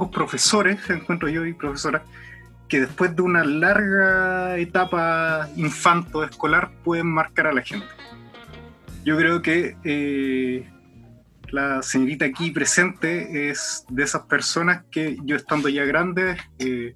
pocos 0.00 0.14
profesores, 0.14 0.78
encuentro 0.88 1.28
yo 1.28 1.44
y 1.44 1.52
profesoras, 1.52 2.02
que 2.68 2.80
después 2.80 3.14
de 3.14 3.22
una 3.22 3.44
larga 3.44 4.56
etapa 4.56 5.48
infanto 5.56 6.24
escolar 6.24 6.70
pueden 6.82 7.06
marcar 7.06 7.48
a 7.48 7.52
la 7.52 7.62
gente. 7.62 7.86
Yo 9.04 9.16
creo 9.16 9.42
que 9.42 9.76
eh, 9.84 10.70
la 11.50 11.82
señorita 11.82 12.24
aquí 12.24 12.50
presente 12.50 13.50
es 13.50 13.84
de 13.90 14.02
esas 14.02 14.22
personas 14.22 14.84
que 14.90 15.18
yo 15.24 15.36
estando 15.36 15.68
ya 15.68 15.84
grande 15.84 16.36
eh, 16.58 16.94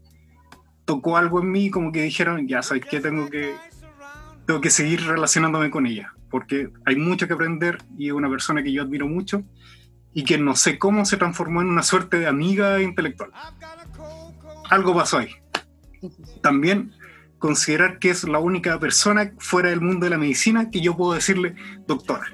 tocó 0.85 1.17
algo 1.17 1.41
en 1.41 1.51
mí 1.51 1.71
como 1.71 1.93
que 1.93 2.03
dijeron, 2.03 2.47
ya 2.47 2.63
sabes 2.63 2.85
que 2.87 3.01
tengo 3.01 3.29
que 3.29 3.55
tengo 4.47 4.61
que 4.61 4.71
seguir 4.71 5.03
relacionándome 5.07 5.71
con 5.71 5.87
ella, 5.87 6.13
porque 6.31 6.71
hay 6.85 6.97
mucho 6.97 7.27
que 7.27 7.33
aprender 7.33 7.79
y 7.97 8.09
es 8.09 8.13
una 8.13 8.29
persona 8.29 8.63
que 8.63 8.73
yo 8.73 8.83
admiro 8.83 9.09
mucho 9.09 9.43
y 10.15 10.25
que 10.25 10.39
no 10.39 10.55
sé 10.55 10.79
cómo 10.79 11.05
se 11.05 11.17
transformó 11.17 11.61
en 11.61 11.69
una 11.69 11.83
suerte 11.83 12.19
de 12.19 12.29
amiga 12.29 12.81
intelectual. 12.81 13.31
Algo 14.71 14.95
pasó 14.95 15.19
ahí. 15.19 15.31
También 16.41 16.93
considerar 17.39 17.99
que 17.99 18.11
es 18.11 18.25
la 18.25 18.39
única 18.39 18.79
persona 18.79 19.33
fuera 19.39 19.71
del 19.71 19.81
mundo 19.81 20.05
de 20.05 20.11
la 20.11 20.19
medicina 20.19 20.71
que 20.71 20.81
yo 20.81 20.97
puedo 20.97 21.15
decirle 21.15 21.57
doctora. 21.87 22.25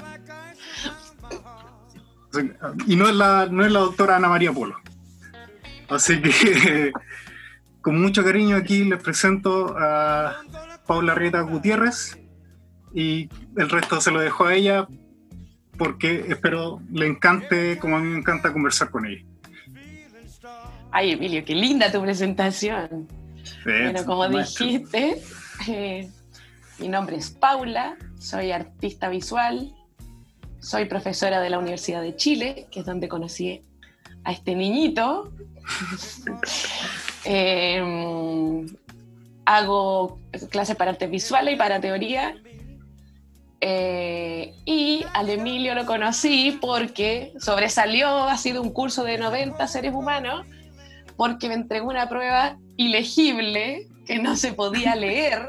Y 2.87 2.97
no 2.97 3.09
es 3.09 3.17
la, 3.17 3.49
no 3.51 3.65
es 3.65 3.73
la 3.73 3.81
doctora 3.81 4.17
Ana 4.17 4.29
María 4.29 4.53
Polo. 4.53 4.77
Así 5.89 6.21
que 6.21 6.93
con 7.81 8.01
mucho 8.01 8.23
cariño 8.23 8.57
aquí 8.57 8.85
les 8.85 9.03
presento 9.03 9.75
a 9.77 10.37
Paula 10.87 11.15
Rieta 11.15 11.41
Gutiérrez 11.41 12.19
y 12.93 13.29
el 13.57 13.71
resto 13.71 14.01
se 14.01 14.11
lo 14.11 14.21
dejo 14.21 14.45
a 14.45 14.55
ella 14.55 14.87
porque 15.81 16.27
espero 16.29 16.83
le 16.93 17.07
encante 17.07 17.79
como 17.79 17.97
a 17.97 18.01
mí 18.01 18.09
me 18.09 18.19
encanta 18.19 18.53
conversar 18.53 18.91
con 18.91 19.07
ella. 19.07 19.25
Ay, 20.91 21.13
Emilio, 21.13 21.43
qué 21.43 21.55
linda 21.55 21.91
tu 21.91 22.03
presentación. 22.03 23.09
bueno, 23.65 24.05
como 24.05 24.29
dijiste, 24.29 25.23
eh, 25.67 26.11
mi 26.81 26.89
nombre 26.89 27.17
es 27.17 27.31
Paula, 27.31 27.97
soy 28.19 28.53
artista 28.53 29.09
visual, 29.09 29.75
soy 30.59 30.85
profesora 30.85 31.41
de 31.41 31.49
la 31.49 31.59
Universidad 31.59 32.03
de 32.03 32.15
Chile, 32.15 32.67
que 32.71 32.81
es 32.81 32.85
donde 32.85 33.09
conocí 33.09 33.63
a 34.25 34.33
este 34.33 34.55
niñito. 34.55 35.33
eh, 37.25 38.67
hago 39.47 40.19
clases 40.51 40.77
para 40.77 40.91
artes 40.91 41.11
visuales 41.11 41.55
y 41.55 41.57
para 41.57 41.81
teoría. 41.81 42.37
Eh, 43.63 44.55
y 44.65 45.05
al 45.13 45.29
Emilio 45.29 45.75
lo 45.75 45.85
conocí 45.85 46.59
porque 46.61 47.35
sobresalió, 47.39 48.25
ha 48.25 48.37
sido 48.39 48.63
un 48.63 48.73
curso 48.73 49.05
de 49.05 49.19
90 49.19 49.67
seres 49.67 49.93
humanos, 49.93 50.47
porque 51.17 51.49
me 51.49 51.55
entregó 51.55 51.89
una 51.89 52.09
prueba 52.09 52.57
ilegible 52.77 53.87
que 54.07 54.19
no 54.19 54.37
se 54.37 54.55
podía 54.55 54.97
leer, 54.97 55.47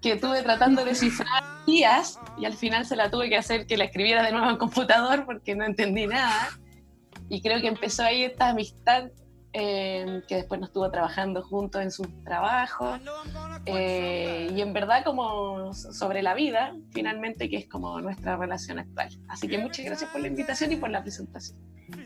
que 0.00 0.16
tuve 0.16 0.42
tratando 0.42 0.82
de 0.82 0.90
descifrar 0.90 1.44
días 1.66 2.18
y 2.38 2.46
al 2.46 2.54
final 2.54 2.86
se 2.86 2.96
la 2.96 3.10
tuve 3.10 3.28
que 3.28 3.36
hacer 3.36 3.66
que 3.66 3.76
la 3.76 3.84
escribiera 3.84 4.22
de 4.22 4.32
nuevo 4.32 4.48
en 4.48 4.56
computador 4.56 5.26
porque 5.26 5.54
no 5.54 5.64
entendí 5.64 6.06
nada. 6.06 6.48
Y 7.28 7.42
creo 7.42 7.60
que 7.60 7.68
empezó 7.68 8.04
ahí 8.04 8.22
esta 8.22 8.48
amistad 8.48 9.10
Em, 9.58 10.20
que 10.28 10.34
después 10.34 10.60
nos 10.60 10.68
estuvo 10.68 10.90
trabajando 10.90 11.40
juntos 11.40 11.80
en 11.80 11.90
sus 11.90 12.06
trabajos, 12.24 13.00
eh, 13.64 14.52
y 14.54 14.60
en 14.60 14.74
verdad 14.74 15.02
como 15.02 15.72
sobre 15.72 16.20
la 16.20 16.34
vida, 16.34 16.74
finalmente, 16.92 17.48
que 17.48 17.56
es 17.56 17.66
como 17.66 17.98
nuestra 18.02 18.36
relación 18.36 18.80
actual. 18.80 19.08
Así 19.28 19.48
que 19.48 19.56
muchas 19.56 19.86
gracias 19.86 20.10
por 20.10 20.20
la 20.20 20.28
invitación 20.28 20.72
y 20.72 20.76
por 20.76 20.90
la 20.90 21.00
presentación. 21.00 21.58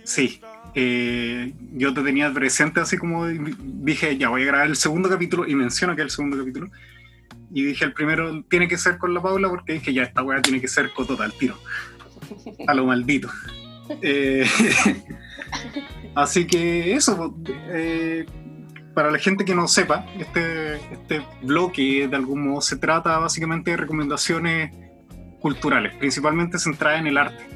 Sí, 0.04 0.40
eh, 0.76 1.52
yo 1.72 1.92
te 1.92 2.02
tenía 2.02 2.32
presente 2.32 2.78
así 2.78 2.96
como 2.96 3.26
dije, 3.26 4.16
ya 4.16 4.28
voy 4.28 4.42
a 4.42 4.46
grabar 4.46 4.68
el 4.68 4.76
segundo 4.76 5.08
capítulo 5.08 5.44
y 5.44 5.56
menciono 5.56 5.96
que 5.96 6.02
el 6.02 6.10
segundo 6.10 6.38
capítulo. 6.38 6.70
Y 7.52 7.64
dije, 7.64 7.84
el 7.84 7.94
primero 7.94 8.44
tiene 8.44 8.68
que 8.68 8.78
ser 8.78 8.96
con 8.96 9.12
la 9.12 9.20
Paula 9.20 9.48
porque 9.48 9.72
dije, 9.72 9.92
ya 9.92 10.04
esta 10.04 10.22
weá 10.22 10.40
tiene 10.40 10.60
que 10.60 10.68
ser 10.68 10.92
con 10.92 11.04
total 11.04 11.32
tiro. 11.32 11.58
A 12.68 12.74
lo 12.74 12.86
maldito. 12.86 13.28
Así 16.15 16.47
que 16.47 16.94
eso, 16.94 17.37
eh, 17.47 18.26
para 18.94 19.10
la 19.10 19.19
gente 19.19 19.44
que 19.44 19.54
no 19.54 19.69
sepa, 19.69 20.06
este, 20.19 20.75
este 20.93 21.22
bloque 21.43 22.09
de 22.09 22.16
algún 22.16 22.48
modo 22.48 22.60
se 22.60 22.76
trata 22.76 23.19
básicamente 23.19 23.71
de 23.71 23.76
recomendaciones 23.76 24.75
culturales, 25.41 25.94
principalmente 25.97 26.59
centradas 26.59 27.00
en 27.00 27.06
el 27.06 27.16
arte. 27.16 27.47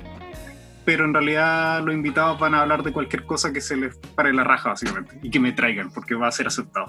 Pero 0.85 1.05
en 1.05 1.15
realidad 1.15 1.83
los 1.83 1.95
invitados 1.95 2.39
van 2.39 2.55
a 2.55 2.61
hablar 2.61 2.83
de 2.83 2.93
cualquier 2.93 3.25
cosa 3.25 3.53
que 3.53 3.61
se 3.61 3.77
les 3.77 3.97
pare 3.97 4.33
la 4.33 4.45
raja, 4.45 4.71
básicamente, 4.71 5.19
y 5.23 5.31
que 5.31 5.41
me 5.41 5.53
traigan, 5.53 5.91
porque 5.91 6.15
va 6.15 6.29
a 6.29 6.33
ser 6.33 6.47
aceptado. 6.47 6.87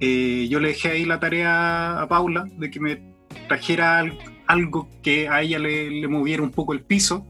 Eh, 0.00 0.46
yo 0.48 0.60
le 0.60 0.68
dejé 0.68 0.90
ahí 0.90 1.04
la 1.04 1.20
tarea 1.20 2.00
a 2.00 2.08
Paula 2.08 2.44
de 2.58 2.70
que 2.70 2.80
me 2.80 3.14
trajera 3.48 4.04
algo 4.46 4.88
que 5.02 5.28
a 5.28 5.42
ella 5.42 5.58
le, 5.58 5.90
le 5.90 6.08
moviera 6.08 6.42
un 6.42 6.50
poco 6.50 6.72
el 6.72 6.82
piso 6.82 7.26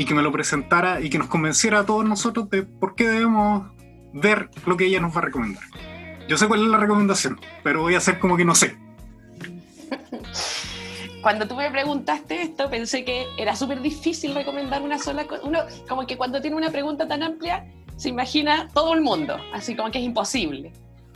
y 0.00 0.06
que 0.06 0.14
me 0.14 0.22
lo 0.22 0.32
presentara 0.32 1.02
y 1.02 1.10
que 1.10 1.18
nos 1.18 1.26
convenciera 1.26 1.80
a 1.80 1.84
todos 1.84 2.06
nosotros 2.06 2.48
de 2.48 2.62
por 2.62 2.94
qué 2.94 3.06
debemos 3.06 3.70
ver 4.14 4.48
lo 4.64 4.74
que 4.78 4.86
ella 4.86 4.98
nos 4.98 5.14
va 5.14 5.18
a 5.18 5.24
recomendar. 5.24 5.62
Yo 6.26 6.38
sé 6.38 6.48
cuál 6.48 6.62
es 6.62 6.68
la 6.68 6.78
recomendación, 6.78 7.38
pero 7.62 7.82
voy 7.82 7.96
a 7.96 7.98
hacer 7.98 8.18
como 8.18 8.38
que 8.38 8.46
no 8.46 8.54
sé. 8.54 8.78
Cuando 11.22 11.46
tú 11.46 11.54
me 11.54 11.70
preguntaste 11.70 12.40
esto, 12.40 12.70
pensé 12.70 13.04
que 13.04 13.26
era 13.36 13.54
súper 13.54 13.82
difícil 13.82 14.34
recomendar 14.34 14.80
una 14.80 14.98
sola 14.98 15.26
cosa. 15.26 15.42
Uno, 15.44 15.58
como 15.86 16.06
que 16.06 16.16
cuando 16.16 16.40
tiene 16.40 16.56
una 16.56 16.70
pregunta 16.70 17.06
tan 17.06 17.22
amplia, 17.22 17.70
se 17.98 18.08
imagina 18.08 18.68
todo 18.72 18.94
el 18.94 19.02
mundo, 19.02 19.36
así 19.52 19.76
como 19.76 19.90
que 19.90 19.98
es 19.98 20.04
imposible. 20.04 20.72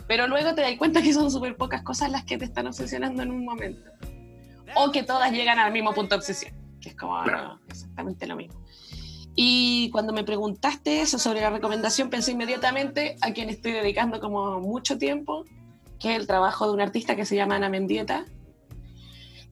Pero 0.07 0.27
luego 0.27 0.53
te 0.53 0.61
das 0.61 0.77
cuenta 0.77 1.01
que 1.01 1.11
son 1.11 1.31
súper 1.31 1.57
pocas 1.57 1.81
cosas 1.81 2.11
las 2.11 2.23
que 2.23 2.37
te 2.37 2.45
están 2.45 2.67
obsesionando 2.67 3.23
en 3.23 3.31
un 3.31 3.45
momento. 3.45 3.89
O 4.75 4.91
que 4.91 5.01
todas 5.01 5.31
llegan 5.31 5.57
al 5.57 5.73
mismo 5.73 5.91
punto 5.91 6.13
de 6.13 6.17
obsesión, 6.17 6.53
que 6.79 6.89
es 6.89 6.95
como 6.95 7.19
exactamente 7.67 8.27
lo 8.27 8.35
mismo. 8.35 8.64
Y 9.35 9.89
cuando 9.91 10.13
me 10.13 10.23
preguntaste 10.23 11.01
eso 11.01 11.19
sobre 11.19 11.41
la 11.41 11.49
recomendación, 11.49 12.09
pensé 12.09 12.31
inmediatamente 12.31 13.17
a 13.21 13.33
quien 13.33 13.49
estoy 13.49 13.73
dedicando 13.73 14.21
como 14.21 14.61
mucho 14.61 14.97
tiempo, 14.97 15.45
que 15.99 16.13
es 16.13 16.19
el 16.19 16.27
trabajo 16.27 16.67
de 16.67 16.73
un 16.73 16.81
artista 16.81 17.15
que 17.15 17.25
se 17.25 17.35
llama 17.35 17.57
Ana 17.57 17.69
Mendieta, 17.69 18.25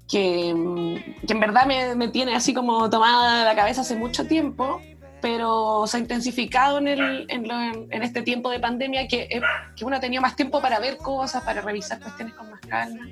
que, 0.10 0.54
mm, 0.54 1.32
en 1.32 1.40
verdad 1.40 1.66
me, 1.96 2.08
tiene 2.10 2.36
así 2.36 2.54
como 2.54 2.90
tomada 2.90 3.44
la 3.44 3.56
cabeza 3.56 3.82
hace 3.82 3.96
mucho 3.96 4.26
tiempo, 4.26 4.80
pero 5.22 5.86
se 5.88 5.98
ha 5.98 6.00
intensificado 6.00 6.78
en, 6.78 6.88
el, 6.88 7.26
en, 7.30 7.48
lo, 7.48 7.56
en 7.90 8.04
este 8.04 8.22
tiempo 8.22 8.50
de 8.50 8.60
pandemia 8.60 9.08
que, 9.08 9.24
eh, 9.24 9.42
que 9.76 9.86
uno 9.86 9.98
ha 9.98 10.00
tenido 10.00 10.22
más 10.22 10.36
tiempo 10.36 10.62
para 10.62 10.80
ver 10.80 10.98
cosas, 10.98 11.44
para 11.44 11.62
revisar 11.62 12.00
cuestiones 12.00 12.34
con 12.36 12.50
más 12.50 12.62
calma. 12.62 13.06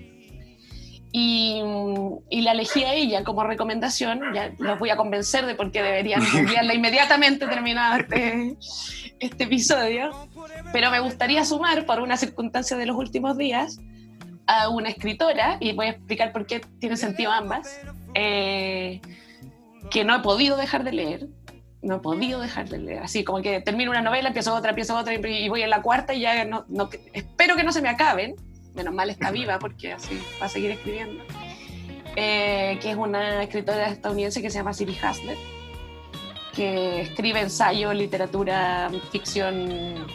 Y, 1.13 1.61
y, 2.29 2.41
la 2.41 2.53
elegí 2.53 2.83
a 2.83 2.93
ella 2.93 3.23
como 3.23 3.43
recomendación. 3.43 4.21
Ya 4.33 4.53
los 4.59 4.79
voy 4.79 4.91
a 4.91 4.95
convencer 4.95 5.45
de 5.45 5.55
por 5.55 5.71
qué 5.71 5.81
deberían 5.81 6.21
enviarla 6.35 6.73
inmediatamente 6.73 7.47
terminado 7.47 7.97
este, 7.99 8.55
este 9.19 9.43
episodio. 9.43 10.11
Pero 10.71 10.89
me 10.89 10.99
gustaría 10.99 11.43
sumar, 11.43 11.85
por 11.85 11.99
una 11.99 12.15
circunstancia 12.15 12.77
de 12.77 12.85
los 12.85 12.95
últimos 12.95 13.37
días, 13.37 13.79
a 14.47 14.69
una 14.69 14.89
escritora, 14.89 15.57
y 15.59 15.73
voy 15.73 15.87
a 15.87 15.89
explicar 15.91 16.31
por 16.31 16.45
qué 16.45 16.61
tiene 16.79 16.95
sentido 16.95 17.31
ambas, 17.31 17.79
eh, 18.13 19.01
que 19.89 20.05
no 20.05 20.15
he 20.15 20.19
podido 20.19 20.55
dejar 20.55 20.83
de 20.83 20.93
leer. 20.93 21.27
No 21.81 21.95
he 21.95 21.99
podido 21.99 22.39
dejar 22.39 22.69
de 22.69 22.77
leer. 22.77 23.03
Así 23.03 23.23
como 23.23 23.41
que 23.41 23.59
termino 23.59 23.91
una 23.91 24.01
novela, 24.01 24.27
empiezo 24.27 24.53
otra, 24.53 24.69
empiezo 24.69 24.95
otra, 24.95 25.13
y 25.13 25.49
voy 25.49 25.61
en 25.63 25.69
la 25.69 25.81
cuarta 25.81 26.13
y 26.13 26.21
ya 26.21 26.45
no, 26.45 26.63
no 26.69 26.89
espero 27.11 27.55
que 27.55 27.63
no 27.63 27.71
se 27.71 27.81
me 27.81 27.89
acaben 27.89 28.35
menos 28.75 28.93
mal 28.93 29.09
está 29.09 29.31
viva 29.31 29.59
porque 29.59 29.93
así 29.93 30.21
va 30.41 30.45
a 30.45 30.49
seguir 30.49 30.71
escribiendo, 30.71 31.23
eh, 32.15 32.77
que 32.81 32.91
es 32.91 32.97
una 32.97 33.43
escritora 33.43 33.87
estadounidense 33.87 34.41
que 34.41 34.49
se 34.49 34.57
llama 34.59 34.73
Siri 34.73 34.97
Hasler, 35.01 35.37
que 36.53 37.01
escribe 37.01 37.41
ensayo, 37.41 37.93
literatura, 37.93 38.89
ficción, 39.11 40.05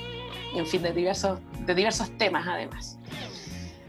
en 0.54 0.66
fin, 0.66 0.82
de 0.82 0.92
diversos, 0.92 1.40
de 1.60 1.74
diversos 1.74 2.16
temas 2.18 2.46
además. 2.46 2.98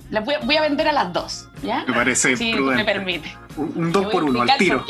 Las 0.09 0.23
voy, 0.23 0.35
a, 0.35 0.39
voy 0.39 0.55
a 0.55 0.61
vender 0.61 0.87
a 0.87 0.93
las 0.93 1.11
dos, 1.11 1.49
¿ya? 1.61 1.83
Me 1.85 1.93
parece 1.93 2.37
Si 2.37 2.53
me 2.53 2.85
permite. 2.85 3.29
Un, 3.57 3.73
un 3.75 3.91
dos 3.91 4.05
por 4.07 4.23
uno, 4.23 4.41
al 4.41 4.57
tiro. 4.57 4.85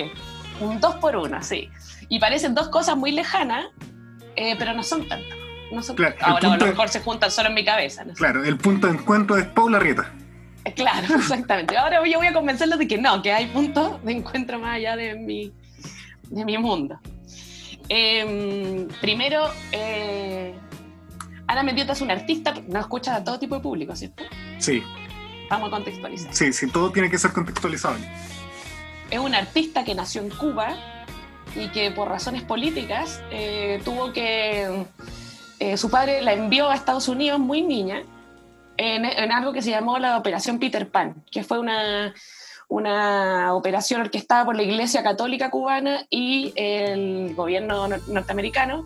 Un 0.60 0.80
dos 0.80 0.96
por 0.96 1.16
uno, 1.16 1.42
sí. 1.42 1.70
Y 2.10 2.20
parecen 2.20 2.54
dos 2.54 2.70
cosas 2.70 2.96
muy 2.98 3.12
lejanas, 3.12 3.66
eh, 4.36 4.56
pero 4.60 4.74
no 4.74 4.84
son 4.84 5.08
tanto. 5.08 5.36
No 5.72 5.84
son, 5.84 5.96
claro, 5.96 6.16
ahora 6.22 6.54
a 6.54 6.58
lo 6.58 6.66
mejor 6.66 6.90
se 6.90 7.02
juntan 7.02 7.30
solo 7.30 7.50
en 7.50 7.56
mi 7.56 7.66
cabeza. 7.66 8.06
No 8.06 8.14
sé. 8.14 8.18
Claro, 8.18 8.44
el 8.44 8.58
punto 8.58 8.88
de 8.88 8.94
encuentro 8.94 9.38
es 9.38 9.46
Paula 9.46 9.80
Rieta. 9.80 10.12
Eh, 10.64 10.74
claro, 10.74 11.16
exactamente. 11.16 11.78
Ahora 11.78 12.06
yo 12.06 12.18
voy 12.18 12.28
a 12.28 12.34
convencerlos 12.34 12.80
de 12.80 12.88
que 12.88 12.98
no, 12.98 13.22
que 13.22 13.32
hay 13.32 13.48
puntos 13.48 14.04
de 14.04 14.14
encuentro 14.14 14.60
más 14.60 14.76
allá 14.76 14.96
de 14.96 15.16
mi, 15.16 15.52
de 16.30 16.46
mi 16.46 16.58
mundo. 16.58 17.00
Eh, 17.90 18.88
primero, 19.02 19.50
eh, 19.72 20.54
Ana 21.48 21.64
Mendieta 21.64 21.94
es 21.94 22.02
una 22.02 22.14
artista, 22.14 22.54
no 22.68 22.80
escucha 22.80 23.16
a 23.16 23.24
todo 23.24 23.40
tipo 23.40 23.56
de 23.56 23.62
público, 23.62 23.96
¿cierto? 23.96 24.24
Sí. 24.60 24.84
Vamos 25.50 25.70
a 25.70 25.72
contextualizar. 25.72 26.34
Sí, 26.34 26.52
sí, 26.52 26.68
todo 26.70 26.92
tiene 26.92 27.10
que 27.10 27.18
ser 27.18 27.32
contextualizado. 27.32 27.96
Es 29.10 29.20
una 29.20 29.38
artista 29.38 29.86
que 29.86 29.96
nació 29.96 30.22
en 30.22 30.30
Cuba 30.30 30.76
y 31.56 31.70
que 31.70 31.92
por 31.92 32.10
razones 32.10 32.44
políticas 32.44 33.22
eh, 33.32 33.82
tuvo 33.86 34.12
que... 34.12 34.86
Eh, 35.60 35.78
su 35.78 35.90
padre 35.90 36.22
la 36.22 36.34
envió 36.34 36.70
a 36.70 36.76
Estados 36.76 37.08
Unidos 37.08 37.40
muy 37.40 37.62
niña 37.62 38.04
en, 38.78 39.06
en, 39.06 39.32
algo 39.32 39.54
que 39.54 39.62
se 39.62 39.72
llamó 39.72 39.98
la 39.98 40.18
Operación 40.18 40.60
Peter 40.60 40.88
Pan, 40.88 41.16
que 41.32 41.44
fue 41.44 41.60
una, 41.60 42.14
una 42.68 43.54
operación 43.54 44.02
orquestada 44.02 44.46
por 44.46 44.56
la 44.56 44.64
Iglesia 44.64 45.02
Católica 45.02 45.50
Cubana 45.50 46.06
y 46.10 46.54
el 46.56 47.34
gobierno 47.34 47.88
norteamericano 47.88 48.86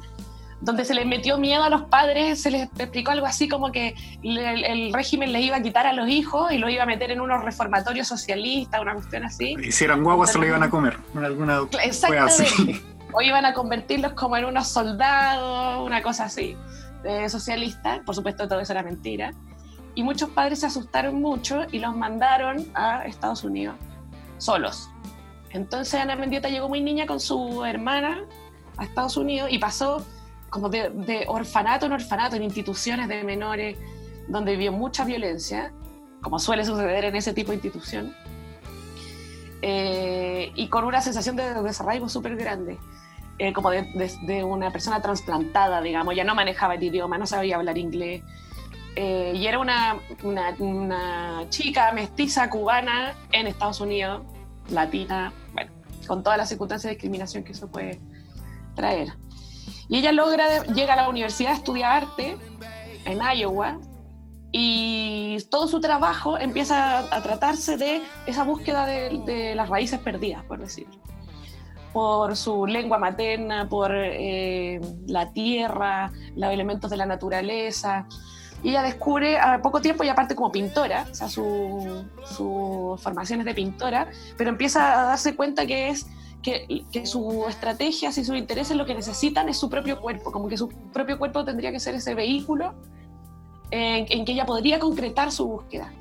donde 0.61 0.85
se 0.85 0.93
les 0.93 1.05
metió 1.05 1.37
miedo 1.37 1.63
a 1.63 1.69
los 1.69 1.83
padres, 1.83 2.41
se 2.41 2.51
les 2.51 2.69
explicó 2.77 3.11
algo 3.11 3.25
así 3.25 3.49
como 3.49 3.71
que 3.71 3.95
el, 4.23 4.93
régimen 4.93 5.33
les 5.33 5.43
iba 5.43 5.57
a 5.57 5.61
quitar 5.61 5.87
a 5.87 5.93
los 5.93 6.07
hijos 6.07 6.51
y 6.51 6.59
los 6.59 6.69
iba 6.69 6.83
a 6.83 6.85
meter 6.85 7.11
en 7.11 7.19
unos 7.19 7.43
reformatorios 7.43 8.07
socialistas, 8.07 8.79
una 8.79 8.93
cuestión 8.93 9.25
así. 9.25 9.55
Eran 9.81 10.03
guaguas 10.03 10.31
se 10.31 10.37
lo 10.37 10.45
iban 10.45 10.63
a 10.63 10.69
comer, 10.69 10.97
en 11.15 11.25
alguna 11.25 11.61
Exactamente. 11.83 12.81
O 13.13 13.21
iban 13.21 13.45
a 13.45 13.53
convertirlos 13.53 14.13
como 14.13 14.37
en 14.37 14.45
unos 14.45 14.67
soldados, 14.67 15.85
una 15.85 16.01
cosa 16.01 16.25
así, 16.25 16.57
socialista. 17.27 18.01
Por 18.05 18.15
supuesto, 18.15 18.47
todo 18.47 18.59
eso 18.59 18.73
era 18.73 18.83
mentira. 18.83 19.33
Y 19.95 20.03
muchos 20.03 20.29
padres 20.29 20.61
se 20.61 20.67
asustaron 20.67 21.21
mucho 21.21 21.65
y 21.71 21.79
los 21.79 21.95
mandaron 21.95 22.65
a 22.73 23.05
Estados 23.05 23.43
Unidos 23.43 23.75
solos. 24.37 24.89
Entonces 25.51 25.99
Ana 25.99 26.15
Mendieta 26.15 26.49
llegó 26.49 26.69
muy 26.69 26.81
niña 26.81 27.05
con 27.05 27.19
su 27.19 27.63
hermana 27.65 28.25
a 28.77 28.85
Estados 28.85 29.17
Unidos 29.17 29.49
y 29.51 29.59
pasó 29.59 30.05
como 30.49 30.69
de, 30.69 31.25
orfanato 31.27 31.85
en 31.85 31.93
orfanato, 31.93 32.35
en 32.35 32.43
instituciones 32.43 33.07
de 33.07 33.23
menores, 33.23 33.77
donde 34.27 34.51
vivió 34.51 34.71
mucha 34.71 35.05
violencia, 35.05 35.71
como 36.21 36.39
suele 36.39 36.65
suceder 36.65 37.05
en 37.05 37.15
ese 37.15 37.33
tipo 37.33 37.49
de 37.51 37.55
institución, 37.55 38.13
eh, 39.61 40.51
y 40.55 40.67
con 40.67 40.83
una 40.83 41.01
sensación 41.01 41.35
de 41.37 41.53
desarraigo 41.63 42.09
súper 42.09 42.35
grande, 42.35 42.77
eh, 43.41 43.53
como 43.53 43.71
de, 43.71 44.43
una 44.43 44.69
persona 44.69 45.01
trasplantada, 45.01 45.81
digamos, 45.81 46.15
ya 46.15 46.23
no 46.23 46.35
manejaba 46.35 46.75
el 46.75 46.83
idioma, 46.83 47.17
no 47.17 47.25
sabía 47.25 47.55
hablar 47.55 47.75
inglés, 47.75 48.21
eh, 48.95 49.33
y 49.35 49.47
era 49.47 49.57
una, 49.57 49.97
una, 50.21 50.53
una, 50.59 51.49
chica 51.49 51.91
mestiza 51.91 52.51
cubana 52.51 53.15
en 53.31 53.47
Estados 53.47 53.81
Unidos, 53.81 54.21
latina, 54.69 55.33
bueno, 55.53 55.71
con 56.05 56.21
todas 56.21 56.37
las 56.37 56.49
circunstancias 56.49 56.91
de 56.91 56.93
discriminación 56.93 57.43
que 57.43 57.53
eso 57.53 57.67
puede 57.67 57.99
traer. 58.75 59.07
Y 59.89 59.97
ella 59.97 60.11
logra, 60.11 60.63
llega 60.65 60.93
a 60.93 60.97
la 60.97 61.09
universidad 61.09 61.53
a 61.53 61.55
estudiar 61.55 62.03
arte 62.03 62.37
en 63.05 63.19
Iowa 63.39 63.79
y 64.51 65.39
todo 65.49 65.67
su 65.67 65.81
trabajo 65.81 66.37
empieza 66.37 66.99
a, 66.99 67.23
tratarse 67.23 67.75
de 67.75 68.03
esa 68.27 68.43
búsqueda 68.43 68.85
de, 68.85 69.55
las 69.55 69.67
raíces 69.67 69.99
perdidas, 69.99 70.43
por 70.43 70.59
decirlo. 70.59 71.10
Por 71.93 72.35
su 72.37 72.65
lengua 72.65 72.97
materna, 72.97 73.67
por 73.67 73.91
eh, 73.93 74.79
la 75.07 75.31
tierra, 75.33 76.11
los 76.35 76.51
elementos 76.51 76.89
de 76.89 76.97
la 76.97 77.05
naturaleza. 77.05 78.07
Y 78.63 78.69
ella 78.69 78.83
descubre 78.83 79.39
a 79.39 79.61
poco 79.61 79.81
tiempo, 79.81 80.03
y 80.03 80.09
aparte 80.09 80.35
como 80.35 80.51
pintora, 80.51 81.07
o 81.11 81.15
sea, 81.15 81.27
su, 81.27 82.05
su 82.23 82.99
formación 83.01 83.43
de 83.43 83.53
pintora, 83.53 84.07
pero 84.37 84.51
empieza 84.51 85.01
a 85.01 85.05
darse 85.05 85.35
cuenta 85.35 85.65
que 85.65 85.89
es 85.89 86.05
que, 86.43 86.83
que 86.91 87.05
su 87.05 87.45
estrategias 87.47 88.17
y 88.17 88.23
sus 88.23 88.35
intereses 88.35 88.75
lo 88.75 88.85
que 88.85 88.93
necesitan 88.93 89.49
es 89.49 89.57
su 89.57 89.69
propio 89.69 89.99
cuerpo, 89.99 90.31
como 90.31 90.47
que 90.47 90.57
su 90.57 90.69
propio 90.93 91.17
cuerpo 91.17 91.43
tendría 91.43 91.71
que 91.71 91.79
ser 91.79 91.95
ese 91.95 92.15
vehículo 92.15 92.73
en, 93.71 94.25
que 94.25 94.31
ella 94.33 94.45
podría 94.45 94.79
concretar 94.79 95.31
su 95.31 95.47
búsqueda. 95.47 95.91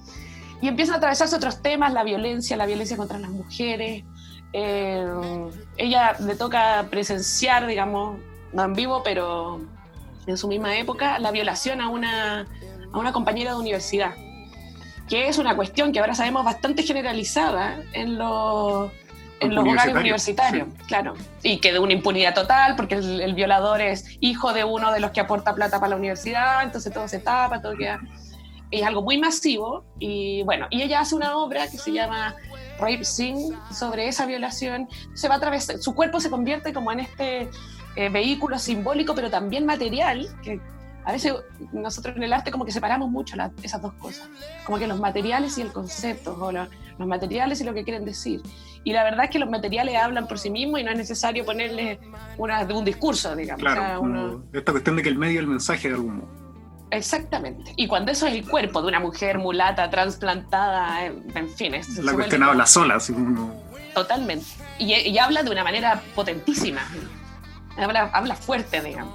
Y 0.60 0.68
empiezan 0.68 0.94
a 0.94 0.98
atravesarse 0.98 1.36
otros 1.36 1.62
temas, 1.62 1.92
la 1.92 2.04
violencia, 2.04 2.56
la 2.56 2.66
violencia 2.66 2.96
contra 2.96 3.18
las 3.18 3.30
mujeres. 3.30 4.04
Eh, 4.52 5.06
ella 5.76 6.16
le 6.18 6.34
toca 6.34 6.86
presenciar, 6.90 7.66
digamos, 7.66 8.18
no 8.52 8.64
en 8.64 8.74
vivo, 8.74 9.02
pero 9.02 9.60
en 10.26 10.36
su 10.36 10.48
misma 10.48 10.76
época, 10.76 11.18
la 11.18 11.30
violación 11.30 11.80
a 11.80 11.88
una, 11.88 12.46
a 12.92 12.98
una 12.98 13.12
compañera 13.12 13.52
de 13.52 13.58
universidad, 13.58 14.14
que 15.08 15.28
es 15.28 15.38
una 15.38 15.56
cuestión 15.56 15.92
que 15.92 16.00
ahora 16.00 16.14
sabemos 16.14 16.44
bastante 16.44 16.82
generalizada 16.82 17.82
en 17.92 18.18
los 18.18 18.90
en 19.40 19.54
los 19.54 19.66
hogares 19.66 19.94
universitarios, 19.94 20.68
claro. 20.86 21.14
Y 21.42 21.58
que 21.58 21.72
de 21.72 21.78
una 21.78 21.94
impunidad 21.94 22.34
total, 22.34 22.76
porque 22.76 22.96
el, 22.96 23.34
violador 23.34 23.80
es 23.80 24.18
hijo 24.20 24.52
de 24.52 24.64
uno 24.64 24.92
de 24.92 25.00
los 25.00 25.10
que 25.10 25.20
aporta 25.20 25.54
plata 25.54 25.80
para 25.80 25.90
la 25.90 25.96
universidad, 25.96 26.62
entonces 26.62 26.92
todo 26.92 27.08
se 27.08 27.18
tapa, 27.18 27.60
todo 27.60 27.76
queda. 27.76 28.00
Es 28.70 28.84
algo 28.84 29.02
muy 29.02 29.18
masivo. 29.18 29.84
Y 29.98 30.42
bueno, 30.42 30.66
y 30.70 30.82
ella 30.82 31.00
hace 31.00 31.14
una 31.14 31.36
obra 31.36 31.68
que 31.68 31.78
se 31.78 31.90
llama 31.90 32.36
Rape 32.80 33.04
Scene 33.04 33.50
sobre 33.72 34.08
esa 34.08 34.26
violación. 34.26 34.88
Se 35.14 35.28
va 35.28 35.36
a 35.36 35.40
través, 35.40 35.68
su 35.80 35.94
cuerpo 35.94 36.20
se 36.20 36.30
convierte 36.30 36.72
como 36.72 36.92
en 36.92 37.00
este 37.00 37.50
eh, 37.96 38.08
vehículo 38.08 38.58
simbólico, 38.58 39.14
pero 39.14 39.30
también 39.30 39.66
material, 39.66 40.28
que 40.42 40.60
a 41.04 41.12
veces 41.12 41.34
nosotros 41.72 42.16
en 42.16 42.22
el 42.22 42.32
arte 42.32 42.50
como 42.50 42.64
que 42.64 42.72
separamos 42.72 43.10
mucho 43.10 43.36
esas 43.62 43.82
dos 43.82 43.92
cosas, 43.94 44.28
como 44.64 44.78
que 44.78 44.86
los 44.86 45.00
materiales 45.00 45.56
y 45.58 45.62
el 45.62 45.72
concepto, 45.72 46.36
o 46.38 46.52
los 46.52 46.68
materiales 46.98 47.60
y 47.60 47.64
lo 47.64 47.74
que 47.74 47.84
quieren 47.84 48.04
decir. 48.04 48.42
Y 48.84 48.92
la 48.92 49.04
verdad 49.04 49.24
es 49.24 49.30
que 49.30 49.38
los 49.38 49.50
materiales 49.50 49.96
hablan 49.96 50.26
por 50.26 50.38
sí 50.38 50.50
mismos 50.50 50.80
y 50.80 50.84
no 50.84 50.90
es 50.90 50.96
necesario 50.96 51.44
ponerle 51.44 51.98
una, 52.38 52.62
un 52.64 52.84
discurso, 52.84 53.34
digamos. 53.34 53.60
Claro, 53.60 54.42
esta 54.52 54.72
cuestión 54.72 54.96
de 54.96 55.02
que 55.02 55.08
el 55.08 55.18
medio 55.18 55.40
es 55.40 55.44
el 55.44 55.50
mensaje 55.50 55.88
de 55.88 55.94
algún 55.94 56.16
modo. 56.18 56.39
Exactamente. 56.90 57.72
Y 57.76 57.86
cuando 57.86 58.10
eso 58.12 58.26
es 58.26 58.34
el 58.34 58.48
cuerpo 58.48 58.82
de 58.82 58.88
una 58.88 59.00
mujer 59.00 59.38
mulata, 59.38 59.88
trasplantada, 59.90 61.06
en 61.06 61.48
fin. 61.50 61.74
Es 61.74 61.96
la 61.98 62.12
cuestión 62.12 62.42
habla 62.42 62.66
sola, 62.66 62.96
así 62.96 63.14
Totalmente. 63.94 64.46
Y, 64.78 65.18
habla 65.18 65.42
de 65.42 65.50
una 65.50 65.64
manera 65.64 66.02
potentísima. 66.14 66.80
Habla, 67.76 68.10
habla 68.12 68.34
fuerte, 68.34 68.80
digamos. 68.80 69.14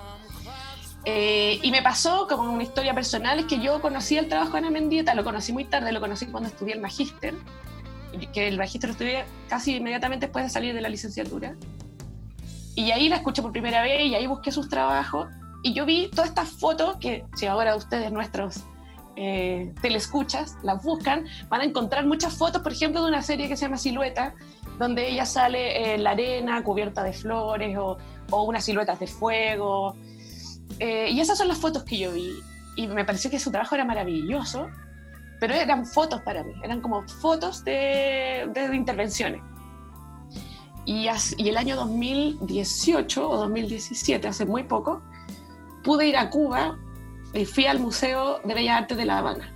Eh, 1.05 1.59
y 1.61 1.71
me 1.71 1.81
pasó 1.81 2.27
como 2.27 2.51
una 2.51 2.63
historia 2.63 2.95
personal, 2.95 3.39
es 3.39 3.45
que 3.45 3.59
yo 3.59 3.79
conocí 3.79 4.17
el 4.17 4.27
trabajo 4.27 4.53
de 4.53 4.57
Ana 4.59 4.71
Mendieta, 4.71 5.13
lo 5.13 5.23
conocí 5.23 5.53
muy 5.53 5.65
tarde, 5.65 5.91
lo 5.91 6.00
conocí 6.00 6.25
cuando 6.25 6.50
estudié 6.50 6.73
el 6.73 6.81
magíster, 6.81 7.35
que 8.33 8.47
el 8.47 8.57
magíster 8.57 8.89
lo 8.89 8.91
estudié 8.93 9.25
casi 9.47 9.75
inmediatamente 9.75 10.25
después 10.25 10.45
de 10.45 10.50
salir 10.50 10.73
de 10.73 10.81
la 10.81 10.89
licenciatura. 10.89 11.55
Y 12.73 12.91
ahí 12.91 13.07
la 13.07 13.17
escuché 13.17 13.41
por 13.43 13.51
primera 13.51 13.81
vez 13.83 14.03
y 14.03 14.15
ahí 14.15 14.25
busqué 14.25 14.51
sus 14.51 14.67
trabajos 14.67 15.27
y 15.65 15.74
yo 15.74 15.84
vi 15.84 16.10
todas 16.10 16.29
estas 16.29 16.50
fotos 16.51 16.98
que 16.98 17.25
si 17.36 17.48
ahora 17.48 17.75
ustedes 17.75 18.12
nuestros 18.12 18.65
eh, 19.15 19.74
telescuchas 19.81 20.57
las 20.62 20.84
buscan, 20.84 21.25
van 21.50 21.62
a 21.62 21.63
encontrar 21.63 22.05
muchas 22.05 22.38
fotos, 22.38 22.62
por 22.62 22.72
ejemplo, 22.72 23.01
de 23.01 23.10
una 23.10 23.24
serie 23.24 23.48
que 23.48 23.57
se 23.57 23.65
llama 23.65 23.77
Silueta, 23.77 24.36
donde 24.77 25.10
ella 25.10 25.25
sale 25.25 25.95
en 25.95 26.03
la 26.03 26.12
arena 26.12 26.63
cubierta 26.63 27.01
de 27.01 27.13
flores 27.13 27.75
o, 27.79 27.98
o 28.29 28.43
unas 28.43 28.63
siluetas 28.63 29.00
de 29.00 29.07
fuego. 29.07 29.95
Eh, 30.77 31.10
y 31.10 31.19
esas 31.19 31.36
son 31.36 31.48
las 31.48 31.57
fotos 31.57 31.84
que 31.84 31.98
yo 31.98 32.12
vi 32.12 32.31
y 32.75 32.86
me 32.86 33.03
pareció 33.03 33.31
que 33.31 33.39
su 33.39 33.50
trabajo 33.50 33.74
era 33.74 33.86
maravilloso, 33.86 34.67
pero 35.39 35.55
eran 35.55 35.84
fotos 35.88 36.22
para 36.22 36.43
mí, 36.43 36.53
eran 36.63 36.79
como 36.79 37.07
fotos 37.07 37.63
de, 37.63 38.48
de, 38.53 38.75
intervenciones. 38.75 39.41
Y, 40.86 41.07
y, 41.38 41.50
el 41.50 41.57
año 41.57 41.75
2018 41.75 43.27
o 43.27 43.38
2017, 43.38 44.27
hace 44.27 44.45
muy 44.45 44.62
poco, 44.62 45.01
pude 45.85 46.07
ir 46.07 46.17
a 46.17 46.29
Cuba 46.29 46.77
y 47.33 47.45
fui 47.45 47.65
al 47.65 47.79
Museo 47.79 48.41
de 48.43 48.53
Bellas 48.53 48.81
Artes 48.81 48.97
de 48.97 49.05
La 49.05 49.19
Habana. 49.19 49.51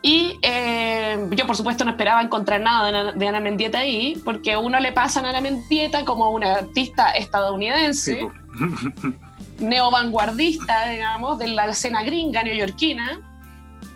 Y 0.00 0.38
eh, 0.42 1.28
yo, 1.30 1.46
por 1.46 1.56
supuesto, 1.56 1.84
no 1.84 1.92
esperaba 1.92 2.22
encontrar 2.22 2.60
nada 2.60 3.12
de 3.12 3.28
Ana, 3.28 3.40
Mendieta 3.40 3.78
ahí, 3.78 4.20
porque 4.24 4.56
uno 4.56 4.80
le 4.80 4.92
pasa 4.92 5.20
a 5.20 5.28
Ana 5.28 5.40
Mendieta 5.40 6.04
como 6.04 6.30
una 6.30 6.54
artista 6.54 7.10
estadounidense. 7.10 8.26
neovanguardista, 9.62 10.88
digamos, 10.88 11.38
de 11.38 11.48
la 11.48 11.66
escena 11.66 12.02
gringa 12.02 12.42
neoyorquina 12.42 13.20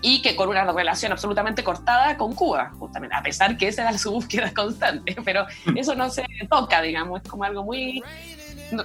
y 0.01 0.23
que 0.23 0.37
con 0.37 0.49
una 0.49 0.65
relación 0.65 1.13
absolutamente 1.13 1.65
cortada 1.65 2.17
con 2.17 2.35
Cuba, 2.35 2.71
justamente, 2.79 3.17
a 3.17 3.23
pesar 3.23 3.57
que 3.57 3.69
esa 3.69 3.83
era 3.83 3.99
su 3.99 4.13
búsqueda 4.13 4.53
constante, 4.55 5.17
pero 5.25 5.47
eso 5.75 5.95
no 5.95 6.09
se 6.11 6.25
toca, 6.49 6.81
digamos, 6.83 7.23
es 7.23 7.29
como 7.29 7.45
algo 7.45 7.65
muy 7.65 8.03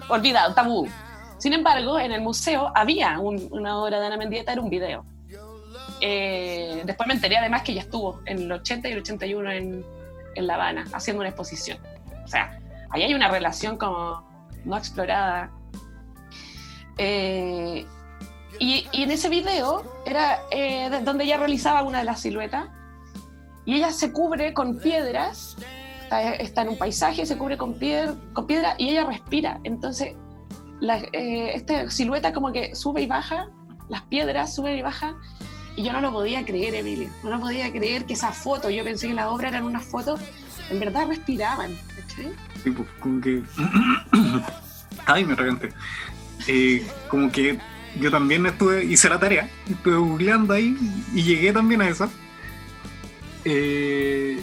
olvidado, 0.10 0.54
tabú. 0.54 0.88
Sin 1.42 1.54
embargo, 1.54 2.00
en 2.00 2.12
el 2.12 2.22
museo 2.22 2.72
había 2.76 3.20
una 3.20 3.82
obra 3.82 4.00
de 4.00 4.06
Ana 4.06 4.18
Mendieta, 4.18 4.54
era 4.54 4.62
un 4.62 4.70
video. 4.70 5.04
Eh, 6.00 6.84
después 6.86 7.08
me 7.08 7.16
enteré 7.16 7.38
además 7.38 7.64
que 7.64 7.72
ella 7.72 7.82
estuvo 7.82 8.22
en 8.26 8.40
el 8.40 8.52
80 8.52 8.90
y 8.90 8.92
el 8.92 9.00
81 9.00 9.52
en, 9.52 9.86
en 10.36 10.48
La 10.48 10.54
Habana 10.56 10.86
haciendo 10.94 11.22
una 11.22 11.30
exposición. 11.30 11.80
O 12.24 12.28
sea, 12.28 12.60
ahí 12.92 13.04
hay 13.04 13.14
una 13.14 13.28
relación 13.28 13.78
como 13.78 14.24
no 14.66 14.78
explorada 14.78 15.52
eh, 17.04 17.88
y, 18.60 18.88
en 18.94 19.10
ese 19.10 19.28
video 19.28 19.84
era 20.06 20.44
eh, 20.52 20.92
donde 21.04 21.24
ella 21.24 21.38
realizaba 21.38 21.82
una 21.82 21.98
de 22.00 22.04
las 22.04 22.20
siluetas 22.20 22.68
y 23.66 23.78
ella 23.78 23.92
se 23.92 24.12
cubre 24.12 24.54
con 24.54 24.78
piedras, 24.78 25.58
está, 26.38 26.62
en 26.62 26.70
un 26.70 26.78
paisaje, 26.78 27.26
se 27.26 27.38
cubre 27.38 27.58
con, 27.58 27.74
piedra, 27.74 28.14
con 28.34 28.46
piedra 28.46 28.76
y 28.78 28.90
ella 28.90 29.06
respira. 29.06 29.60
Entonces, 29.64 30.14
eh, 30.82 31.52
esta 31.56 31.90
silueta 31.90 32.34
como 32.34 32.52
que 32.52 32.76
sube 32.76 33.02
y 33.02 33.08
baja, 33.08 33.50
las 33.90 34.02
piedras 34.04 34.56
suben 34.56 34.78
y 34.78 34.82
bajan 34.82 35.16
y 35.76 35.84
yo 35.84 35.94
no 35.94 36.02
lo 36.02 36.12
podía 36.12 36.44
creer, 36.46 36.76
Emilio, 36.76 37.10
no 37.24 37.30
lo 37.30 37.40
podía 37.40 37.72
creer 37.72 38.06
que 38.06 38.14
esa 38.14 38.32
foto, 38.32 38.70
yo 38.70 38.84
pensé 38.84 39.08
que 39.08 39.14
la 39.14 39.30
obra 39.30 39.50
eran 39.50 39.64
unas 39.64 39.86
fotos, 39.86 40.20
en 40.70 40.80
verdad 40.80 41.08
respiraban. 41.08 41.78
Sí, 42.64 42.72
pues 42.72 42.88
como 43.00 43.22
que... 43.22 43.42
Ay, 45.06 45.26
me 45.26 45.36
reventé. 45.36 45.70
Eh, 46.48 46.86
como 47.08 47.32
que 47.32 47.58
yo 48.00 48.12
también 48.12 48.46
estuve, 48.46 48.84
hice 48.84 49.10
la 49.10 49.20
tarea, 49.20 49.50
estuve 49.70 49.96
googleando 49.96 50.54
ahí 50.54 50.78
y 51.14 51.24
llegué 51.24 51.54
también 51.54 51.82
a 51.82 51.90
esa. 51.90 52.10
Eh, 53.46 54.42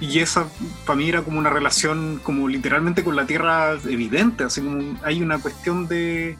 y 0.00 0.18
esa 0.18 0.46
para 0.84 0.98
mí 0.98 1.08
era 1.08 1.22
como 1.22 1.38
una 1.38 1.50
relación 1.50 2.20
como 2.22 2.48
literalmente 2.48 3.02
con 3.02 3.16
la 3.16 3.26
tierra 3.26 3.72
evidente, 3.84 4.44
así 4.44 4.60
como 4.60 4.98
hay 5.02 5.22
una 5.22 5.38
cuestión 5.38 5.88
de 5.88 6.36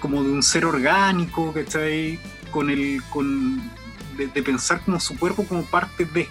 como 0.00 0.22
de 0.22 0.32
un 0.32 0.42
ser 0.42 0.66
orgánico, 0.66 1.54
que 1.54 1.60
está 1.60 1.78
ahí 1.78 2.20
Con 2.50 2.68
el, 2.68 3.02
con, 3.08 3.58
de, 4.16 4.42
pensar 4.42 4.82
como 4.84 5.00
su 5.00 5.18
cuerpo 5.18 5.46
como 5.46 5.64
parte 5.64 6.04
de. 6.04 6.28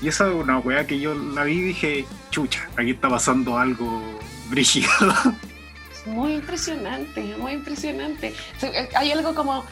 Y 0.00 0.08
esa 0.08 0.28
es 0.28 0.34
una 0.34 0.58
weá 0.58 0.86
que 0.86 1.00
yo 1.00 1.14
la 1.14 1.44
vi 1.44 1.54
y 1.54 1.62
dije, 1.62 2.06
chucha, 2.30 2.68
aquí 2.76 2.90
está 2.90 3.08
pasando 3.08 3.58
algo 3.58 4.20
brígido. 4.48 4.88
Muy 6.06 6.34
impresionante, 6.34 7.34
muy 7.38 7.52
impresionante. 7.52 8.34
Hay 8.94 9.10
algo 9.10 9.34
como 9.34 9.64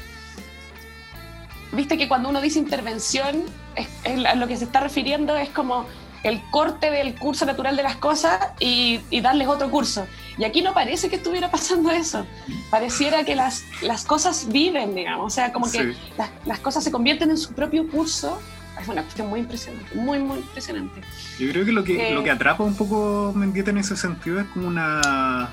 viste 1.73 1.97
que 1.97 2.09
cuando 2.09 2.29
uno 2.29 2.41
dice 2.41 2.59
intervención, 2.59 3.45
es, 3.77 4.37
lo 4.37 4.47
que 4.47 4.57
se 4.57 4.65
está 4.65 4.81
refiriendo 4.81 5.37
es 5.37 5.51
como 5.51 5.87
el 6.23 6.41
corte 6.51 6.91
del 6.91 7.15
curso 7.15 7.45
natural 7.47 7.77
de 7.77 7.83
las 7.83 7.97
cosas 7.97 8.39
y, 8.61 9.01
darles 9.21 9.49
otro 9.49 9.71
curso. 9.71 10.07
Y 10.39 10.45
aquí 10.45 10.63
no 10.63 10.73
parece 10.73 11.09
que 11.09 11.17
estuviera 11.17 11.51
pasando 11.51 11.91
eso. 11.91 12.27
Pareciera 12.71 13.25
que 13.25 13.35
las, 13.35 13.65
las 13.83 14.05
cosas 14.05 14.49
viven, 14.51 14.95
digamos. 14.95 15.27
O 15.27 15.35
sea, 15.35 15.53
como 15.53 15.71
que 15.71 15.95
las, 16.17 16.31
las, 16.47 16.61
cosas 16.61 16.85
se 16.85 16.91
convierten 16.91 17.31
en 17.31 17.39
su 17.39 17.53
propio 17.53 17.89
curso. 17.89 18.41
Es 18.81 18.89
una 18.89 19.03
cuestión 19.03 19.29
muy 19.29 19.41
impresionante, 19.41 19.95
muy, 19.95 20.19
muy 20.19 20.39
impresionante. 20.39 21.03
Yo 21.39 21.51
creo 21.51 21.65
que 21.65 21.73
lo 21.73 21.85
que, 21.85 22.15
lo 22.15 22.25
que 22.25 22.31
atrapa 22.31 22.65
un 22.65 22.75
poco 22.75 23.33
Mendieta 23.35 23.71
en 23.71 23.79
ese 23.79 23.97
sentido 23.97 24.41
es 24.41 24.47
como 24.47 24.69
una. 24.69 25.51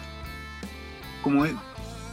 como, 1.21 1.43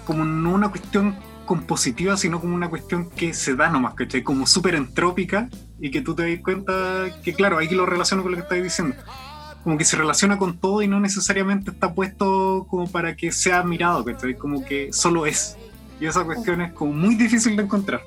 como 0.05 0.25
no 0.25 0.51
una 0.51 0.69
cuestión 0.71 1.17
compositiva, 1.45 2.17
sino 2.17 2.41
como 2.41 2.55
una 2.55 2.69
cuestión 2.69 3.09
que 3.09 3.33
se 3.33 3.55
da 3.55 3.71
nomás, 3.71 3.95
¿cachai? 3.95 4.23
Como 4.23 4.47
súper 4.47 4.75
entrópica 4.75 5.49
y 5.81 5.91
que 5.91 6.01
tú 6.01 6.15
te 6.15 6.31
das 6.31 6.43
cuenta 6.43 7.07
que, 7.23 7.35
claro, 7.35 7.59
ahí 7.59 7.69
lo 7.69 7.87
relaciono 7.87 8.23
con 8.23 8.33
lo 8.33 8.39
que 8.39 8.43
estás 8.43 8.63
diciendo. 8.63 8.97
Como 9.63 9.77
que 9.77 9.85
se 9.85 9.97
relaciona 9.97 10.39
con 10.39 10.59
todo 10.59 10.83
y 10.83 10.89
no 10.89 11.01
necesariamente 11.01 11.71
está 11.71 11.93
puesto 11.93 12.67
como 12.71 12.87
para 12.89 13.17
que 13.17 13.33
sea 13.33 13.63
mirado, 13.63 14.05
¿cachai? 14.05 14.35
Como 14.35 14.65
que 14.65 14.93
solo 14.93 15.27
es. 15.27 15.57
Y 16.01 16.07
esa 16.07 16.25
cuestión 16.25 16.61
es 16.63 16.73
como 16.73 16.93
muy 16.93 17.15
difícil 17.15 17.57
de 17.57 17.65
encontrar. 17.65 18.01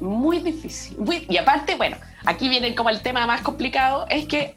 Muy 0.00 0.40
difícil. 0.40 0.96
y 1.28 1.36
aparte, 1.36 1.76
bueno, 1.76 1.96
aquí 2.24 2.48
viene 2.48 2.74
como 2.74 2.90
el 2.90 3.02
tema 3.02 3.26
más 3.26 3.40
complicado, 3.42 4.06
es 4.08 4.26
que 4.26 4.54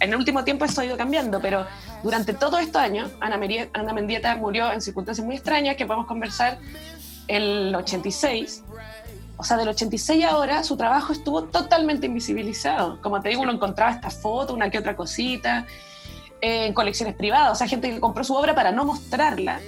en 0.00 0.10
el 0.10 0.16
último 0.16 0.44
tiempo 0.44 0.64
esto 0.64 0.80
ha 0.80 0.84
ido 0.84 0.96
cambiando, 0.96 1.40
pero 1.40 1.66
durante 2.02 2.34
todos 2.34 2.60
estos 2.60 2.80
años, 2.82 3.10
Ana, 3.20 3.40
Ana 3.72 3.92
Mendieta 3.92 4.36
murió 4.36 4.72
en 4.72 4.80
circunstancias 4.80 5.24
muy 5.24 5.36
extrañas 5.36 5.76
que 5.76 5.86
podemos 5.86 6.06
conversar 6.06 6.58
el 7.28 7.74
86, 7.74 8.62
o 9.36 9.44
sea, 9.44 9.56
del 9.56 9.68
86 9.68 10.24
ahora, 10.24 10.64
su 10.64 10.76
trabajo 10.76 11.12
estuvo 11.12 11.44
totalmente 11.44 12.06
invisibilizado. 12.06 13.00
Como 13.02 13.20
te 13.20 13.28
digo, 13.28 13.42
uno 13.42 13.52
encontraba 13.52 13.92
esta 13.92 14.10
foto, 14.10 14.54
una 14.54 14.70
que 14.70 14.78
otra 14.78 14.96
cosita, 14.96 15.66
en 16.40 16.72
colecciones 16.72 17.14
privadas, 17.14 17.52
o 17.52 17.54
sea, 17.54 17.66
gente 17.66 17.90
que 17.90 18.00
compró 18.00 18.24
su 18.24 18.34
obra 18.34 18.54
para 18.54 18.72
no 18.72 18.84
mostrarla. 18.84 19.60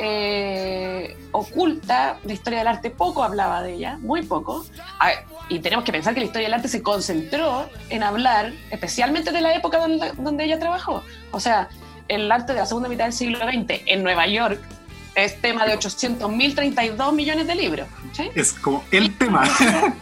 Eh, 0.00 1.16
oculta, 1.32 2.18
la 2.24 2.32
historia 2.32 2.60
del 2.60 2.68
arte 2.68 2.90
poco 2.90 3.24
hablaba 3.24 3.62
de 3.62 3.74
ella, 3.74 3.98
muy 4.00 4.22
poco. 4.22 4.64
y 5.48 5.58
tenemos 5.58 5.84
que 5.84 5.90
pensar 5.90 6.14
que 6.14 6.20
la 6.20 6.26
historia 6.26 6.46
del 6.46 6.54
arte 6.54 6.68
se 6.68 6.82
concentró 6.82 7.68
en 7.88 8.04
hablar 8.04 8.52
especialmente 8.70 9.32
de 9.32 9.40
la 9.40 9.54
época 9.54 9.78
donde, 9.78 10.12
donde 10.12 10.44
ella 10.44 10.58
trabajó. 10.58 11.02
O 11.32 11.40
sea, 11.40 11.68
el 12.06 12.30
arte 12.30 12.52
de 12.52 12.60
la 12.60 12.66
segunda 12.66 12.88
mitad 12.88 13.04
del 13.04 13.12
siglo 13.12 13.38
XX 13.38 13.82
en 13.86 14.04
Nueva 14.04 14.26
York, 14.28 14.60
es 15.24 15.40
tema 15.40 15.66
de 15.66 15.76
800.032 15.78 17.12
millones 17.12 17.46
de 17.46 17.54
libros. 17.54 17.88
Es 18.34 18.52
como 18.52 18.84
el 18.90 19.16
tema. 19.16 19.44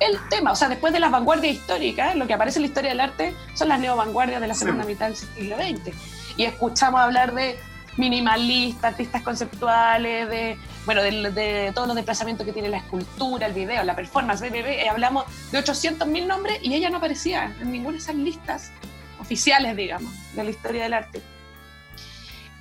El 0.00 0.16
tema, 0.30 0.52
o 0.52 0.56
sea, 0.56 0.70
después 0.70 0.94
de 0.94 0.98
las 0.98 1.10
vanguardias 1.10 1.56
históricas, 1.56 2.16
lo 2.16 2.26
que 2.26 2.32
aparece 2.32 2.58
en 2.58 2.62
la 2.62 2.68
historia 2.68 2.88
del 2.88 3.00
arte 3.00 3.34
son 3.52 3.68
las 3.68 3.78
neovanguardias 3.78 4.40
de 4.40 4.48
la 4.48 4.54
segunda 4.54 4.82
mitad 4.86 5.08
del 5.08 5.16
siglo 5.16 5.56
XX. 5.56 5.94
Y 6.38 6.44
escuchamos 6.44 7.02
hablar 7.02 7.34
de 7.34 7.58
minimalistas, 7.98 8.92
artistas 8.92 9.20
conceptuales, 9.20 10.26
de, 10.30 10.56
bueno, 10.86 11.02
de, 11.02 11.70
todos 11.74 11.86
los 11.86 11.94
desplazamientos 11.94 12.46
que 12.46 12.54
tiene 12.54 12.70
la 12.70 12.78
escultura, 12.78 13.46
el 13.46 13.52
video, 13.52 13.84
la 13.84 13.94
performance, 13.94 14.42
y 14.42 14.88
hablamos 14.88 15.26
de 15.52 15.58
800.000 15.58 16.26
nombres 16.26 16.60
y 16.62 16.72
ella 16.72 16.88
no 16.88 16.96
aparecía 16.96 17.54
en 17.60 17.70
ninguna 17.70 17.98
de 17.98 18.02
esas 18.02 18.14
listas 18.14 18.72
oficiales, 19.18 19.76
digamos, 19.76 20.10
de 20.34 20.44
la 20.44 20.50
historia 20.50 20.84
del 20.84 20.94
arte. 20.94 21.20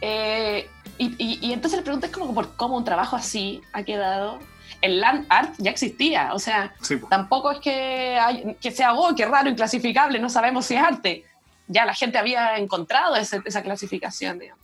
Eh, 0.01 0.69
y, 0.99 1.53
entonces 1.53 1.79
la 1.79 1.83
pregunta 1.83 2.07
es 2.07 2.13
como 2.13 2.33
por 2.33 2.55
cómo 2.55 2.77
un 2.77 2.83
trabajo 2.83 3.15
así 3.15 3.61
ha 3.73 3.83
quedado. 3.83 4.39
El 4.81 4.99
land 4.99 5.25
art 5.29 5.55
ya 5.57 5.71
existía, 5.71 6.33
o 6.33 6.39
sea, 6.39 6.73
tampoco 7.09 7.51
es 7.51 7.59
que, 7.59 8.17
hay, 8.17 8.55
que 8.61 8.71
sea, 8.71 8.93
oh, 8.93 9.15
qué 9.15 9.25
raro, 9.25 9.49
inclasificable, 9.49 10.19
no 10.19 10.29
sabemos 10.29 10.65
si 10.65 10.75
es 10.75 10.83
arte. 10.83 11.25
Ya 11.67 11.85
la 11.85 11.93
gente 11.93 12.17
había 12.17 12.57
encontrado 12.57 13.15
esa 13.15 13.61
clasificación, 13.61 14.39
digamos. 14.39 14.63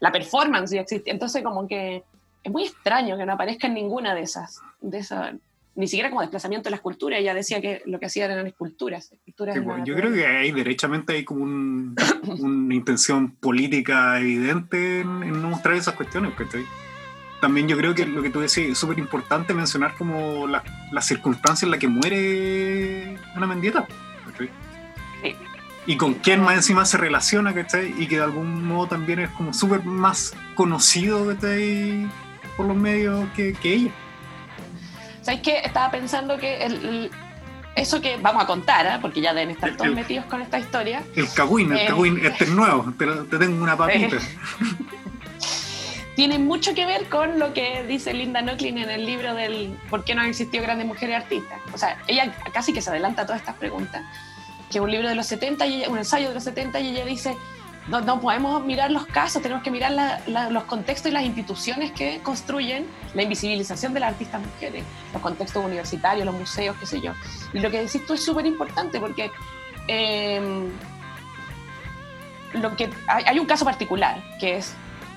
La 0.00 0.12
performance 0.12 0.70
ya 0.70 0.82
existía, 0.82 1.12
entonces 1.12 1.42
como 1.42 1.66
que 1.66 2.02
es 2.42 2.52
muy 2.52 2.64
extraño 2.64 3.16
que 3.16 3.26
no 3.26 3.32
aparezca 3.32 3.66
en 3.66 3.74
ninguna 3.74 4.14
de 4.14 4.22
esas, 4.22 4.60
de 4.80 4.98
esas 4.98 5.34
ni 5.80 5.88
siquiera 5.88 6.10
como 6.10 6.20
desplazamiento 6.20 6.64
de 6.64 6.72
la 6.72 6.76
escultura, 6.76 7.16
ella 7.16 7.32
decía 7.32 7.58
que 7.62 7.80
lo 7.86 7.98
que 7.98 8.04
hacían 8.04 8.30
eran 8.30 8.46
esculturas. 8.46 9.12
esculturas 9.12 9.56
yo 9.86 9.94
creo 9.94 10.12
que 10.12 10.26
hay 10.26 10.52
derechamente 10.52 11.14
hay 11.14 11.24
como 11.24 11.42
una 11.42 11.94
intención 12.74 13.30
política 13.36 14.20
evidente 14.20 15.00
en, 15.00 15.40
no 15.40 15.48
mostrar 15.48 15.76
esas 15.76 15.94
cuestiones. 15.94 16.34
También 17.40 17.66
yo 17.66 17.78
creo 17.78 17.94
que 17.94 18.04
lo 18.04 18.20
que 18.22 18.28
tú 18.28 18.40
decís 18.40 18.58
es 18.58 18.78
súper 18.78 18.98
importante 18.98 19.54
mencionar 19.54 19.94
como 19.96 20.46
las 20.46 20.64
la 20.92 21.00
circunstancias 21.00 21.62
en 21.62 21.70
la 21.70 21.78
que 21.78 21.88
muere 21.88 23.16
Ana 23.34 23.46
Mendieta. 23.46 23.88
Y 25.86 25.96
con 25.96 26.12
quién 26.12 26.42
más 26.42 26.56
encima 26.56 26.84
se 26.84 26.98
relaciona, 26.98 27.54
¿cachai? 27.54 27.94
Y 27.98 28.06
que 28.06 28.16
de 28.16 28.22
algún 28.22 28.66
modo 28.66 28.88
también 28.88 29.20
es 29.20 29.30
como 29.30 29.54
súper 29.54 29.82
más 29.82 30.34
conocido, 30.54 31.34
Por 32.58 32.66
los 32.66 32.76
medios 32.76 33.26
que, 33.34 33.54
que 33.54 33.72
ella. 33.72 33.92
¿Sabes 35.22 35.40
qué? 35.42 35.58
Estaba 35.58 35.90
pensando 35.90 36.38
que 36.38 37.10
eso 37.76 38.00
que 38.00 38.16
vamos 38.16 38.42
a 38.42 38.46
contar, 38.46 38.86
¿eh? 38.86 38.98
porque 39.00 39.20
ya 39.20 39.32
deben 39.32 39.50
estar 39.50 39.76
todos 39.76 39.94
metidos 39.94 40.24
con 40.26 40.42
esta 40.42 40.58
historia. 40.58 41.02
El 41.14 41.32
cagüín, 41.32 41.72
el 41.72 41.78
eh, 41.78 41.86
cagüín, 41.86 42.18
este 42.24 42.44
es 42.44 42.50
nuevo, 42.50 42.92
te, 42.98 43.06
tengo 43.38 43.62
una 43.62 43.76
papita. 43.76 44.16
tiene 46.16 46.38
mucho 46.38 46.74
que 46.74 46.86
ver 46.86 47.08
con 47.08 47.38
lo 47.38 47.52
que 47.52 47.84
dice 47.84 48.12
Linda 48.12 48.42
Nochlin 48.42 48.78
en 48.78 48.90
el 48.90 49.06
libro 49.06 49.34
del 49.34 49.76
¿Por 49.88 50.04
qué 50.04 50.14
no 50.14 50.22
han 50.22 50.28
existido 50.28 50.62
grandes 50.62 50.86
mujeres 50.86 51.16
artistas? 51.16 51.58
O 51.72 51.78
sea, 51.78 51.98
ella 52.08 52.34
casi 52.52 52.72
que 52.72 52.82
se 52.82 52.90
adelanta 52.90 53.22
a 53.22 53.26
todas 53.26 53.40
estas 53.40 53.56
preguntas, 53.56 54.02
que 54.70 54.78
es 54.78 54.84
un 54.84 54.90
libro 54.90 55.08
de 55.08 55.14
los 55.14 55.26
70, 55.26 55.66
y 55.66 55.86
un 55.86 55.98
ensayo 55.98 56.28
de 56.28 56.34
los 56.34 56.44
70, 56.44 56.80
y 56.80 56.88
ella 56.88 57.04
dice, 57.04 57.36
no, 57.90 58.20
podemos 58.20 58.64
mirar 58.64 58.90
los 58.90 59.06
casos, 59.06 59.42
tenemos 59.42 59.64
que 59.64 59.70
mirar 59.70 60.20
los 60.28 60.64
contextos 60.64 61.10
y 61.10 61.14
las 61.14 61.24
instituciones 61.24 61.90
que 61.90 62.20
construyen 62.20 62.86
la 63.14 63.22
invisibilización 63.24 63.92
de 63.92 64.00
las 64.00 64.12
artistas 64.12 64.40
mujeres, 64.40 64.84
los 65.12 65.20
contextos 65.20 65.64
universitarios, 65.64 66.24
los 66.24 66.34
museos, 66.34 66.76
qué 66.78 66.86
sé 66.86 67.00
yo. 67.00 67.12
Y 67.52 67.58
lo 67.58 67.70
que 67.70 67.80
decís 67.82 68.06
tú 68.06 68.14
es 68.14 68.24
súper 68.24 68.46
importante 68.46 69.00
porque 69.00 69.30
em, 69.88 70.70
lo 72.52 72.76
que, 72.76 72.90
hay, 73.08 73.38
un 73.38 73.46
caso 73.46 73.64
particular 73.64 74.22
que 74.38 74.58
es 74.58 74.74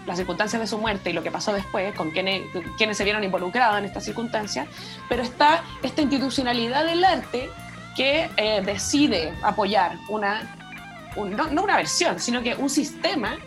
las 0.07 0.17
circunstancias 0.17 0.59
de 0.59 0.67
su 0.67 0.77
muerte 0.79 1.11
y 1.11 1.13
lo 1.13 1.21
que 1.21 1.31
pasó 1.31 1.53
después, 1.53 1.93
con 1.95 2.09
quienes, 2.11 2.43
quienes 2.77 2.97
se 2.97 3.03
vieron 3.03 3.23
involucrados 3.23 3.77
en 3.77 3.85
estas 3.85 4.03
circunstancias, 4.03 4.67
pero 5.07 5.21
está 5.21 5.63
esta 5.83 6.01
institucionalidad 6.01 6.85
del 6.85 7.03
arte 7.03 7.49
que 7.95 8.29
eh, 8.37 8.61
decide 8.65 9.31
apoyar 9.43 9.97
una 10.09 10.62
no, 11.15 11.63
una 11.63 11.77
versión, 11.77 12.19
sino 12.19 12.41
que 12.41 12.55
un 12.55 12.69
sistema 12.69 13.37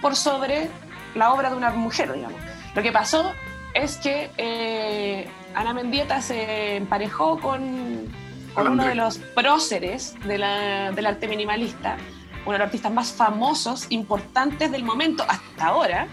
por 0.00 0.16
sobre 0.16 0.68
la 1.14 1.32
obra 1.32 1.50
de 1.50 1.56
una 1.56 1.70
mujer, 1.70 2.12
digamos. 2.12 2.40
Lo 2.74 2.82
que 2.82 2.92
pasó 2.92 3.32
es 3.74 3.96
que 3.96 4.30
eh, 4.36 5.28
Ana 5.54 5.74
Mendieta 5.74 6.22
se 6.22 6.76
emparejó 6.76 7.38
con, 7.40 8.08
uno 8.56 8.84
de 8.84 8.94
los 8.94 9.18
próceres 9.18 10.14
del 10.24 10.42
arte 10.42 11.28
minimalista, 11.28 11.96
uno 12.44 12.52
de 12.52 12.58
los 12.58 12.66
artistas 12.66 12.92
más 12.92 13.12
famosos, 13.12 13.86
importantes 13.90 14.72
del 14.72 14.82
momento 14.82 15.24
hasta 15.28 15.66
ahora, 15.66 16.08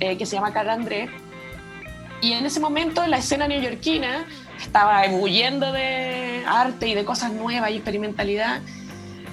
eh, 0.00 0.16
que 0.16 0.26
se 0.26 0.36
llama 0.36 0.52
Carl 0.52 0.68
André. 0.68 1.08
Y 2.22 2.32
en 2.32 2.44
ese 2.44 2.60
momento 2.60 3.06
la 3.06 3.18
escena 3.18 3.46
neoyorquina 3.46 4.26
estaba 4.58 5.04
ebulliendo 5.04 5.72
de 5.72 6.44
arte 6.46 6.88
y 6.88 6.94
de 6.94 7.04
cosas 7.04 7.32
nuevas 7.32 7.70
y 7.70 7.76
experimentalidad 7.76 8.60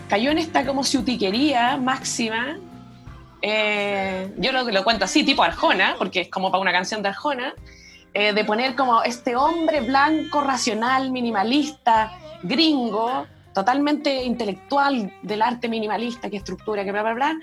cayó 0.10 0.32
en 0.32 0.38
esta 0.38 0.66
como 0.66 0.84
ciutiquería 0.84 1.78
máxima. 1.78 2.58
Eh, 3.42 4.34
yo 4.38 4.52
lo, 4.52 4.64
lo 4.64 4.84
cuento 4.84 5.06
así, 5.06 5.24
tipo 5.24 5.44
Arjona, 5.44 5.96
porque 5.98 6.22
es 6.22 6.30
como 6.30 6.52
para 6.52 6.62
una 6.62 6.72
canción 6.72 7.02
de 7.04 7.10
Arjona, 7.10 7.54
eh, 8.14 8.34
de 8.34 8.46
poner 8.46 8.76
como 8.76 9.04
este 9.04 9.36
hombre 9.36 9.82
blanco, 9.82 10.42
racional, 10.42 11.12
minimalista, 11.12 12.18
gringo, 12.42 13.28
totalmente 13.54 14.24
intelectual 14.24 15.12
del 15.22 15.42
arte 15.42 15.68
minimalista, 15.68 16.30
que 16.30 16.38
estructura, 16.38 16.84
que 16.84 16.92
bla, 16.92 17.04
bla, 17.04 17.14
bla, 17.14 17.36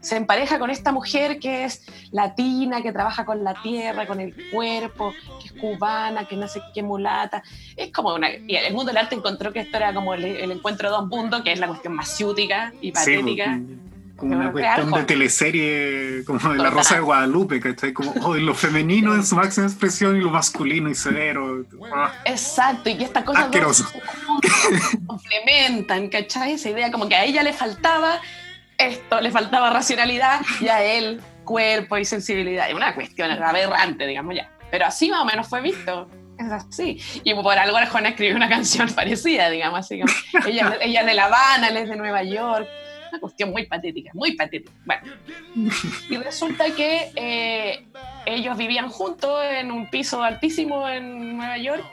se 0.00 0.16
empareja 0.16 0.58
con 0.58 0.70
esta 0.70 0.92
mujer 0.92 1.38
que 1.38 1.64
es 1.64 1.82
latina, 2.10 2.82
que 2.82 2.92
trabaja 2.92 3.24
con 3.24 3.44
la 3.44 3.54
tierra, 3.62 4.06
con 4.06 4.20
el 4.20 4.34
cuerpo, 4.50 5.12
que 5.40 5.48
es 5.48 5.52
cubana, 5.52 6.26
que 6.26 6.36
no 6.36 6.48
sé 6.48 6.62
qué 6.74 6.82
mulata. 6.82 7.42
Es 7.76 7.92
como 7.92 8.14
una. 8.14 8.30
Y 8.30 8.56
el 8.56 8.72
mundo 8.72 8.90
del 8.90 8.98
arte 8.98 9.14
encontró 9.14 9.52
que 9.52 9.60
esto 9.60 9.76
era 9.76 9.92
como 9.92 10.14
el, 10.14 10.24
encuentro 10.50 10.88
de 10.90 10.96
dos 10.96 11.06
mundos, 11.08 11.42
que 11.42 11.52
es 11.52 11.60
la 11.60 11.68
cuestión 11.68 11.94
más 11.94 12.16
ciútica 12.16 12.72
y 12.80 12.92
patética. 12.92 13.56
Sí, 13.56 13.78
como 14.20 14.36
una 14.36 14.52
cuestión 14.52 14.90
de 14.90 15.02
teleserie, 15.04 16.24
como 16.26 16.52
de 16.52 16.58
la 16.58 16.70
Rosa 16.70 16.96
de 16.96 17.00
Guadalupe, 17.00 17.58
¿cachai? 17.58 17.94
Como 17.94 18.12
oh, 18.22 18.34
lo 18.34 18.54
femenino 18.54 19.14
en 19.14 19.24
su 19.24 19.34
máxima 19.34 19.66
expresión 19.66 20.16
y 20.16 20.20
lo 20.20 20.30
masculino 20.30 20.90
y 20.90 20.94
severo. 20.94 21.64
Ah. 21.92 22.12
Exacto, 22.26 22.90
y 22.90 22.98
que 22.98 23.04
estas 23.04 23.24
cosas 23.24 23.46
complementan, 25.06 26.08
¿cachai? 26.08 26.52
Esa 26.52 26.68
idea 26.68 26.90
como 26.90 27.08
que 27.08 27.16
a 27.16 27.24
ella 27.24 27.42
le 27.42 27.54
faltaba 27.54 28.20
esto, 28.80 29.20
le 29.20 29.30
faltaba 29.30 29.70
racionalidad 29.70 30.40
y 30.60 30.68
a 30.68 30.82
él 30.82 31.20
cuerpo 31.44 31.98
y 31.98 32.04
sensibilidad. 32.04 32.68
Es 32.68 32.74
una 32.74 32.94
cuestión 32.94 33.30
aberrante, 33.30 34.06
digamos 34.06 34.34
ya. 34.34 34.50
Pero 34.70 34.86
así 34.86 35.10
más 35.10 35.22
o 35.22 35.24
menos 35.24 35.48
fue 35.48 35.60
visto. 35.60 36.08
Es 36.38 36.50
así. 36.50 37.00
Y 37.24 37.34
por 37.34 37.58
algo 37.58 37.76
Arjona 37.76 38.10
escribió 38.10 38.36
una 38.36 38.48
canción 38.56 38.88
parecida, 38.90 39.50
digamos 39.50 39.80
así. 39.80 40.00
ella, 40.46 40.78
es 40.80 41.06
de 41.06 41.14
La 41.14 41.26
Habana, 41.26 41.68
él 41.68 41.76
es 41.76 41.88
de 41.88 41.96
Nueva 41.96 42.22
York 42.22 42.68
una 43.10 43.18
cuestión 43.18 43.50
muy 43.50 43.66
patética, 43.66 44.12
muy 44.14 44.36
patética. 44.36 44.72
Bueno, 44.84 45.02
y 46.08 46.16
resulta 46.16 46.72
que 46.76 47.10
eh, 47.16 47.84
ellos 48.24 48.56
vivían 48.56 48.88
juntos 48.88 49.42
en 49.50 49.72
un 49.72 49.90
piso 49.90 50.22
altísimo 50.22 50.88
en 50.88 51.36
Nueva 51.36 51.58
York 51.58 51.84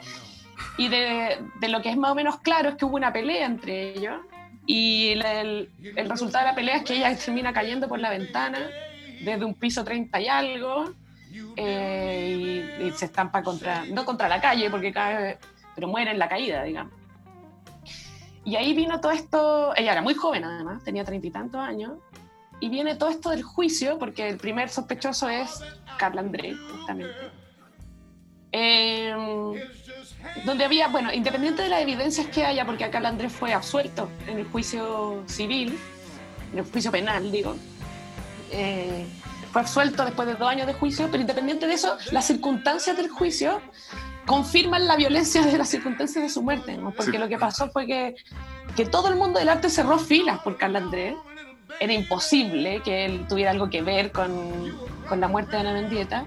y 0.78 0.90
de, 0.90 1.40
de, 1.60 1.70
lo 1.70 1.82
que 1.82 1.90
es 1.90 1.98
más 1.98 2.12
o 2.12 2.16
menos 2.16 2.40
claro 2.42 2.70
es 2.70 2.76
que 2.76 2.86
hubo 2.86 2.98
una 2.98 3.12
pelea 3.12 3.48
entre 3.48 3.94
ellos 3.94 4.22
y 4.68 5.12
el, 5.12 5.70
resultado 5.96 6.46
de 6.46 6.52
la 6.52 6.56
pelea 6.56 6.76
es 6.76 6.84
que 6.84 6.98
ella 6.98 7.18
termina 7.18 7.54
cayendo 7.54 7.88
por 7.88 8.00
la 8.00 8.10
ventana 8.10 8.60
desde 9.22 9.46
un 9.46 9.54
piso 9.54 9.84
30 9.84 10.20
y 10.20 10.28
algo 10.28 10.94
eh, 11.56 12.82
y, 12.84 12.92
se 12.92 13.06
estampa 13.06 13.42
contra, 13.42 13.86
no 13.86 14.04
contra 14.04 14.28
la 14.28 14.42
calle 14.42 14.70
porque 14.70 14.92
cae, 14.92 15.40
pero 15.74 15.88
muere 15.88 16.12
en 16.12 16.20
la 16.20 16.28
caída, 16.28 16.64
digamos. 16.64 16.94
Y 18.44 18.56
ahí 18.58 18.74
vino 18.74 19.00
todo 19.00 19.12
esto, 19.12 19.74
ella 19.76 19.94
era 19.94 20.02
muy 20.02 20.14
joven 20.14 20.44
además, 20.44 20.84
tenía 20.84 21.04
treinta 21.06 21.28
y 21.28 21.32
tantos 21.32 21.62
años, 21.62 21.94
y 22.60 22.70
viene 22.70 22.96
todo 22.96 23.10
esto 23.10 23.30
del 23.30 23.44
juicio, 23.44 23.98
porque 24.00 24.28
el 24.30 24.38
primer 24.38 24.70
sospechoso 24.70 25.30
es 25.30 25.62
Carla 25.98 26.22
André, 26.22 26.56
justamente. 26.56 27.14
Em, 28.52 29.54
donde 30.46 30.66
había, 30.66 30.88
bueno, 30.88 31.14
independiente 31.14 31.62
de 31.64 31.70
las 31.70 31.82
evidencias 31.82 32.28
que 32.28 32.46
haya, 32.46 32.66
porque 32.66 32.90
Carla 32.90 33.10
Andrés 33.10 33.32
fue 33.32 33.54
absuelto 33.54 34.10
en 34.28 34.40
el 34.40 34.46
juicio 34.46 35.24
civil, 35.28 35.78
en 36.52 36.60
el 36.60 36.66
juicio 36.66 36.92
penal, 36.92 37.32
digo, 37.32 37.56
eh, 38.52 39.06
fue 39.52 39.62
absuelto 39.62 40.06
después 40.06 40.28
de 40.28 40.36
dos 40.36 40.48
años 40.48 40.68
de 40.68 40.74
juicio, 40.74 41.08
pero 41.10 41.22
independiente 41.22 41.68
de 41.68 41.74
eso, 41.74 41.98
las 42.12 42.26
circunstancias 42.26 42.96
del 42.98 43.10
juicio 43.10 43.62
confirman 44.26 44.88
la 44.88 44.96
violencia 44.98 45.42
de 45.42 45.58
las 45.58 45.70
circunstancias 45.70 46.22
de 46.24 46.30
su 46.30 46.42
muerte, 46.44 46.78
porque 46.96 47.18
lo 47.18 47.28
que 47.28 47.38
pasó 47.38 47.70
fue 47.72 47.88
que, 47.88 48.16
que 48.76 48.86
todo 48.86 49.08
el 49.08 49.16
mundo 49.16 49.40
del 49.40 49.50
arte 49.50 49.70
cerró 49.70 49.98
filas 49.98 50.40
por 50.40 50.58
Carla 50.58 50.80
Andrés. 50.80 51.16
Era 51.80 51.94
imposible 51.94 52.82
que 52.84 53.06
él 53.06 53.26
tuviera 53.28 53.52
algo 53.52 53.70
que 53.70 53.82
ver 53.82 54.12
con, 54.12 54.78
con 55.08 55.20
la 55.20 55.28
muerte 55.28 55.52
de 55.52 55.60
Ana 55.60 55.74
Mendieta. 55.74 56.26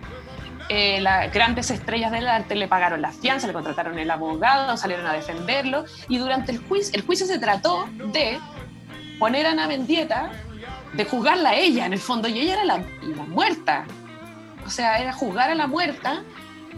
Eh, 0.73 1.01
las 1.01 1.33
grandes 1.33 1.69
estrellas 1.73 2.13
del 2.13 2.29
arte 2.29 2.55
le 2.55 2.69
pagaron 2.69 3.03
la 3.03 3.11
fianza, 3.11 3.49
le 3.49 3.53
contrataron 3.53 3.99
el 3.99 4.09
abogado, 4.09 4.77
salieron 4.77 5.05
a 5.05 5.13
defenderlo 5.13 5.85
y 6.09 6.19
durante 6.19 6.53
el 6.53 6.59
juicio, 6.59 6.95
el 6.95 7.05
juicio 7.05 7.27
se 7.27 7.41
trató 7.41 7.89
de 8.13 8.39
poner 9.19 9.47
a 9.47 9.51
Ana 9.51 9.67
Mendieta, 9.67 10.31
de 10.93 11.05
juzgarla 11.05 11.51
a 11.51 11.55
ella 11.57 11.87
en 11.87 11.93
el 11.93 11.99
fondo, 11.99 12.29
y 12.29 12.39
ella 12.39 12.53
era 12.53 12.65
la, 12.65 12.85
la 13.03 13.25
muerta. 13.25 13.85
O 14.65 14.71
sea, 14.71 15.01
era 15.01 15.13
juzgar 15.13 15.51
a 15.51 15.57
la 15.57 15.67
muerta 15.67 16.23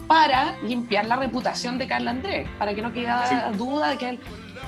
para 0.07 0.55
limpiar 0.63 1.05
la 1.05 1.17
reputación 1.17 1.77
de 1.77 1.87
Carla 1.87 2.11
Andrés, 2.11 2.49
para 2.57 2.73
que 2.73 2.81
no 2.81 2.91
quedara 2.93 3.51
duda 3.51 3.89
de 3.89 3.97
que 3.99 4.09
él, 4.09 4.19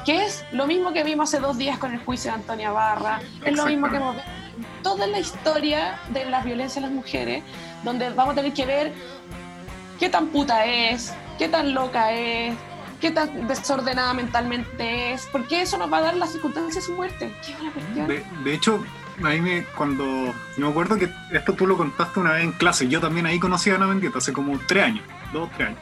que 0.05 0.23
es 0.23 0.45
lo 0.51 0.67
mismo 0.67 0.93
que 0.93 1.03
vimos 1.03 1.33
hace 1.33 1.41
dos 1.41 1.57
días 1.57 1.79
con 1.79 1.91
el 1.91 1.99
juicio 1.99 2.29
de 2.29 2.37
Antonia 2.37 2.69
Barra, 2.69 3.21
es 3.43 3.55
lo 3.55 3.65
mismo 3.65 3.89
que 3.89 3.95
hemos 3.95 4.17
visto 4.17 4.31
toda 4.83 5.07
la 5.07 5.17
historia 5.17 5.97
de 6.09 6.25
las 6.25 6.45
violencias 6.45 6.77
a 6.77 6.81
las 6.87 6.91
mujeres, 6.91 7.43
donde 7.85 8.09
vamos 8.09 8.33
a 8.33 8.35
tener 8.35 8.53
que 8.53 8.65
ver 8.65 8.93
qué 9.97 10.09
tan 10.09 10.27
puta 10.27 10.65
es, 10.65 11.13
qué 11.37 11.47
tan 11.47 11.73
loca 11.73 12.11
es, 12.11 12.53
qué 12.99 13.11
tan 13.11 13.47
desordenada 13.47 14.13
mentalmente 14.13 15.13
es, 15.13 15.27
porque 15.31 15.61
eso 15.61 15.77
nos 15.77 15.91
va 15.91 15.99
a 15.99 16.01
dar 16.01 16.17
las 16.17 16.33
circunstancias 16.33 16.75
de 16.75 16.81
su 16.81 16.93
muerte. 16.93 17.33
De, 18.07 18.25
de 18.43 18.53
hecho, 18.53 18.83
ahí 19.23 19.39
me, 19.39 19.63
cuando, 19.77 20.33
me 20.57 20.67
acuerdo 20.67 20.97
que 20.97 21.09
esto 21.31 21.53
tú 21.53 21.65
lo 21.65 21.77
contaste 21.77 22.19
una 22.19 22.33
vez 22.33 22.43
en 22.43 22.51
clase, 22.51 22.89
yo 22.89 22.99
también 22.99 23.25
ahí 23.25 23.39
conocí 23.39 23.69
a 23.69 23.75
Ana 23.75 23.87
Mendieta 23.87 24.17
hace 24.17 24.33
como 24.33 24.59
tres 24.67 24.83
años 24.83 25.03
dos, 25.35 25.49
tres 25.55 25.69
años. 25.69 25.79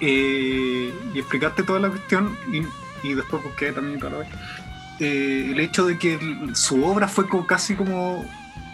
Eh, 0.00 0.92
y 1.14 1.18
explicaste 1.18 1.62
toda 1.62 1.80
la 1.80 1.88
cuestión 1.88 2.36
y, 2.52 3.14
después 3.14 3.42
busqué 3.42 3.72
también 3.72 4.00
la 4.00 4.18
vez. 4.18 4.28
Eh, 4.98 5.50
el 5.52 5.60
hecho 5.60 5.86
de 5.86 5.98
que 5.98 6.18
su 6.54 6.84
obra 6.84 7.06
fue 7.06 7.28
como, 7.28 7.46
casi 7.46 7.74
como 7.74 8.24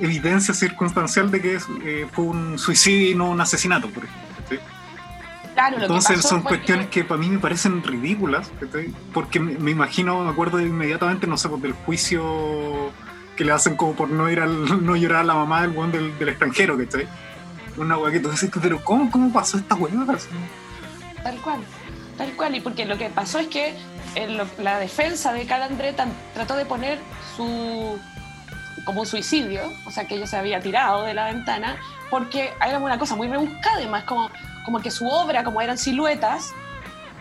evidencia 0.02 0.52
circunstancial 0.52 1.30
de 1.30 1.40
que 1.40 1.58
eh, 1.84 2.06
fue 2.12 2.24
un 2.24 2.58
suicidio 2.58 3.10
y 3.10 3.14
no 3.14 3.30
un 3.30 3.40
asesinato, 3.40 3.88
por 3.88 4.04
ejemplo. 4.04 4.22
Claro, 5.54 5.82
Entonces 5.82 6.22
son 6.22 6.40
cuestiones 6.40 6.88
que... 6.88 7.04
para 7.04 7.20
mí 7.20 7.28
me 7.28 7.38
parecen 7.38 7.82
ridículas, 7.82 8.50
porque 9.12 9.38
me, 9.38 9.70
imagino, 9.70 10.24
me 10.24 10.30
acuerdo 10.30 10.58
inmediatamente, 10.60 11.26
no 11.26 11.36
sé, 11.36 11.48
pues, 11.50 11.60
del 11.60 11.72
juicio 11.72 12.90
que 13.36 13.44
le 13.44 13.52
hacen 13.52 13.76
como 13.76 13.92
por 13.92 14.08
no 14.08 14.30
ir 14.30 14.40
al, 14.40 14.84
no 14.86 14.96
llorar 14.96 15.20
a 15.20 15.24
la 15.24 15.34
mamá 15.34 15.62
del 15.62 15.70
buen 15.70 15.92
del, 15.92 16.18
del 16.18 16.30
extranjero, 16.30 16.78
¿cachai? 16.78 17.06
una 17.76 17.96
hueá 17.96 18.12
que 18.12 18.20
tú 18.20 18.30
dices, 18.30 18.50
pero 18.60 18.82
¿cómo, 18.84 19.10
cómo 19.10 19.32
pasó 19.32 19.56
esta 19.58 19.74
hueá? 19.74 19.92
Tal 21.22 21.36
cual, 21.40 21.60
tal 22.18 22.32
cual. 22.32 22.54
Y 22.56 22.60
porque 22.60 22.84
lo 22.84 22.98
que 22.98 23.08
pasó 23.08 23.38
es 23.38 23.48
que 23.48 23.74
la 24.58 24.78
defensa 24.78 25.32
de 25.32 25.46
Carl 25.46 25.62
André 25.62 25.94
trató 26.34 26.56
de 26.56 26.66
poner 26.66 26.98
su 27.36 27.98
como 28.84 29.00
un 29.00 29.06
suicidio, 29.06 29.72
o 29.84 29.90
sea 29.90 30.06
que 30.06 30.16
ella 30.16 30.26
se 30.26 30.36
había 30.36 30.60
tirado 30.60 31.04
de 31.04 31.14
la 31.14 31.26
ventana, 31.26 31.76
porque 32.10 32.52
era 32.64 32.78
una 32.78 32.98
cosa 32.98 33.16
muy 33.16 33.28
rebuscada, 33.28 33.76
además, 33.76 34.04
como, 34.04 34.30
como 34.64 34.80
que 34.80 34.90
su 34.90 35.06
obra, 35.06 35.44
como 35.44 35.60
eran 35.60 35.78
siluetas, 35.78 36.52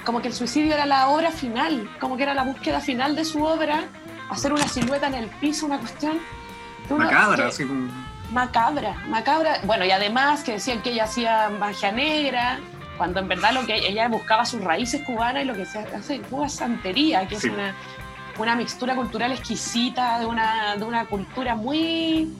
como 0.06 0.22
que 0.22 0.28
el 0.28 0.34
suicidio 0.34 0.74
era 0.74 0.86
la 0.86 1.10
obra 1.10 1.32
final, 1.32 1.90
como 2.00 2.18
que 2.18 2.24
era 2.24 2.34
la 2.34 2.44
búsqueda 2.44 2.80
final 2.80 3.16
de 3.16 3.26
su 3.26 3.44
obra, 3.44 3.84
hacer 4.30 4.52
una 4.54 4.68
silueta 4.68 5.08
en 5.08 5.16
el 5.16 5.28
piso, 5.28 5.66
una 5.66 5.78
cuestión. 5.80 6.20
Macabra, 6.90 7.48
así 7.48 7.66
como 7.66 7.90
macabra, 8.32 8.96
macabra. 9.08 9.60
Bueno, 9.64 9.86
y 9.86 9.92
además 9.92 10.44
que 10.44 10.54
decían 10.54 10.82
que 10.82 10.92
ella 10.92 11.04
hacía 11.04 11.50
magia 11.50 11.92
negra, 11.92 12.60
cuando 12.98 13.20
en 13.20 13.28
verdad 13.28 13.54
lo 13.54 13.66
que 13.66 13.76
ella 13.76 14.08
buscaba 14.08 14.46
sus 14.46 14.64
raíces 14.64 15.02
cubanas 15.04 15.44
y 15.44 15.46
lo 15.46 15.54
que 15.54 15.66
se 15.66 15.80
hace 15.80 16.16
en 16.16 16.24
Cuba 16.24 16.48
es 16.48 16.54
santería, 16.54 17.28
que 17.28 17.36
es 17.36 17.44
una, 17.46 17.76
una, 18.38 18.56
mixtura 18.56 18.96
cultural 18.96 19.32
exquisita 19.32 20.20
de 20.20 20.26
una, 20.26 20.76
de 20.76 20.84
una 20.84 21.06
cultura 21.06 21.56
muy 21.56 22.32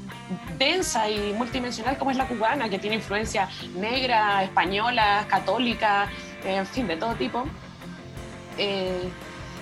densa 0.58 1.10
y 1.10 1.34
multidimensional 1.34 1.98
como 1.98 2.12
es 2.12 2.18
la 2.18 2.28
cubana, 2.28 2.70
que 2.70 2.80
tiene 2.80 2.98
influencia 2.98 3.50
negra, 3.76 4.44
española, 4.44 5.26
católica, 5.28 6.08
en 6.44 6.66
fin, 6.66 6.88
de 6.88 6.98
todo 6.98 7.16
tipo. 7.16 7.46
Eh, 8.58 9.10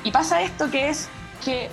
y 0.03 0.11
pasa 0.11 0.41
esto 0.41 0.69
que 0.69 0.89
es 0.89 1.09
que 1.43 1.69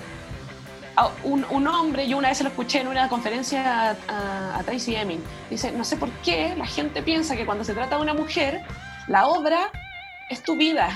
un, 1.24 1.66
hombre, 1.66 2.08
yo 2.08 2.16
una 2.16 2.28
vez 2.28 2.40
lo 2.40 2.48
escuché 2.48 2.80
en 2.80 2.88
una 2.88 3.08
conferencia 3.08 3.96
a, 4.08 4.62
Tracy 4.64 4.96
Emin, 4.96 5.22
dice, 5.50 5.70
no 5.72 5.84
sé 5.84 5.96
por 5.96 6.10
qué 6.24 6.54
la 6.56 6.66
gente 6.66 7.02
piensa 7.02 7.36
que 7.36 7.44
cuando 7.44 7.64
se 7.64 7.74
trata 7.74 7.96
de 7.96 8.02
una 8.02 8.14
mujer, 8.14 8.62
la 9.06 9.26
obra 9.26 9.70
es 10.30 10.42
tu 10.42 10.56
vida. 10.56 10.88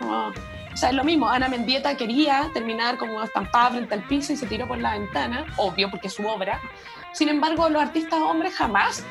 o 0.74 0.76
sea, 0.76 0.90
es 0.90 0.94
lo 0.94 1.04
mismo, 1.04 1.28
Ana 1.28 1.48
Mendieta 1.48 1.96
quería 1.96 2.50
terminar 2.52 2.98
como 2.98 3.22
estampada 3.22 3.70
frente 3.70 3.94
al 3.94 4.02
piso 4.02 4.32
y 4.32 4.36
se 4.36 4.46
tiró 4.46 4.66
por 4.66 4.78
la 4.78 4.98
ventana, 4.98 5.46
obvio 5.56 5.88
porque 5.88 6.08
es 6.08 6.14
su 6.14 6.26
obra. 6.26 6.60
Sin 7.12 7.28
embargo, 7.28 7.68
los 7.68 7.80
artistas 7.80 8.20
hombres 8.20 8.54
jamás 8.54 9.04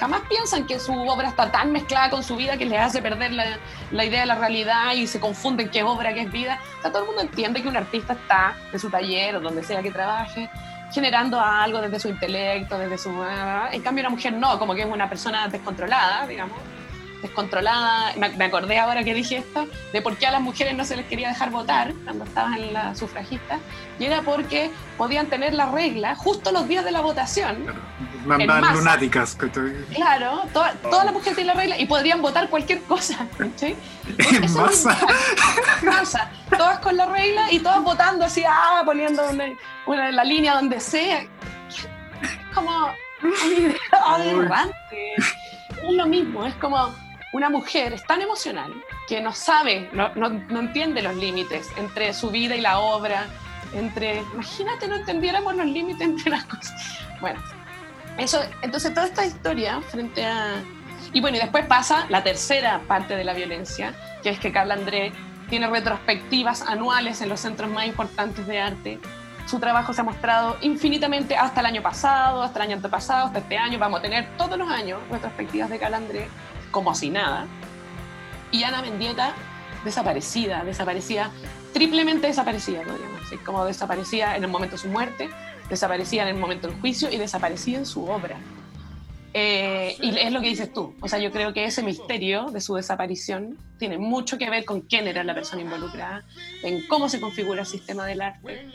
jamás 0.00 0.22
piensan 0.30 0.66
que 0.66 0.80
su 0.80 0.94
obra 0.94 1.28
está 1.28 1.52
tan 1.52 1.72
mezclada 1.72 2.08
con 2.08 2.22
su 2.22 2.34
vida 2.34 2.56
que 2.56 2.64
les 2.64 2.80
hace 2.80 3.02
perder 3.02 3.32
la, 3.32 3.58
la 3.90 4.04
idea 4.06 4.20
de 4.20 4.26
la 4.26 4.34
realidad 4.36 4.94
y 4.94 5.06
se 5.06 5.20
confunden 5.20 5.68
qué 5.68 5.80
es 5.80 5.84
obra, 5.84 6.14
qué 6.14 6.22
es 6.22 6.32
vida. 6.32 6.58
O 6.78 6.82
sea, 6.82 6.90
todo 6.90 7.02
el 7.02 7.06
mundo 7.08 7.20
entiende 7.20 7.60
que 7.60 7.68
un 7.68 7.76
artista 7.76 8.14
está 8.14 8.56
en 8.72 8.78
su 8.80 8.88
taller 8.88 9.36
o 9.36 9.40
donde 9.40 9.62
sea 9.62 9.82
que 9.82 9.90
trabaje, 9.90 10.48
generando 10.90 11.38
algo 11.38 11.82
desde 11.82 12.00
su 12.00 12.08
intelecto, 12.08 12.78
desde 12.78 12.96
su... 12.96 13.10
En 13.72 13.82
cambio, 13.82 14.02
una 14.02 14.10
mujer 14.10 14.32
no, 14.32 14.58
como 14.58 14.74
que 14.74 14.82
es 14.82 14.88
una 14.88 15.06
persona 15.06 15.48
descontrolada, 15.48 16.26
digamos. 16.26 16.56
Descontrolada. 17.22 18.12
Me, 18.16 18.44
acordé 18.44 18.78
ahora 18.78 19.04
que 19.04 19.14
dije 19.14 19.38
esto, 19.38 19.66
de 19.92 20.02
por 20.02 20.16
qué 20.16 20.26
a 20.26 20.30
las 20.30 20.40
mujeres 20.40 20.74
no 20.74 20.84
se 20.84 20.96
les 20.96 21.06
quería 21.06 21.28
dejar 21.28 21.50
votar 21.50 21.92
cuando 22.04 22.24
estaban 22.24 22.54
en 22.54 22.72
la 22.72 22.94
sufragista, 22.94 23.58
y 23.98 24.04
era 24.04 24.22
porque 24.22 24.70
podían 24.96 25.26
tener 25.26 25.54
la 25.54 25.66
regla 25.66 26.14
justo 26.16 26.52
los 26.52 26.68
días 26.68 26.84
de 26.84 26.92
la 26.92 27.00
votación. 27.00 27.64
Claro. 28.24 28.72
lunáticas. 28.74 29.36
Claro, 29.94 30.42
todas 30.52 31.04
las 31.04 31.12
mujeres 31.12 31.36
tienen 31.36 31.54
la 31.54 31.54
regla 31.54 31.78
y 31.78 31.86
podrían 31.86 32.20
votar 32.22 32.48
cualquier 32.48 32.82
cosa. 32.82 33.26
¿sí? 33.56 33.76
En 34.18 34.52
masa. 34.52 36.30
Todas 36.50 36.80
con 36.80 36.96
la 36.96 37.06
regla 37.06 37.50
y 37.52 37.60
todas 37.60 37.82
votando 37.82 38.24
así, 38.24 38.42
ah, 38.46 38.82
poniendo 38.84 39.22
una, 39.86 40.10
la 40.10 40.24
línea 40.24 40.54
donde 40.54 40.80
sea. 40.80 41.26
Como 42.54 42.90
aberrante. 44.06 45.14
Es 45.16 45.92
lo 45.92 46.06
mismo, 46.06 46.44
es 46.44 46.54
como 46.56 46.92
una 47.32 47.48
mujer 47.48 47.92
es 47.92 48.04
tan 48.04 48.20
emocional 48.20 48.72
que 49.06 49.20
no 49.20 49.32
sabe, 49.32 49.88
no, 49.92 50.08
no, 50.14 50.60
entiende 50.60 51.02
los 51.02 51.14
límites 51.14 51.70
entre 51.76 52.12
su 52.12 52.30
vida 52.30 52.56
y 52.56 52.60
la 52.60 52.80
obra, 52.80 53.26
entre, 53.72 54.20
imagínate, 54.34 54.88
no 54.88 54.96
entendiéramos 54.96 55.54
los 55.54 55.66
límites 55.66 56.02
entre 56.02 56.30
las 56.30 56.44
cosas. 56.44 56.98
Bueno, 57.20 57.40
eso, 58.18 58.40
entonces 58.62 58.92
toda 58.92 59.06
esta 59.06 59.24
historia 59.24 59.80
frente 59.80 60.26
a... 60.26 60.62
Y 61.12 61.20
bueno, 61.20 61.36
y 61.36 61.40
después 61.40 61.66
pasa 61.66 62.06
la 62.08 62.22
tercera 62.22 62.80
parte 62.86 63.16
de 63.16 63.24
la 63.24 63.32
violencia, 63.32 63.94
que 64.22 64.30
es 64.30 64.38
que 64.38 64.52
Carla 64.52 64.74
André 64.74 65.12
tiene 65.48 65.68
retrospectivas 65.68 66.62
anuales 66.62 67.20
en 67.20 67.28
los 67.28 67.40
centros 67.40 67.70
más 67.70 67.86
importantes 67.86 68.46
de 68.46 68.60
arte. 68.60 69.00
Su 69.46 69.58
trabajo 69.58 69.92
se 69.92 70.02
ha 70.02 70.04
mostrado 70.04 70.56
infinitamente 70.60 71.36
hasta 71.36 71.60
el 71.60 71.66
año 71.66 71.82
pasado, 71.82 72.42
hasta 72.42 72.60
el 72.60 72.68
año 72.68 72.76
antepasado, 72.76 73.26
hasta 73.26 73.40
este 73.40 73.58
año. 73.58 73.78
Vamos 73.78 73.98
a 73.98 74.02
tener 74.02 74.28
todos 74.36 74.56
los 74.56 74.70
años 74.70 75.00
retrospectivas 75.10 75.70
de 75.70 75.78
Carla 75.78 75.96
André 75.96 76.28
como 76.70 76.94
si 76.94 77.10
nada. 77.10 77.46
Y 78.50 78.62
Ana 78.62 78.82
Mendieta 78.82 79.34
desaparecida, 79.84 80.64
desaparecida, 80.64 81.30
triplemente 81.72 82.26
desaparecida, 82.26 82.82
podríamos 82.82 83.20
decir, 83.20 83.40
como 83.44 83.64
desaparecida 83.64 84.36
en 84.36 84.44
el 84.44 84.50
momento 84.50 84.76
de 84.76 84.82
su 84.82 84.88
muerte, 84.88 85.30
desaparecida 85.68 86.22
en 86.22 86.28
el 86.28 86.36
momento 86.36 86.68
del 86.68 86.78
juicio 86.80 87.10
y 87.10 87.16
desaparecida 87.16 87.78
en 87.78 87.86
su 87.86 88.04
obra. 88.04 88.38
Eh, 89.32 89.96
y 90.00 90.18
es 90.18 90.32
lo 90.32 90.40
que 90.40 90.48
dices 90.48 90.72
tú, 90.72 90.96
o 91.00 91.06
sea, 91.06 91.20
yo 91.20 91.30
creo 91.30 91.52
que 91.52 91.64
ese 91.64 91.84
misterio 91.84 92.46
de 92.46 92.60
su 92.60 92.74
desaparición 92.74 93.56
tiene 93.78 93.96
mucho 93.96 94.38
que 94.38 94.50
ver 94.50 94.64
con 94.64 94.80
quién 94.80 95.06
era 95.06 95.22
la 95.22 95.34
persona 95.34 95.62
involucrada, 95.62 96.24
en 96.64 96.84
cómo 96.88 97.08
se 97.08 97.20
configura 97.20 97.60
el 97.60 97.66
sistema 97.66 98.06
del 98.06 98.22
arte. 98.22 98.68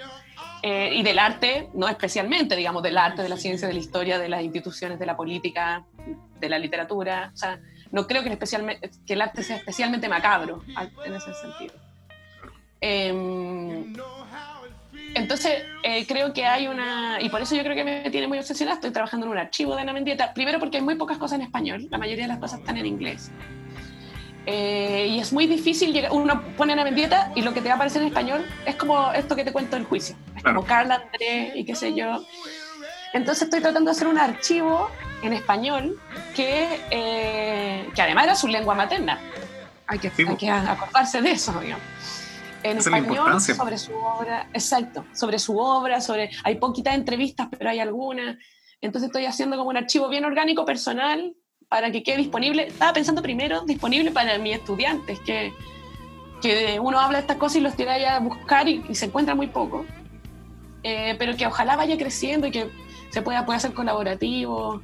Eh, 0.63 0.91
y 0.95 1.03
del 1.03 1.19
arte, 1.19 1.69
no 1.73 1.89
especialmente, 1.89 2.55
digamos, 2.55 2.81
del 2.81 2.97
arte, 2.97 3.21
de 3.21 3.29
la 3.29 3.38
ciencia, 3.38 3.67
de 3.67 3.73
la 3.73 3.79
historia, 3.79 4.17
de 4.17 4.29
las 4.29 4.41
instituciones, 4.41 4.97
de 4.97 5.05
la 5.05 5.15
política, 5.17 5.84
de 6.39 6.49
la 6.49 6.58
literatura. 6.58 7.31
O 7.34 7.38
sea, 7.38 7.60
no 7.95 8.05
creo 8.08 8.23
que, 8.23 8.29
especialmente, 8.29 8.91
que 9.08 9.13
el 9.13 9.21
arte 9.21 9.41
sea 9.41 9.55
especialmente 9.55 10.10
macabro 10.10 10.62
en 11.05 11.15
ese 11.15 11.34
sentido. 11.34 11.73
Em, 12.81 13.95
entonces, 15.15 15.63
eh, 15.81 16.05
creo 16.05 16.34
que 16.34 16.45
hay 16.45 16.67
una, 16.67 17.21
y 17.21 17.29
por 17.29 17.41
eso 17.41 17.55
yo 17.55 17.63
creo 17.63 17.73
que 17.73 17.86
me 17.86 18.10
tiene 18.10 18.27
muy 18.27 18.38
obsesionada, 18.38 18.75
estoy 18.75 18.91
trabajando 18.91 19.25
en 19.27 19.31
un 19.31 19.38
archivo 19.38 19.75
de 19.75 19.84
Ana 19.84 19.93
Mendieta, 19.93 20.34
primero 20.34 20.60
porque 20.60 20.75
hay 20.75 20.84
muy 20.84 20.95
pocas 20.95 21.17
cosas 21.17 21.39
en 21.39 21.45
español, 21.45 21.88
la 21.89 21.97
mayoría 21.97 22.25
de 22.25 22.27
las 22.27 22.39
cosas 22.39 22.60
están 22.60 22.75
en 22.75 22.86
inglés. 22.86 23.31
Eh, 24.45 25.08
y 25.12 25.19
es 25.19 25.31
muy 25.31 25.47
difícil 25.47 25.93
llegar, 25.93 26.12
uno 26.12 26.43
pone 26.58 26.73
Ana 26.73 26.84
Mendieta 26.84 27.31
y 27.34 27.43
lo 27.43 27.53
que 27.53 27.62
te 27.62 27.69
va 27.69 27.75
a 27.75 27.77
aparecer 27.77 28.01
en 28.01 28.10
español 28.10 28.45
es 28.65 28.75
como 28.75 29.13
esto 29.13 29.38
que 29.38 29.45
te 29.45 29.53
cuento 29.53 29.77
del 29.77 29.86
juicio, 29.86 30.17
es 30.36 30.43
como 30.43 30.65
Carla 30.65 30.95
André 30.95 31.53
y 31.55 31.63
qué 31.63 31.75
sé 31.75 31.93
yo. 31.95 32.25
Entonces 33.15 33.43
estoy 33.43 33.62
tratando 33.62 33.89
de 33.89 33.95
hacer 33.95 34.08
un 34.08 34.17
archivo 34.17 34.89
en 35.23 35.32
español 35.32 35.97
que, 36.36 36.82
eh, 36.91 37.89
que 37.95 38.01
además 38.01 38.25
era 38.25 38.36
su 38.36 38.49
lengua 38.49 38.75
materna. 38.75 39.21
Hay 39.88 39.99
que, 39.99 40.12
hay 40.17 40.36
que 40.36 40.49
acordarse 40.49 41.21
de 41.21 41.32
eso, 41.32 41.58
digamos. 41.62 41.86
En 42.62 42.80
español, 42.80 43.39
sobre 43.39 43.78
su 43.78 43.93
obra, 43.93 44.49
exacto, 44.54 45.06
sobre 45.13 45.39
su 45.39 45.58
obra, 45.58 46.01
sobre, 46.01 46.30
hay 46.43 46.56
poquitas 46.56 46.93
entrevistas, 46.93 47.47
pero 47.58 47.69
hay 47.69 47.80
algunas. 47.80 48.36
Entonces 48.82 49.08
estoy 49.08 49.25
haciendo 49.25 49.56
como 49.56 49.69
un 49.69 49.78
archivo 49.78 50.10
bien 50.10 50.25
orgánico, 50.25 50.65
personal, 50.65 51.36
para 51.69 51.91
que 51.91 52.04
quede 52.04 52.17
disponible. 52.17 52.67
Estaba 52.67 52.91
pensando 52.91 53.21
primero 53.21 53.62
disponible 53.62 54.12
para 54.12 54.38
mis 54.39 54.58
estudiantes, 54.58 55.21
que, 55.21 55.54
que 56.41 56.82
uno 56.82 56.99
habla 56.99 57.19
de 57.19 57.21
estas 57.21 57.38
cosas 57.38 57.56
y 57.58 57.62
los 57.62 57.78
tiene 57.78 58.06
a 58.08 58.19
buscar 58.19 58.67
y, 58.67 58.93
se 58.93 59.06
encuentra 59.06 59.36
muy 59.36 59.47
poco. 59.47 59.86
Eh, 60.84 61.15
pero 61.17 61.38
que 61.38 61.47
ojalá 61.47 61.78
vaya 61.78 61.97
creciendo 61.97 62.45
y 62.45 62.51
que 62.51 62.69
se 63.15 63.21
pueda, 63.21 63.45
pueda 63.45 63.56
hacer 63.56 63.73
colaborativo. 63.73 64.82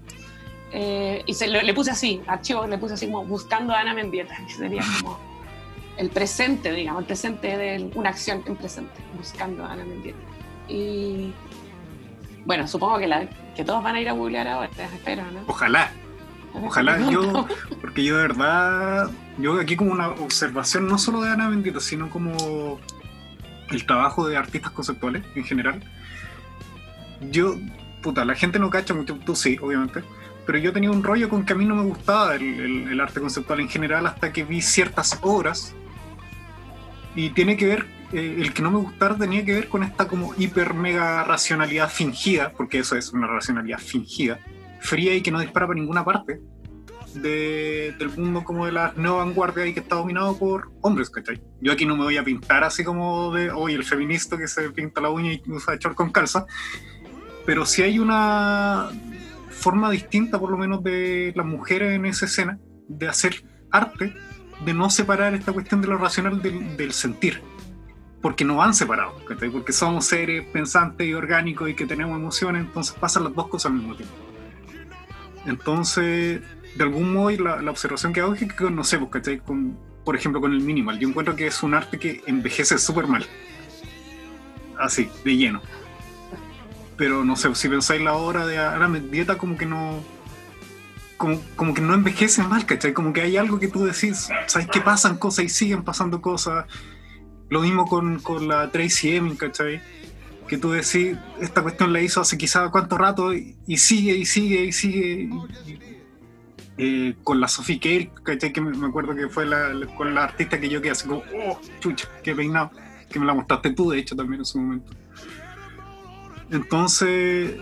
Eh, 0.71 1.21
y 1.25 1.33
se, 1.33 1.49
le, 1.49 1.73
puse 1.73 1.91
así, 1.91 2.21
archivo, 2.27 2.65
le 2.65 2.77
puse 2.77 2.93
así 2.93 3.07
como 3.07 3.25
buscando 3.25 3.73
a 3.73 3.81
Ana 3.81 3.93
Mendieta, 3.93 4.33
que 4.47 4.53
sería 4.53 4.83
como 5.01 5.19
el 5.97 6.09
presente, 6.11 6.71
digamos, 6.71 7.01
el 7.01 7.07
presente 7.07 7.57
de 7.57 7.91
una 7.93 8.09
acción 8.09 8.41
en 8.45 8.55
presente, 8.55 8.93
buscando 9.17 9.65
a 9.65 9.73
Ana 9.73 9.83
Mendieta. 9.83 10.17
Y 10.69 11.33
bueno, 12.45 12.69
supongo 12.69 12.99
que, 12.99 13.07
la, 13.07 13.27
que 13.53 13.65
todos 13.65 13.83
van 13.83 13.95
a 13.95 13.99
ir 13.99 14.07
a 14.07 14.13
googlear 14.13 14.47
ahora, 14.47 14.69
espero, 14.95 15.23
¿no? 15.29 15.41
Ojalá. 15.47 15.91
Ojalá 16.53 16.99
yo, 17.11 17.47
porque 17.81 18.05
yo 18.05 18.15
de 18.15 18.23
verdad, 18.23 19.11
yo 19.39 19.59
aquí 19.59 19.75
como 19.75 19.91
una 19.91 20.07
observación 20.07 20.87
no 20.87 20.97
solo 20.97 21.21
de 21.21 21.31
Ana 21.31 21.49
Mendieta, 21.49 21.81
sino 21.81 22.09
como 22.09 22.79
el 23.71 23.85
trabajo 23.85 24.25
de 24.25 24.37
artistas 24.37 24.71
conceptuales 24.71 25.21
en 25.35 25.43
general. 25.43 25.83
Yo, 27.29 27.57
puta, 28.01 28.25
la 28.25 28.35
gente 28.35 28.59
no 28.59 28.69
cacha 28.69 28.93
mucho, 28.93 29.15
tú 29.25 29.35
sí, 29.35 29.57
obviamente, 29.61 30.03
pero 30.45 30.57
yo 30.57 30.73
tenía 30.73 30.91
un 30.91 31.03
rollo 31.03 31.29
con 31.29 31.45
que 31.45 31.53
a 31.53 31.55
mí 31.55 31.65
no 31.65 31.75
me 31.75 31.83
gustaba 31.83 32.35
el, 32.35 32.99
arte 32.99 33.19
conceptual 33.19 33.59
en 33.59 33.69
general 33.69 34.05
hasta 34.07 34.31
que 34.31 34.43
vi 34.43 34.61
ciertas 34.61 35.19
obras 35.21 35.73
y 37.15 37.29
tiene 37.31 37.57
que 37.57 37.65
ver, 37.67 37.85
eh, 38.13 38.37
el 38.39 38.53
que 38.53 38.61
no 38.61 38.71
me 38.71 38.79
gustara 38.79 39.15
tenía 39.15 39.45
que 39.45 39.53
ver 39.53 39.69
con 39.69 39.83
esta 39.83 40.07
como 40.07 40.33
hiper 40.37 40.73
mega 40.73 41.23
racionalidad 41.23 41.89
fingida, 41.89 42.51
porque 42.51 42.79
eso 42.79 42.95
es 42.95 43.13
una 43.13 43.27
racionalidad 43.27 43.79
fingida, 43.79 44.39
fría 44.79 45.15
y 45.15 45.21
que 45.21 45.31
no 45.31 45.39
dispara 45.39 45.67
por 45.67 45.75
ninguna 45.75 46.03
parte 46.03 46.41
del 47.13 48.09
mundo 48.15 48.43
como 48.43 48.65
de 48.65 48.71
la 48.71 48.93
nueva 48.95 49.25
vanguardia 49.25 49.65
y 49.65 49.73
que 49.73 49.81
está 49.81 49.95
dominado 49.95 50.37
por 50.37 50.71
hombres, 50.81 51.09
¿cachai? 51.09 51.41
Yo 51.59 51.73
aquí 51.73 51.85
no 51.85 51.95
me 51.97 52.03
voy 52.03 52.17
a 52.17 52.23
pintar 52.23 52.63
así 52.63 52.83
como 52.83 53.33
de, 53.33 53.51
hoy 53.51 53.73
el 53.73 53.83
feminista 53.83 54.37
que 54.37 54.47
se 54.47 54.69
pinta 54.71 55.01
la 55.01 55.09
uña 55.09 55.33
y 55.33 55.41
usa 55.47 55.75
short 55.75 55.95
con 55.95 56.11
calza, 56.11 56.45
pero 57.45 57.65
sí 57.65 57.81
hay 57.81 57.99
una 57.99 58.89
forma 59.49 59.89
distinta, 59.91 60.39
por 60.39 60.51
lo 60.51 60.57
menos, 60.57 60.83
de 60.83 61.33
las 61.35 61.45
mujeres 61.45 61.93
en 61.93 62.05
esa 62.05 62.25
escena, 62.25 62.59
de 62.87 63.07
hacer 63.07 63.43
arte, 63.71 64.13
de 64.65 64.73
no 64.73 64.89
separar 64.89 65.33
esta 65.33 65.53
cuestión 65.53 65.81
de 65.81 65.87
lo 65.87 65.97
racional 65.97 66.41
del, 66.41 66.91
sentir, 66.93 67.41
porque 68.21 68.45
no 68.45 68.57
van 68.57 68.73
separados, 68.73 69.21
porque 69.23 69.73
somos 69.73 70.05
seres 70.05 70.45
pensantes 70.47 71.07
y 71.07 71.13
orgánicos 71.13 71.69
y 71.69 71.75
que 71.75 71.85
tenemos 71.85 72.17
emociones, 72.17 72.65
entonces 72.65 72.95
pasan 72.99 73.23
las 73.23 73.35
dos 73.35 73.47
cosas 73.47 73.71
al 73.71 73.77
mismo 73.77 73.95
tiempo. 73.95 74.15
Entonces, 75.45 76.41
de 76.75 76.83
algún 76.83 77.13
modo, 77.13 77.31
la, 77.31 77.61
la 77.61 77.71
observación 77.71 78.13
que 78.13 78.21
hago 78.21 78.33
es 78.33 78.53
que, 78.53 78.69
no 78.69 78.83
sé, 78.83 78.99
pues, 78.99 79.41
con, 79.43 79.77
por 80.05 80.15
ejemplo, 80.15 80.41
con 80.41 80.53
el 80.53 80.61
minimal, 80.61 80.99
yo 80.99 81.07
encuentro 81.07 81.35
que 81.35 81.47
es 81.47 81.63
un 81.63 81.73
arte 81.73 81.97
que 81.97 82.23
envejece 82.27 82.77
súper 82.77 83.07
mal, 83.07 83.25
así, 84.77 85.09
de 85.23 85.35
lleno 85.35 85.61
pero 87.01 87.25
no 87.25 87.35
sé, 87.35 87.55
si 87.55 87.67
pensáis 87.67 87.99
la 87.99 88.13
obra 88.13 88.45
de 88.45 88.59
Ana 88.59 88.87
Mendieta 88.87 89.35
como 89.39 89.57
que 89.57 89.65
no 89.65 90.03
como, 91.17 91.41
como, 91.55 91.73
que 91.73 91.81
no 91.81 91.95
envejece 91.95 92.43
mal, 92.43 92.67
¿cachai? 92.67 92.93
Como 92.93 93.11
que 93.11 93.21
hay 93.21 93.37
algo 93.37 93.59
que 93.59 93.67
tú 93.69 93.85
decís, 93.85 94.29
¿sabes 94.45 94.67
qué 94.71 94.81
pasan 94.81 95.17
cosas 95.17 95.45
y 95.45 95.49
siguen 95.49 95.81
pasando 95.81 96.21
cosas? 96.21 96.67
Lo 97.49 97.61
mismo 97.61 97.87
con, 97.87 98.19
con 98.19 98.47
la 98.47 98.69
Tracy 98.69 99.15
Emin, 99.15 99.35
¿cachai? 99.35 99.81
Que 100.47 100.59
tú 100.59 100.73
decís, 100.73 101.17
esta 101.39 101.63
cuestión 101.63 101.91
la 101.91 102.01
hizo 102.01 102.21
hace 102.21 102.37
quizá 102.37 102.69
cuánto 102.69 102.99
rato 102.99 103.33
y, 103.33 103.55
sigue 103.77 104.15
y 104.15 104.25
sigue 104.25 104.65
y 104.65 104.71
sigue. 104.71 105.29
Eh, 106.77 107.15
con 107.23 107.41
la 107.41 107.47
Sophie 107.47 107.79
Cale, 107.79 108.11
¿cachai? 108.21 108.53
Que 108.53 108.61
me, 108.61 108.85
acuerdo 108.85 109.15
que 109.15 109.27
fue 109.27 109.47
la, 109.47 109.71
con 109.97 110.13
la 110.13 110.25
artista 110.25 110.59
que 110.59 110.69
yo 110.69 110.79
quedé 110.83 110.91
así 110.91 111.07
como, 111.07 111.23
oh, 111.47 111.59
chucha, 111.79 112.07
qué 112.21 112.35
peinado. 112.35 112.69
Que 113.09 113.19
me 113.19 113.25
la 113.25 113.33
mostraste 113.33 113.71
tú, 113.71 113.89
de 113.89 113.97
hecho, 113.97 114.15
también 114.15 114.41
en 114.41 114.45
su 114.45 114.59
momento. 114.59 115.00
Entonces, 116.51 117.55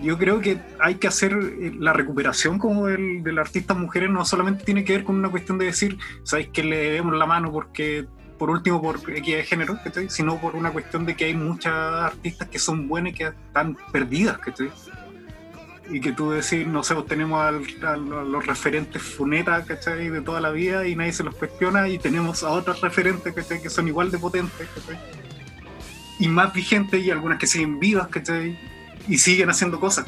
yo 0.00 0.18
creo 0.18 0.40
que 0.40 0.58
hay 0.80 0.96
que 0.96 1.06
hacer 1.06 1.32
eh, 1.32 1.72
la 1.78 1.92
recuperación 1.92 2.58
como 2.58 2.86
del, 2.86 3.22
del 3.22 3.38
artista 3.38 3.74
mujeres, 3.74 4.10
no 4.10 4.24
solamente 4.24 4.64
tiene 4.64 4.84
que 4.84 4.94
ver 4.94 5.04
con 5.04 5.16
una 5.16 5.30
cuestión 5.30 5.58
de 5.58 5.66
decir, 5.66 5.98
¿sabéis 6.24 6.48
que 6.48 6.64
le 6.64 6.76
debemos 6.76 7.14
la 7.14 7.26
mano 7.26 7.52
porque, 7.52 8.06
por 8.38 8.50
último, 8.50 8.80
por 8.80 8.98
equidad 9.10 9.38
de 9.38 9.44
género, 9.44 9.78
sino 10.08 10.40
por 10.40 10.56
una 10.56 10.70
cuestión 10.70 11.04
de 11.04 11.14
que 11.14 11.26
hay 11.26 11.34
muchas 11.34 11.74
artistas 11.74 12.48
que 12.48 12.58
son 12.58 12.88
buenas 12.88 13.12
y 13.12 13.16
que 13.16 13.24
están 13.24 13.76
perdidas, 13.92 14.38
y 15.90 16.00
que 16.00 16.12
tú 16.12 16.30
decís, 16.30 16.66
no 16.66 16.82
sé, 16.82 16.94
tenemos 17.06 17.40
a 17.42 17.96
los 17.96 18.46
referentes 18.46 19.02
funetas, 19.02 19.66
¿cachai? 19.66 20.08
De 20.08 20.22
toda 20.22 20.40
la 20.40 20.50
vida 20.50 20.86
y 20.86 20.96
nadie 20.96 21.12
se 21.12 21.22
los 21.22 21.34
cuestiona 21.34 21.88
y 21.88 21.98
tenemos 21.98 22.42
a 22.42 22.50
otros 22.50 22.80
referentes, 22.80 23.34
Que 23.34 23.68
son 23.68 23.88
igual 23.88 24.10
de 24.10 24.18
potentes, 24.18 24.68
y 26.18 26.28
más 26.28 26.52
vigentes 26.52 27.04
y 27.04 27.10
algunas 27.10 27.38
que 27.38 27.46
siguen 27.46 27.78
vivas, 27.80 28.08
¿cachai? 28.08 28.58
Y 29.08 29.18
siguen 29.18 29.50
haciendo 29.50 29.80
cosas. 29.80 30.06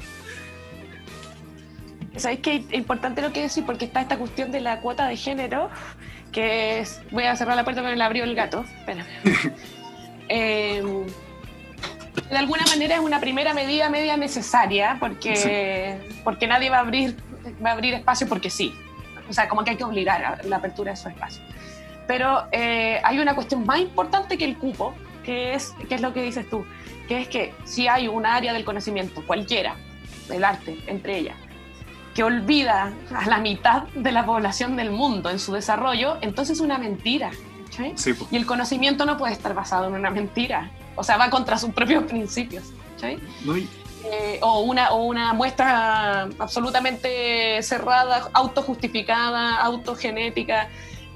¿Sabéis 2.17 2.41
que 2.41 2.57
es 2.57 2.73
importante 2.73 3.23
lo 3.23 3.33
que 3.33 3.43
decir? 3.43 3.65
Porque 3.65 3.87
está 3.87 4.01
esta 4.01 4.17
cuestión 4.17 4.53
de 4.53 4.61
la 4.61 4.81
cuota 4.81 5.09
de 5.09 5.17
género, 5.17 5.69
que 6.31 6.81
es, 6.81 7.03
voy 7.11 7.25
a 7.25 7.35
cerrar 7.35 7.57
la 7.57 7.65
puerta 7.65 7.83
con 7.83 7.91
el 7.91 8.01
abrió 8.01 8.25
el 8.25 8.35
gato, 8.35 8.65
espérame. 8.79 9.07
Em, 10.27 11.05
de 12.31 12.37
alguna 12.39 12.65
manera 12.65 12.95
es 12.95 13.03
una 13.03 13.21
primera 13.21 13.53
medida 13.53 13.91
media 13.91 14.17
necesaria, 14.17 14.97
porque, 14.99 15.99
porque 16.25 16.47
nadie 16.47 16.71
va 16.71 16.79
a 16.79 16.81
abrir 16.81 17.15
va 17.65 17.71
a 17.71 17.73
abrir 17.73 17.95
espacio 17.95 18.29
porque 18.29 18.51
sí. 18.51 18.75
O 19.29 19.33
sea, 19.33 19.49
como 19.49 19.65
que 19.65 19.71
hay 19.71 19.77
que 19.77 19.85
obligar 19.85 20.25
a 20.25 20.43
la 20.45 20.57
apertura 20.57 20.91
de 20.91 20.95
esos 20.95 21.13
espacios. 21.13 21.45
Pero 22.07 22.45
eh, 22.53 23.01
hay 23.03 23.19
una 23.19 23.35
cuestión 23.35 23.65
más 23.65 23.81
importante 23.81 24.37
que 24.37 24.45
el 24.45 24.59
cupo, 24.59 24.95
que 25.25 25.55
es, 25.55 25.75
que 25.89 25.95
es 25.95 26.01
lo 26.01 26.13
que 26.13 26.23
dices 26.23 26.49
tú, 26.49 26.65
que 27.09 27.23
es 27.23 27.29
que 27.29 27.55
si 27.65 27.89
hay 27.89 28.09
un 28.09 28.27
área 28.27 28.53
del 28.53 28.65
conocimiento, 28.65 29.23
cualquiera, 29.27 29.77
del 30.29 30.45
arte, 30.45 30.79
entre 30.87 31.19
ellas, 31.19 31.37
que 32.15 32.23
olvida 32.23 32.93
a 33.15 33.27
la 33.27 33.39
mitad 33.39 33.85
de 33.95 34.13
la 34.13 34.25
población 34.25 34.77
del 34.77 34.91
mundo 34.91 35.31
en 35.31 35.39
su 35.39 35.53
desarrollo, 35.53 36.19
entonces 36.21 36.59
es 36.59 36.61
una 36.61 36.79
mentira. 36.79 37.33
¿sí? 37.71 38.17
y 38.31 38.37
el 38.37 38.47
conocimiento 38.47 39.05
no 39.05 39.19
puede 39.19 39.33
estar 39.33 39.53
basado 39.53 39.89
en 39.89 39.95
una 39.95 40.11
mentira. 40.11 40.71
O 40.95 41.03
sea, 41.03 41.17
va 41.17 41.29
contra 41.29 41.59
sus 41.59 41.71
propios 41.71 42.05
principios. 42.05 42.73
¿sí? 42.97 43.19
Eh, 44.05 44.39
o, 44.43 44.61
una, 44.61 44.91
o 44.91 45.05
una 45.05 45.33
muestra 45.33 46.29
absolutamente 46.39 47.61
cerrada, 47.63 48.29
autojustificada, 48.33 49.57
autogenética. 49.57 50.69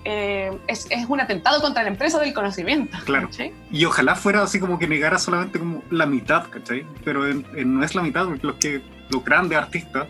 Eh, 0.05 0.57
es, 0.69 0.87
es, 0.91 1.07
un 1.09 1.21
atentado 1.21 1.61
contra 1.61 1.83
la 1.83 1.89
empresa 1.89 2.19
del 2.19 2.33
conocimiento. 2.33 2.97
Claro. 3.05 3.29
Y 3.71 3.85
ojalá 3.85 4.15
fuera 4.15 4.43
así 4.43 4.59
como 4.59 4.79
que 4.79 4.87
negara 4.87 5.19
solamente 5.19 5.59
como 5.59 5.83
la 5.91 6.07
mitad, 6.07 6.49
¿cachai? 6.49 6.87
Pero 7.05 7.25
no 7.27 7.85
es 7.85 7.95
la 7.95 8.03
mitad, 8.03 8.25
porque 8.27 8.47
los, 8.47 8.57
que, 8.57 8.81
los 9.11 9.25
grandes 9.25 9.59
artistas 9.59 10.07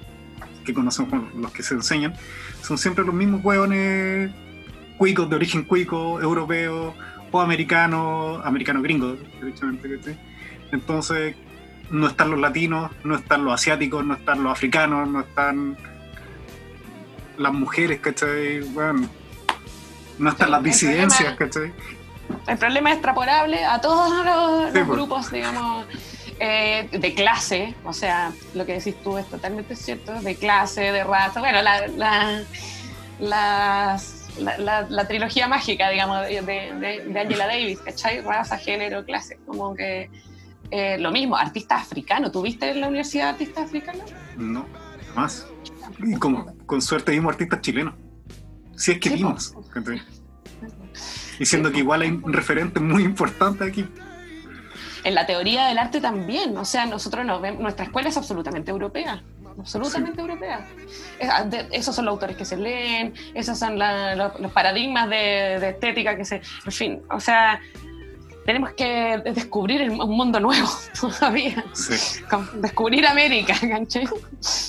que 0.64 0.74
conocemos, 0.74 1.35
los 1.35 1.51
que 1.53 1.62
se 1.62 1.74
enseñan, 1.74 2.14
son 2.62 2.79
siempre 2.79 3.05
los 3.05 3.14
mismos 3.14 3.42
hueones 3.42 4.31
cuicos 4.98 5.31
de 5.31 5.37
origen 5.37 5.64
cuico, 5.64 6.20
europeo 6.20 6.94
o 7.31 7.40
americano, 7.40 8.40
americano 8.44 8.83
gringo, 8.83 9.16
derechamente, 9.40 10.16
Entonces, 10.72 11.37
no 11.90 12.09
están 12.09 12.31
los 12.31 12.40
latinos, 12.40 12.90
no 13.05 13.16
están 13.16 13.44
los 13.44 13.55
asiáticos, 13.55 14.05
no 14.05 14.14
están 14.14 14.42
los 14.42 14.53
africanos, 14.53 15.09
no 15.09 15.20
están 15.20 15.77
las 17.38 17.53
mujeres, 17.53 18.01
¿cachai? 18.01 18.61
Bueno, 18.61 19.09
no 20.18 20.31
están 20.31 20.50
las 20.50 20.62
disidencias, 20.62 21.35
¿cachai? 21.37 21.72
El 22.46 22.59
problema 22.59 22.90
es 22.90 22.96
extrapolable 22.96 23.64
a 23.64 23.81
todos 23.81 24.24
los, 24.24 24.70
pues. 24.72 24.87
grupos, 24.87 25.31
digamos, 25.31 25.87
eh, 26.40 26.88
de 26.92 27.14
clase, 27.14 27.74
o 27.85 27.92
sea, 27.92 28.33
lo 28.54 28.66
que 28.66 28.74
decís 28.74 28.94
tú 29.02 29.18
es 29.18 29.26
totalmente 29.26 29.74
cierto, 29.74 30.12
de 30.20 30.37
clase, 30.37 30.92
de 30.92 31.04
raza, 31.04 31.40
bueno, 31.40 31.62
la, 31.62 31.88
la, 33.18 33.98
la, 34.88 35.09
trilogía 35.09 35.48
mágica, 35.48 35.90
digamos, 35.90 36.26
de, 36.26 36.42
de, 36.42 37.20
Angela 37.20 37.46
Davis, 37.46 37.81
¿cachai? 37.81 38.20
Raza, 38.20 38.59
género, 38.59 39.04
clase, 39.04 39.38
como 39.46 39.74
que 39.74 40.11
eh, 40.70 40.98
lo 40.98 41.11
mismo, 41.11 41.37
artista 41.37 41.76
africano. 41.76 42.31
¿Tuviste 42.31 42.70
en 42.70 42.81
la 42.81 42.88
Universidad 42.88 43.24
de 43.24 43.31
Artistas 43.31 43.64
Africanos? 43.64 44.12
No, 44.37 44.66
más. 45.14 45.46
Y 45.98 46.14
con, 46.16 46.57
con 46.66 46.83
suerte 46.83 47.12
vimos 47.12 47.33
artistas 47.33 47.61
chilenos. 47.62 47.94
Si 48.79 48.93
es 48.93 49.01
que 49.01 49.11
vimos. 49.11 49.55
Diciendo 51.38 51.71
que 51.71 51.79
igual 51.79 52.03
hay 52.03 52.11
un 52.11 52.33
referente 52.33 52.81
muy 52.81 53.03
importante 53.03 53.64
aquí. 53.64 53.87
En 55.05 55.14
la 55.14 55.27
teoría 55.27 55.67
del 55.67 55.79
arte 55.79 56.01
también. 56.01 56.57
O 56.57 56.64
sea, 56.64 56.87
nosotros 56.87 57.27
nos 57.27 57.43
vemos, 57.43 57.61
nuestra 57.61 57.85
escuela 57.85 58.09
es 58.09 58.17
absolutamente 58.17 58.71
europea. 58.71 59.23
Absolutamente 59.59 60.21
europea. 60.21 60.67
Ah, 61.23 61.45
esos 61.73 61.95
son 61.95 62.05
los 62.05 62.12
autores 62.12 62.37
que 62.37 62.45
se 62.45 62.57
leen, 62.57 63.12
esos 63.35 63.59
son 63.59 63.77
los, 63.79 64.53
paradigmas 64.53 65.11
de, 65.11 65.59
de 65.61 65.71
estética 65.71 66.17
que 66.17 66.25
se. 66.25 66.43
En 66.64 66.73
fin, 66.73 67.03
o 67.11 67.19
sea, 67.19 67.61
tenemos 68.49 68.73
que 68.73 69.21
descubrir 69.35 69.91
un 69.91 70.17
mundo 70.17 70.41
nuevo 70.41 70.69
todavía. 71.01 71.62
Descubrir 72.55 73.07
América, 73.07 73.55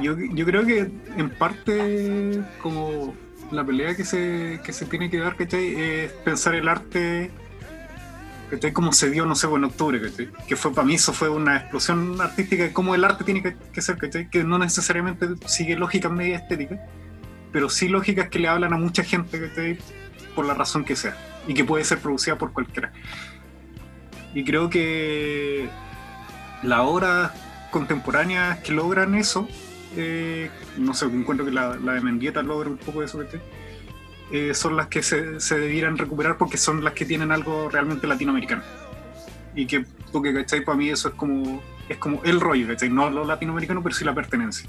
Yo, 0.00 0.16
yo, 0.18 0.46
creo 0.46 0.64
que 0.64 0.90
en 1.16 1.30
parte 1.30 2.40
como 2.62 3.14
la 3.50 3.64
pelea 3.64 3.94
que 3.94 4.04
se, 4.04 4.60
que 4.64 4.72
se 4.72 4.86
tiene 4.86 5.10
que 5.10 5.18
dar, 5.18 5.36
¿cachai? 5.36 5.74
Es 5.74 6.12
pensar 6.12 6.54
el 6.54 6.68
arte, 6.68 7.30
¿cachai? 8.50 8.72
Como 8.72 8.92
se 8.92 9.10
dio, 9.10 9.26
no 9.26 9.34
sé, 9.34 9.46
en 9.46 9.64
octubre, 9.64 10.00
Que 10.46 10.56
fue, 10.56 10.72
para 10.72 10.86
mí 10.86 10.94
eso 10.94 11.12
fue 11.12 11.28
una 11.28 11.56
explosión 11.56 12.20
artística 12.20 12.64
de 12.64 12.72
cómo 12.72 12.94
el 12.94 13.04
arte 13.04 13.24
tiene 13.24 13.42
que, 13.42 13.82
ser, 13.82 13.98
¿cachai? 13.98 14.30
Que 14.30 14.44
no 14.44 14.58
necesariamente 14.58 15.26
sigue 15.46 15.76
lógicas 15.76 16.10
media 16.10 16.36
estéticas, 16.36 16.80
pero 17.52 17.68
sí 17.68 17.88
lógicas 17.88 18.28
que 18.28 18.38
le 18.38 18.48
hablan 18.48 18.72
a 18.72 18.78
mucha 18.78 19.04
gente, 19.04 19.48
¿cachai? 19.48 19.78
Por 20.34 20.46
la 20.46 20.54
razón 20.54 20.84
que 20.84 20.96
sea 20.96 21.16
y 21.46 21.54
que 21.54 21.64
puede 21.64 21.84
ser 21.84 21.98
producida 21.98 22.38
por 22.38 22.52
cualquiera. 22.52 22.92
Y 24.34 24.44
creo 24.44 24.70
que 24.70 25.68
las 26.62 26.80
obras 26.80 27.32
contemporáneas 27.70 28.58
que 28.60 28.72
logran 28.72 29.14
eso, 29.14 29.48
eh, 29.96 30.50
no 30.78 30.94
sé, 30.94 31.06
encuentro 31.06 31.44
que 31.44 31.52
la, 31.52 31.76
de 31.76 32.00
Mendieta 32.00 32.42
logra 32.42 32.70
un 32.70 32.78
poco 32.78 33.00
de 33.00 33.06
eso, 33.06 33.22
eh, 34.30 34.54
son 34.54 34.76
las 34.76 34.88
que 34.88 35.02
se, 35.02 35.40
se, 35.40 35.58
debieran 35.58 35.98
recuperar 35.98 36.38
porque 36.38 36.56
son 36.56 36.82
las 36.82 36.94
que 36.94 37.04
tienen 37.04 37.32
algo 37.32 37.68
realmente 37.68 38.06
latinoamericano. 38.06 38.62
Y 39.54 39.66
que, 39.66 39.84
porque, 40.10 40.32
¿cachai? 40.32 40.64
Para 40.64 40.78
mí 40.78 40.88
eso 40.88 41.08
es 41.08 41.14
como, 41.14 41.62
es 41.88 41.98
como 41.98 42.22
el 42.24 42.40
rollo, 42.40 42.68
¿cachai? 42.68 42.88
No 42.88 43.10
lo 43.10 43.24
latinoamericano, 43.24 43.82
pero 43.82 43.94
sí 43.94 44.04
la 44.04 44.14
pertenencia. 44.14 44.68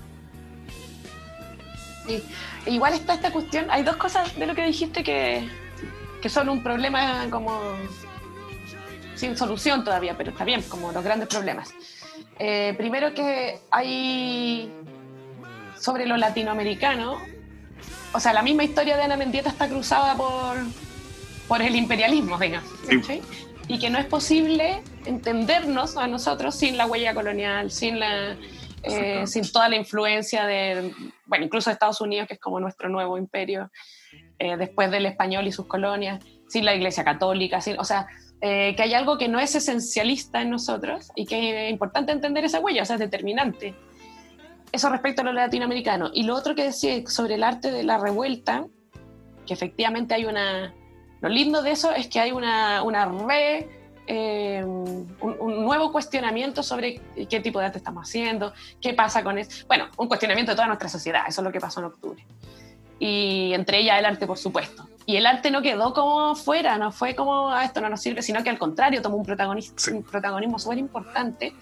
Igual 2.65 2.93
está 2.93 3.13
esta 3.13 3.31
cuestión, 3.31 3.65
hay 3.69 3.83
dos 3.83 3.95
cosas 3.95 4.37
de 4.37 4.45
lo 4.45 4.55
que 4.55 4.65
dijiste 4.65 5.03
que, 5.03 5.47
que 6.21 6.29
son 6.29 6.49
un 6.49 6.61
problema 6.61 7.27
como 7.29 7.61
sin 9.15 9.37
solución 9.37 9.83
todavía, 9.83 10.17
pero 10.17 10.31
está 10.31 10.43
bien, 10.43 10.61
como 10.63 10.91
los 10.91 11.03
grandes 11.03 11.29
problemas. 11.29 11.73
Eh, 12.39 12.73
primero 12.77 13.13
que 13.13 13.59
hay 13.71 14.69
sobre 15.83 16.05
lo 16.05 16.15
latinoamericano, 16.15 17.17
o 18.13 18.19
sea, 18.19 18.31
la 18.31 18.41
misma 18.41 18.63
historia 18.63 18.95
de 18.95 19.03
Ana 19.03 19.17
Mendieta 19.17 19.49
está 19.49 19.67
cruzada 19.67 20.15
por, 20.15 20.57
por 21.47 21.61
el 21.61 21.75
imperialismo, 21.75 22.37
digamos, 22.37 22.71
y 23.67 23.79
que 23.79 23.89
no 23.89 23.99
es 23.99 24.05
posible 24.05 24.81
entendernos 25.05 25.97
a 25.97 26.07
nosotros 26.07 26.55
sin 26.55 26.77
la 26.77 26.85
huella 26.85 27.13
colonial, 27.13 27.69
sin 27.69 27.99
la... 27.99 28.35
Eh, 28.85 29.25
sin 29.27 29.49
toda 29.49 29.69
la 29.69 29.77
influencia 29.77 30.45
de, 30.45 30.93
bueno, 31.25 31.45
incluso 31.45 31.69
de 31.69 31.75
Estados 31.75 32.01
Unidos, 32.01 32.27
que 32.27 32.33
es 32.33 32.39
como 32.41 32.59
nuestro 32.59 32.89
nuevo 32.89 33.17
imperio, 33.17 33.71
eh, 34.37 34.57
después 34.57 34.91
del 34.91 35.05
español 35.05 35.47
y 35.47 35.53
sus 35.53 35.67
colonias, 35.67 36.21
sin 36.49 36.65
la 36.65 36.75
Iglesia 36.75 37.05
Católica, 37.05 37.61
sin, 37.61 37.79
o 37.79 37.85
sea, 37.85 38.07
eh, 38.41 38.73
que 38.75 38.83
hay 38.83 38.93
algo 38.93 39.17
que 39.17 39.29
no 39.29 39.39
es 39.39 39.55
esencialista 39.55 40.41
en 40.41 40.49
nosotros 40.49 41.13
y 41.15 41.25
que 41.25 41.67
es 41.67 41.71
importante 41.71 42.11
entender 42.11 42.43
esa 42.43 42.59
huella, 42.59 42.81
o 42.81 42.85
sea, 42.85 42.97
es 42.97 42.99
determinante. 42.99 43.73
Eso 44.73 44.89
respecto 44.89 45.21
a 45.21 45.25
lo 45.25 45.31
latinoamericano. 45.31 46.09
Y 46.13 46.23
lo 46.23 46.35
otro 46.35 46.55
que 46.55 46.63
decía 46.63 47.01
sobre 47.07 47.35
el 47.35 47.43
arte 47.43 47.71
de 47.71 47.83
la 47.83 47.97
revuelta, 47.97 48.65
que 49.45 49.53
efectivamente 49.53 50.13
hay 50.15 50.25
una... 50.25 50.73
Lo 51.21 51.29
lindo 51.29 51.61
de 51.61 51.71
eso 51.71 51.91
es 51.93 52.07
que 52.07 52.19
hay 52.19 52.33
una, 52.33 52.83
una 52.83 53.05
re... 53.05 53.69
Eh, 54.05 54.61
un, 54.65 55.15
un, 55.21 55.63
nuevo 55.63 55.93
cuestionamiento 55.93 56.61
sobre 56.61 56.99
qué 57.29 57.39
tipo 57.39 57.59
de 57.59 57.67
arte 57.67 57.77
estamos 57.77 58.09
haciendo, 58.09 58.51
qué 58.81 58.93
pasa 58.93 59.23
con 59.23 59.37
eso. 59.37 59.65
Bueno, 59.65 59.85
un 59.95 60.09
cuestionamiento 60.09 60.51
de 60.51 60.57
toda 60.57 60.67
nuestra 60.67 60.89
sociedad, 60.89 61.21
eso 61.25 61.39
es 61.39 61.45
lo 61.45 61.53
que 61.53 61.61
pasó 61.61 61.79
en 61.79 61.85
octubre 61.85 62.25
y 63.05 63.53
entre 63.53 63.79
ellas 63.79 63.99
el 63.99 64.05
arte, 64.05 64.25
por 64.25 64.37
supuesto. 64.37 64.87
Y 65.05 65.17
el 65.17 65.25
arte 65.25 65.51
no 65.51 65.61
quedó 65.61 65.93
como 65.93 66.35
fuera, 66.35 66.77
no 66.77 66.89
fue 66.93 67.15
como 67.15 67.49
a 67.49 67.59
ah, 67.59 67.65
esto 67.65 67.81
no 67.81 67.89
nos 67.89 68.01
sirve, 68.01 68.21
sino 68.21 68.41
que 68.41 68.49
al 68.49 68.57
contrario 68.57 69.01
tomó 69.01 69.17
un, 69.17 69.27
un 69.27 70.03
protagonismo 70.03 70.57
súper 70.57 70.77
importante. 70.77 71.53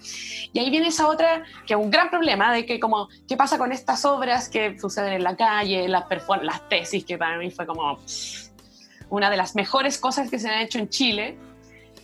Y 0.53 0.59
ahí 0.59 0.69
viene 0.69 0.89
esa 0.89 1.07
otra, 1.07 1.43
que 1.65 1.73
es 1.73 1.79
un 1.79 1.89
gran 1.89 2.11
problema, 2.11 2.53
de 2.53 2.67
que 2.67 2.79
como, 2.79 3.09
¿qué 3.27 3.35
pasa 3.35 3.57
con 3.57 3.71
estas 3.71 4.05
obras 4.05 4.49
que 4.49 4.79
suceden 4.79 5.13
en 5.13 5.23
la 5.23 5.35
calle, 5.35 5.87
las, 5.87 6.03
las 6.43 6.69
tesis, 6.69 7.03
que 7.03 7.17
para 7.17 7.39
mí 7.39 7.49
fue 7.49 7.65
como 7.65 7.97
una 9.09 9.31
de 9.31 9.37
las 9.37 9.55
mejores 9.55 9.97
cosas 9.97 10.29
que 10.29 10.37
se 10.37 10.47
han 10.47 10.61
hecho 10.61 10.77
en 10.77 10.89
Chile? 10.89 11.39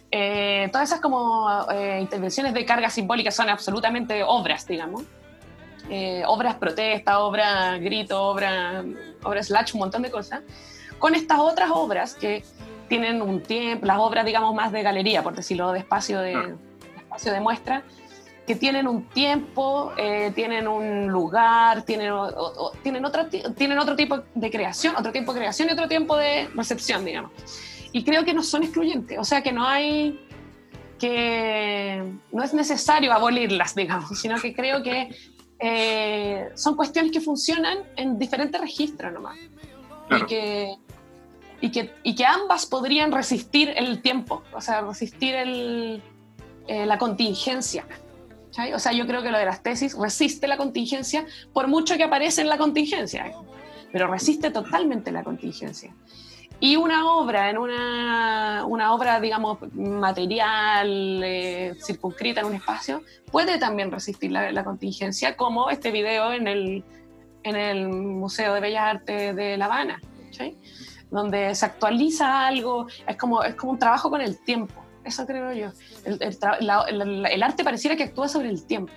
Eh, 0.10 0.67
todas 0.71 0.89
esas 0.89 1.00
como 1.00 1.47
eh, 1.71 2.00
intervenciones 2.02 2.56
de 2.56 2.65
carga 2.65 2.89
simbólica 2.89 3.30
son 3.30 3.50
absolutamente 3.50 4.23
obras, 4.23 4.65
digamos. 4.65 5.04
Eh, 5.89 6.23
obras 6.28 6.56
protesta, 6.56 7.19
obras 7.19 7.80
grito, 7.80 8.21
obras 8.21 8.84
obra 9.23 9.43
slash, 9.43 9.73
un 9.73 9.80
montón 9.80 10.02
de 10.02 10.12
cosas, 10.12 10.41
con 11.00 11.15
estas 11.15 11.39
otras 11.39 11.69
obras 11.71 12.15
que 12.15 12.43
tienen 12.88 13.21
un 13.21 13.41
tiempo, 13.41 13.86
las 13.86 13.97
obras, 14.00 14.26
digamos, 14.26 14.54
más 14.56 14.71
de 14.71 14.84
galería, 14.84 15.23
por 15.23 15.36
decirlo, 15.36 15.71
de 15.71 15.80
espacio 15.80 16.19
de, 16.19 16.56
espacio 16.97 17.32
de 17.32 17.39
muestra, 17.39 17.84
que 18.45 18.56
tienen 18.56 18.88
un 18.88 19.04
tiempo, 19.10 19.91
eh, 19.97 20.32
tienen 20.34 20.67
un 20.67 21.08
lugar, 21.08 21.84
tienen, 21.84 22.13
tienen, 22.82 23.04
otro, 23.04 23.28
tienen 23.56 23.78
otro 23.78 23.95
tipo 23.95 24.23
de 24.34 24.50
creación, 24.50 24.95
otro 24.95 25.12
tiempo 25.12 25.34
de 25.34 25.39
creación 25.39 25.67
y 25.69 25.73
otro 25.73 25.88
tiempo 25.88 26.15
de 26.15 26.47
recepción, 26.56 27.04
digamos. 27.04 27.32
Y 27.91 28.04
creo 28.04 28.23
que 28.23 28.34
no 28.34 28.43
son 28.43 28.63
excluyentes, 28.63 29.17
o 29.19 29.23
sea 29.23 29.41
que 29.41 29.52
no 29.52 29.67
hay 29.67 30.23
que 30.97 32.04
no 32.32 32.43
es 32.43 32.54
necesario 32.54 33.13
abolirlas, 33.13 33.76
digamos, 33.76 34.17
sino 34.19 34.39
que 34.39 34.54
creo 34.54 34.82
que 34.82 35.10
eh, 35.60 36.50
son 36.56 36.76
cuestiones 36.76 37.12
que 37.12 37.22
funcionan 37.22 37.80
en 37.96 38.20
diferentes 38.20 38.60
registros 38.60 39.13
nomás. 39.13 39.38
Y, 40.10 40.26
que, 40.26 40.76
y, 41.60 41.72
que, 41.72 41.93
y 42.04 42.15
que 42.15 42.26
ambas 42.26 42.65
podrían 42.65 43.12
resistir 43.12 43.74
el 43.76 44.02
tiempo, 44.02 44.43
o 44.54 44.62
sea, 44.62 44.82
resistir 44.82 45.36
el, 45.36 46.02
eh, 46.67 46.86
la 46.86 46.98
contingencia. 46.98 47.86
O 48.74 48.80
sea, 48.80 48.91
yo 48.91 49.06
creo 49.06 49.22
que 49.22 49.30
lo 49.30 49.38
de 49.38 49.46
las 49.46 49.62
tesis 49.62 49.96
resiste 49.96 50.48
la 50.48 50.58
contingencia 50.58 51.26
por 51.54 51.67
mucho 51.67 51.96
que 51.96 52.04
aparece 52.04 52.41
en 52.41 52.50
la 52.50 52.58
contingencia, 52.58 53.32
pero 53.91 54.08
resiste 54.08 54.50
totalmente 54.50 55.12
la 55.12 55.24
contingencia. 55.24 55.93
Y 56.60 56.76
una 56.76 57.12
obra, 57.12 57.52
en 57.52 57.58
una, 57.60 58.65
una 58.65 58.93
obra, 58.93 59.20
digamos, 59.20 59.60
material, 59.74 61.22
eh, 61.24 61.76
circunscrita 61.86 62.41
en 62.41 62.48
un 62.48 62.56
espacio, 62.56 63.04
puede 63.32 63.60
también 63.60 63.91
resistir 63.91 64.32
la, 64.32 64.63
contingencia, 64.63 65.38
como 65.38 65.70
este 65.70 65.91
video 65.91 66.34
en 66.34 66.48
el, 66.48 66.84
en 67.43 67.56
el 67.56 67.89
Museo 67.89 68.56
de 68.56 68.60
Bellas 68.60 68.96
Artes 68.96 69.36
de 69.36 69.58
La 69.58 69.65
Habana, 69.65 70.02
donde 71.12 71.54
se 71.54 71.65
actualiza 71.65 72.48
algo, 72.48 72.88
es 73.08 73.17
como, 73.17 73.43
es 73.43 73.54
como 73.54 73.74
un 73.74 73.80
trabajo 73.80 74.10
con 74.10 74.22
el 74.22 74.43
tiempo, 74.43 74.74
eso 75.04 75.28
creo 75.28 75.54
yo. 75.54 75.72
El, 76.06 76.20
el, 76.22 77.26
el 77.28 77.43
arte 77.43 77.63
pareciera 77.63 77.96
que 77.96 78.04
actúa 78.04 78.28
sobre 78.28 78.50
el 78.50 78.65
tiempo. 78.65 78.91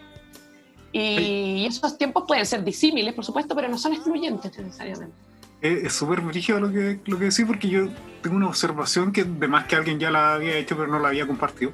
Y, 0.92 1.66
esos 1.66 1.96
tiempos 1.98 2.24
pueden 2.26 2.46
ser 2.46 2.64
disímiles, 2.64 3.12
por 3.12 3.24
supuesto, 3.24 3.54
pero 3.54 3.68
no 3.68 3.76
son 3.78 3.92
excluyentes 3.92 4.58
necesariamente 4.58 5.29
es 5.60 5.92
súper 5.92 6.20
brígido 6.22 6.58
lo 6.60 6.70
que, 6.70 7.00
lo 7.06 7.18
que 7.18 7.24
decís 7.24 7.44
porque 7.46 7.68
yo 7.68 7.88
tengo 8.22 8.36
una 8.36 8.48
observación 8.48 9.12
que 9.12 9.22
además 9.22 9.66
que 9.66 9.76
alguien 9.76 9.98
ya 9.98 10.10
la 10.10 10.34
había 10.34 10.56
hecho 10.56 10.76
pero 10.76 10.88
no 10.88 10.98
la 10.98 11.08
había 11.08 11.26
compartido. 11.26 11.72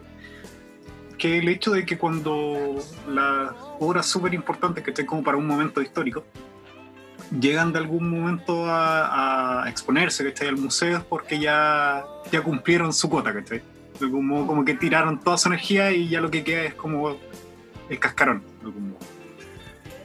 Que 1.18 1.38
el 1.38 1.48
hecho 1.48 1.70
de 1.70 1.86
que 1.86 1.96
cuando 1.96 2.76
las 3.08 3.52
obras 3.78 4.06
súper 4.06 4.34
importantes 4.34 4.84
que 4.84 4.90
estén 4.90 5.06
como 5.06 5.22
para 5.22 5.38
un 5.38 5.46
momento 5.46 5.80
histórico 5.80 6.24
llegan 7.40 7.72
de 7.72 7.78
algún 7.78 8.10
momento 8.10 8.66
a, 8.66 9.64
a 9.64 9.70
exponerse 9.70 10.26
está 10.28 10.46
al 10.48 10.56
museo 10.56 11.04
porque 11.08 11.38
ya, 11.38 12.04
ya 12.30 12.42
cumplieron 12.42 12.92
su 12.92 13.08
cuota, 13.08 13.32
que 13.32 13.40
De 13.40 13.62
algún 14.00 14.26
modo 14.26 14.46
como 14.46 14.64
que 14.64 14.74
tiraron 14.74 15.20
toda 15.20 15.38
su 15.38 15.48
energía 15.48 15.92
y 15.92 16.08
ya 16.08 16.20
lo 16.20 16.30
que 16.30 16.44
queda 16.44 16.64
es 16.64 16.74
como 16.74 17.16
el 17.88 17.98
cascarón, 17.98 18.42
de 18.60 18.66
algún 18.66 18.90
modo. 18.90 19.00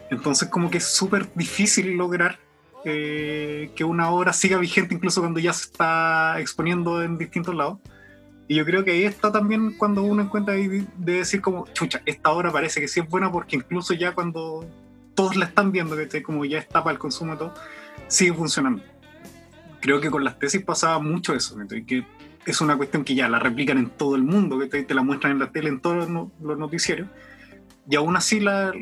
Entonces 0.10 0.50
como 0.50 0.70
que 0.70 0.78
es 0.78 0.86
súper 0.86 1.30
difícil 1.36 1.92
lograr 1.92 2.40
eh, 2.86 3.72
que 3.76 3.84
una 3.84 4.10
obra 4.10 4.34
siga 4.34 4.58
vigente 4.58 4.96
incluso 4.96 5.22
cuando 5.22 5.40
ya 5.40 5.54
se 5.54 5.66
está 5.66 6.40
exponiendo 6.40 7.04
en 7.04 7.18
distintos 7.18 7.56
lados. 7.56 7.80
Y 8.48 8.56
yo 8.56 8.66
creo 8.66 8.84
que 8.84 8.92
ahí 8.92 9.04
está 9.04 9.32
también 9.32 9.78
cuando 9.78 10.04
uno 10.04 10.22
encuentra 10.22 10.56
de 10.56 10.86
decir 10.98 11.42
como, 11.42 11.68
chucha, 11.74 12.02
esta 12.06 12.32
obra 12.32 12.52
parece 12.52 12.82
que 12.82 12.88
sí 12.88 13.00
es 13.00 13.08
buena 13.08 13.32
porque 13.32 13.56
incluso 13.56 13.94
ya 13.94 14.14
cuando 14.14 14.68
todos 15.16 15.36
la 15.36 15.46
están 15.46 15.72
viendo, 15.72 15.96
que 15.96 16.24
como 16.24 16.44
ya 16.46 16.60
está 16.60 16.84
para 16.84 16.94
el 16.94 17.00
consumo 17.00 17.34
y 17.34 17.38
todo, 17.38 17.54
sigue 18.08 18.34
funcionando. 18.34 18.84
Creo 19.80 20.02
que 20.02 20.10
con 20.10 20.24
las 20.24 20.38
tesis 20.38 20.64
pasaba 20.64 21.00
mucho 21.00 21.34
eso, 21.34 21.56
que 21.88 22.06
es 22.46 22.62
una 22.62 22.76
cuestión 22.76 23.04
que 23.04 23.16
ya 23.16 23.30
la 23.30 23.40
replican 23.40 23.78
en 23.78 23.90
todo 23.90 24.16
el 24.16 24.24
mundo, 24.24 24.60
que 24.60 24.84
te, 24.84 24.94
la 24.94 25.04
muestran 25.04 25.34
en 25.34 25.40
la 25.40 25.52
tele, 25.52 25.70
en 25.70 25.80
todos 25.80 26.10
los 26.10 26.58
noticiarios, 26.58 27.08
y 27.90 27.96
aún 27.96 28.16
así 28.16 28.40
la, 28.40 28.74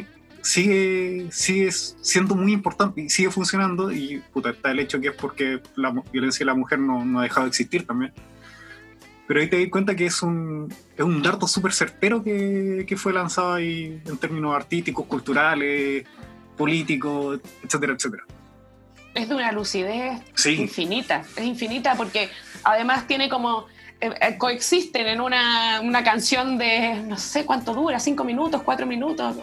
sigue, 0.42 1.28
sigue 1.32 1.72
siendo 1.72 2.36
muy 2.36 2.54
importante 2.54 3.02
y 3.02 3.10
sigue 3.10 3.32
funcionando 3.32 3.92
y 3.92 4.22
puta, 4.34 4.52
está 4.52 4.72
el 4.72 4.80
hecho 4.80 5.00
que 5.00 5.10
es 5.10 5.16
porque 5.16 5.62
la 5.76 5.92
violencia 6.12 6.40
de 6.40 6.46
la 6.46 6.56
mujer 6.56 6.80
no, 6.80 7.06
no 7.06 7.20
ha 7.20 7.24
dejado 7.24 7.44
de 7.44 7.50
existir 7.50 7.86
también. 7.86 8.14
Pero 9.28 9.42
ahí 9.42 9.48
te 9.48 9.60
das 9.60 9.70
cuenta 9.70 9.96
que 9.96 10.08
es 10.08 10.24
un, 10.24 10.74
es 10.98 11.06
un 11.06 11.22
dardo 11.22 11.48
súper 11.48 11.72
certero 11.72 12.24
que, 12.24 12.86
que, 12.88 12.98
fue 12.98 13.14
lanzado 13.14 13.54
ahí 13.54 14.02
en 14.06 14.18
términos 14.18 14.56
artísticos, 14.56 15.06
culturales, 15.06 16.06
políticos, 16.58 17.40
etcétera, 17.64 17.94
etcétera. 17.94 18.24
Es 19.14 19.30
de 19.30 19.36
una 19.36 19.52
lucidez 19.52 20.20
infinita, 20.46 21.24
es 21.36 21.44
infinita 21.44 21.96
porque 21.96 22.30
además 22.64 23.06
tiene 23.06 23.30
como 23.30 23.68
eh, 24.02 24.14
eh, 24.22 24.38
coexisten 24.38 25.08
en 25.08 25.22
una, 25.22 25.82
una, 25.82 26.04
canción 26.04 26.58
de 26.58 26.96
no 27.06 27.18
sé 27.18 27.46
cuánto 27.46 27.74
dura, 27.74 28.00
cinco 28.00 28.24
minutos, 28.24 28.62
cuatro 28.64 28.86
minutos, 28.86 29.36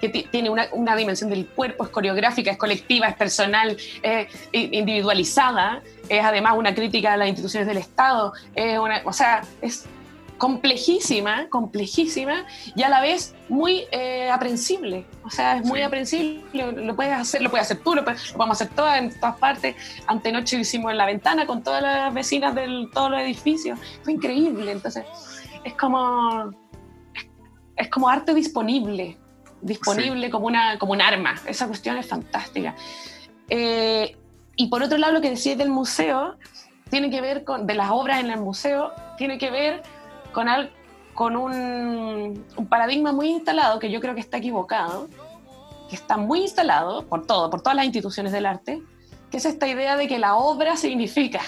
que 0.00 0.08
tiene 0.08 0.50
una, 0.50 0.68
una, 0.72 0.96
dimensión 0.96 1.30
del 1.30 1.46
cuerpo, 1.46 1.84
es 1.84 1.90
coreográfica, 1.90 2.50
es 2.50 2.58
colectiva, 2.58 3.08
es 3.08 3.16
personal, 3.16 3.76
es 4.02 4.28
individualizada, 4.52 5.82
es 6.08 6.24
además 6.24 6.54
una 6.56 6.74
crítica 6.74 7.14
a 7.14 7.16
las 7.16 7.28
instituciones 7.28 7.66
del 7.66 7.78
Estado, 7.78 8.32
es 8.54 8.78
una, 8.78 9.02
o 9.04 9.12
sea, 9.12 9.42
es 9.60 9.86
complejísima, 10.38 11.48
complejísima 11.50 12.46
y 12.74 12.82
a 12.84 12.88
la 12.88 13.00
vez 13.00 13.34
muy 13.48 13.84
eh, 13.90 14.30
aprensible. 14.30 15.04
O 15.24 15.30
sea, 15.30 15.58
es 15.58 15.64
muy 15.64 15.82
aprensible, 15.82 16.44
lo, 16.52 16.96
puedes 16.96 17.12
hacer, 17.12 17.42
lo 17.42 17.50
puedes 17.50 17.66
hacer 17.66 17.82
tú, 17.82 17.94
lo, 17.94 18.04
podemos 18.04 18.50
hacer 18.50 18.74
todas 18.74 18.98
en 18.98 19.10
todas 19.18 19.36
partes. 19.36 19.76
Antenoche 20.06 20.56
lo 20.56 20.62
hicimos 20.62 20.92
en 20.92 20.98
la 20.98 21.06
ventana 21.06 21.46
con 21.46 21.62
todas 21.62 21.82
las 21.82 22.14
vecinas 22.14 22.54
de 22.54 22.88
todos 22.94 23.10
los 23.10 23.20
edificios. 23.20 23.78
Fue 24.02 24.14
increíble. 24.14 24.70
Entonces, 24.70 25.04
es 25.64 25.74
como, 25.74 26.52
es 27.76 27.90
como 27.90 28.08
arte 28.08 28.32
disponible 28.32 29.18
disponible 29.60 30.30
como, 30.30 30.46
una, 30.46 30.78
como 30.78 30.92
un 30.92 31.00
arma. 31.00 31.34
Esa 31.46 31.66
cuestión 31.66 31.96
es 31.96 32.06
fantástica. 32.06 32.74
Eh, 33.48 34.16
y 34.56 34.68
por 34.68 34.82
otro 34.82 34.98
lado, 34.98 35.12
lo 35.12 35.20
que 35.20 35.30
decís 35.30 35.56
del 35.56 35.70
museo, 35.70 36.36
tiene 36.90 37.10
que 37.10 37.20
ver 37.20 37.44
con, 37.44 37.66
de 37.66 37.74
las 37.74 37.90
obras 37.90 38.20
en 38.20 38.30
el 38.30 38.40
museo, 38.40 38.92
tiene 39.16 39.38
que 39.38 39.50
ver 39.50 39.82
con, 40.32 40.48
al, 40.48 40.72
con 41.14 41.36
un, 41.36 42.44
un, 42.56 42.66
paradigma 42.66 43.12
muy 43.12 43.28
instalado, 43.28 43.78
que 43.78 43.90
yo 43.90 44.00
creo 44.00 44.14
que 44.14 44.20
está 44.20 44.38
equivocado, 44.38 45.08
que 45.88 45.96
está 45.96 46.16
muy 46.16 46.40
instalado 46.40 47.06
por 47.06 47.26
todo, 47.26 47.50
por 47.50 47.62
todas 47.62 47.76
las 47.76 47.84
instituciones 47.84 48.32
del 48.32 48.46
arte, 48.46 48.82
que 49.30 49.36
es 49.36 49.44
esta 49.44 49.68
idea 49.68 49.96
de 49.96 50.08
que 50.08 50.18
la 50.18 50.36
obra 50.36 50.76
significa. 50.76 51.40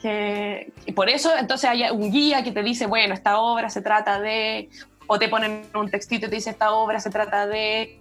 Que, 0.00 0.72
y 0.86 0.92
por 0.92 1.08
eso 1.08 1.36
entonces 1.36 1.68
hay 1.68 1.90
un 1.90 2.12
guía 2.12 2.44
que 2.44 2.52
te 2.52 2.62
dice, 2.62 2.86
bueno, 2.86 3.14
esta 3.14 3.40
obra 3.40 3.68
se 3.68 3.82
trata 3.82 4.20
de 4.20 4.68
o 5.08 5.18
te 5.18 5.28
ponen 5.28 5.68
un 5.74 5.90
textito 5.90 6.26
y 6.26 6.30
te 6.30 6.36
dice 6.36 6.50
esta 6.50 6.70
obra 6.70 7.00
se 7.00 7.10
trata 7.10 7.46
de 7.46 8.00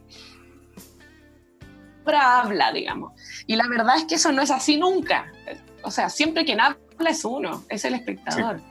obra 2.05 2.39
habla, 2.39 2.71
digamos. 2.71 3.13
Y 3.47 3.55
la 3.55 3.67
verdad 3.67 3.97
es 3.97 4.05
que 4.05 4.15
eso 4.15 4.31
no 4.31 4.41
es 4.41 4.51
así 4.51 4.77
nunca. 4.77 5.31
O 5.81 5.91
sea, 5.91 6.09
siempre 6.09 6.45
quien 6.45 6.61
habla 6.61 7.09
es 7.09 7.25
uno, 7.25 7.63
es 7.69 7.83
el 7.85 7.95
espectador. 7.95 8.61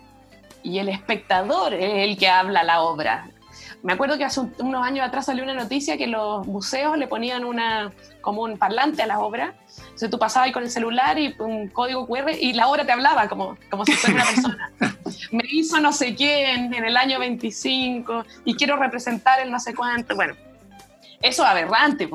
Y 0.62 0.78
el 0.78 0.88
espectador 0.88 1.74
es 1.74 2.08
el 2.08 2.16
que 2.16 2.28
habla 2.28 2.62
la 2.62 2.82
obra. 2.82 3.30
Me 3.86 3.92
acuerdo 3.92 4.18
que 4.18 4.24
hace 4.24 4.40
unos 4.58 4.84
años 4.84 5.06
atrás 5.06 5.26
salió 5.26 5.44
una 5.44 5.54
noticia 5.54 5.96
que 5.96 6.08
los 6.08 6.44
museos 6.44 6.98
le 6.98 7.06
ponían 7.06 7.44
una, 7.44 7.92
como 8.20 8.42
un 8.42 8.58
parlante 8.58 9.00
a 9.00 9.06
la 9.06 9.20
obra. 9.20 9.54
Entonces 9.78 10.10
tú 10.10 10.18
pasabas 10.18 10.46
ahí 10.46 10.52
con 10.52 10.64
el 10.64 10.70
celular 10.70 11.16
y 11.20 11.36
un 11.38 11.68
código 11.68 12.04
QR 12.04 12.32
y 12.32 12.52
la 12.52 12.66
obra 12.66 12.84
te 12.84 12.90
hablaba 12.90 13.28
como, 13.28 13.56
como 13.70 13.84
si 13.84 13.92
fuera 13.92 14.16
una 14.16 14.24
persona. 14.24 14.72
Me 15.30 15.44
hizo 15.52 15.78
no 15.78 15.92
sé 15.92 16.16
quién 16.16 16.74
en 16.74 16.84
el 16.84 16.96
año 16.96 17.20
25 17.20 18.24
y 18.44 18.56
quiero 18.56 18.74
representar 18.74 19.38
el 19.38 19.52
no 19.52 19.60
sé 19.60 19.72
cuánto. 19.72 20.16
Bueno, 20.16 20.34
eso 21.22 21.44
es 21.44 21.48
aberrante, 21.48 22.08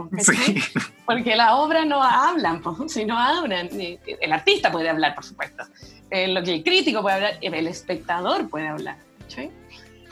porque 1.06 1.38
la 1.38 1.56
obra 1.56 1.86
no 1.86 2.04
hablan, 2.04 2.62
si 2.90 3.06
no 3.06 3.18
hablan, 3.18 3.70
el 3.72 4.34
artista 4.34 4.74
puede 4.74 4.90
hablar, 4.90 5.16
por 5.16 5.24
supuesto, 5.24 5.64
eh, 6.10 6.28
lo 6.28 6.44
que 6.44 6.56
el 6.56 6.64
crítico 6.66 7.02
puede 7.02 7.16
hablar, 7.16 7.38
el 7.42 7.68
espectador 7.68 8.50
puede 8.50 8.68
hablar, 8.68 8.98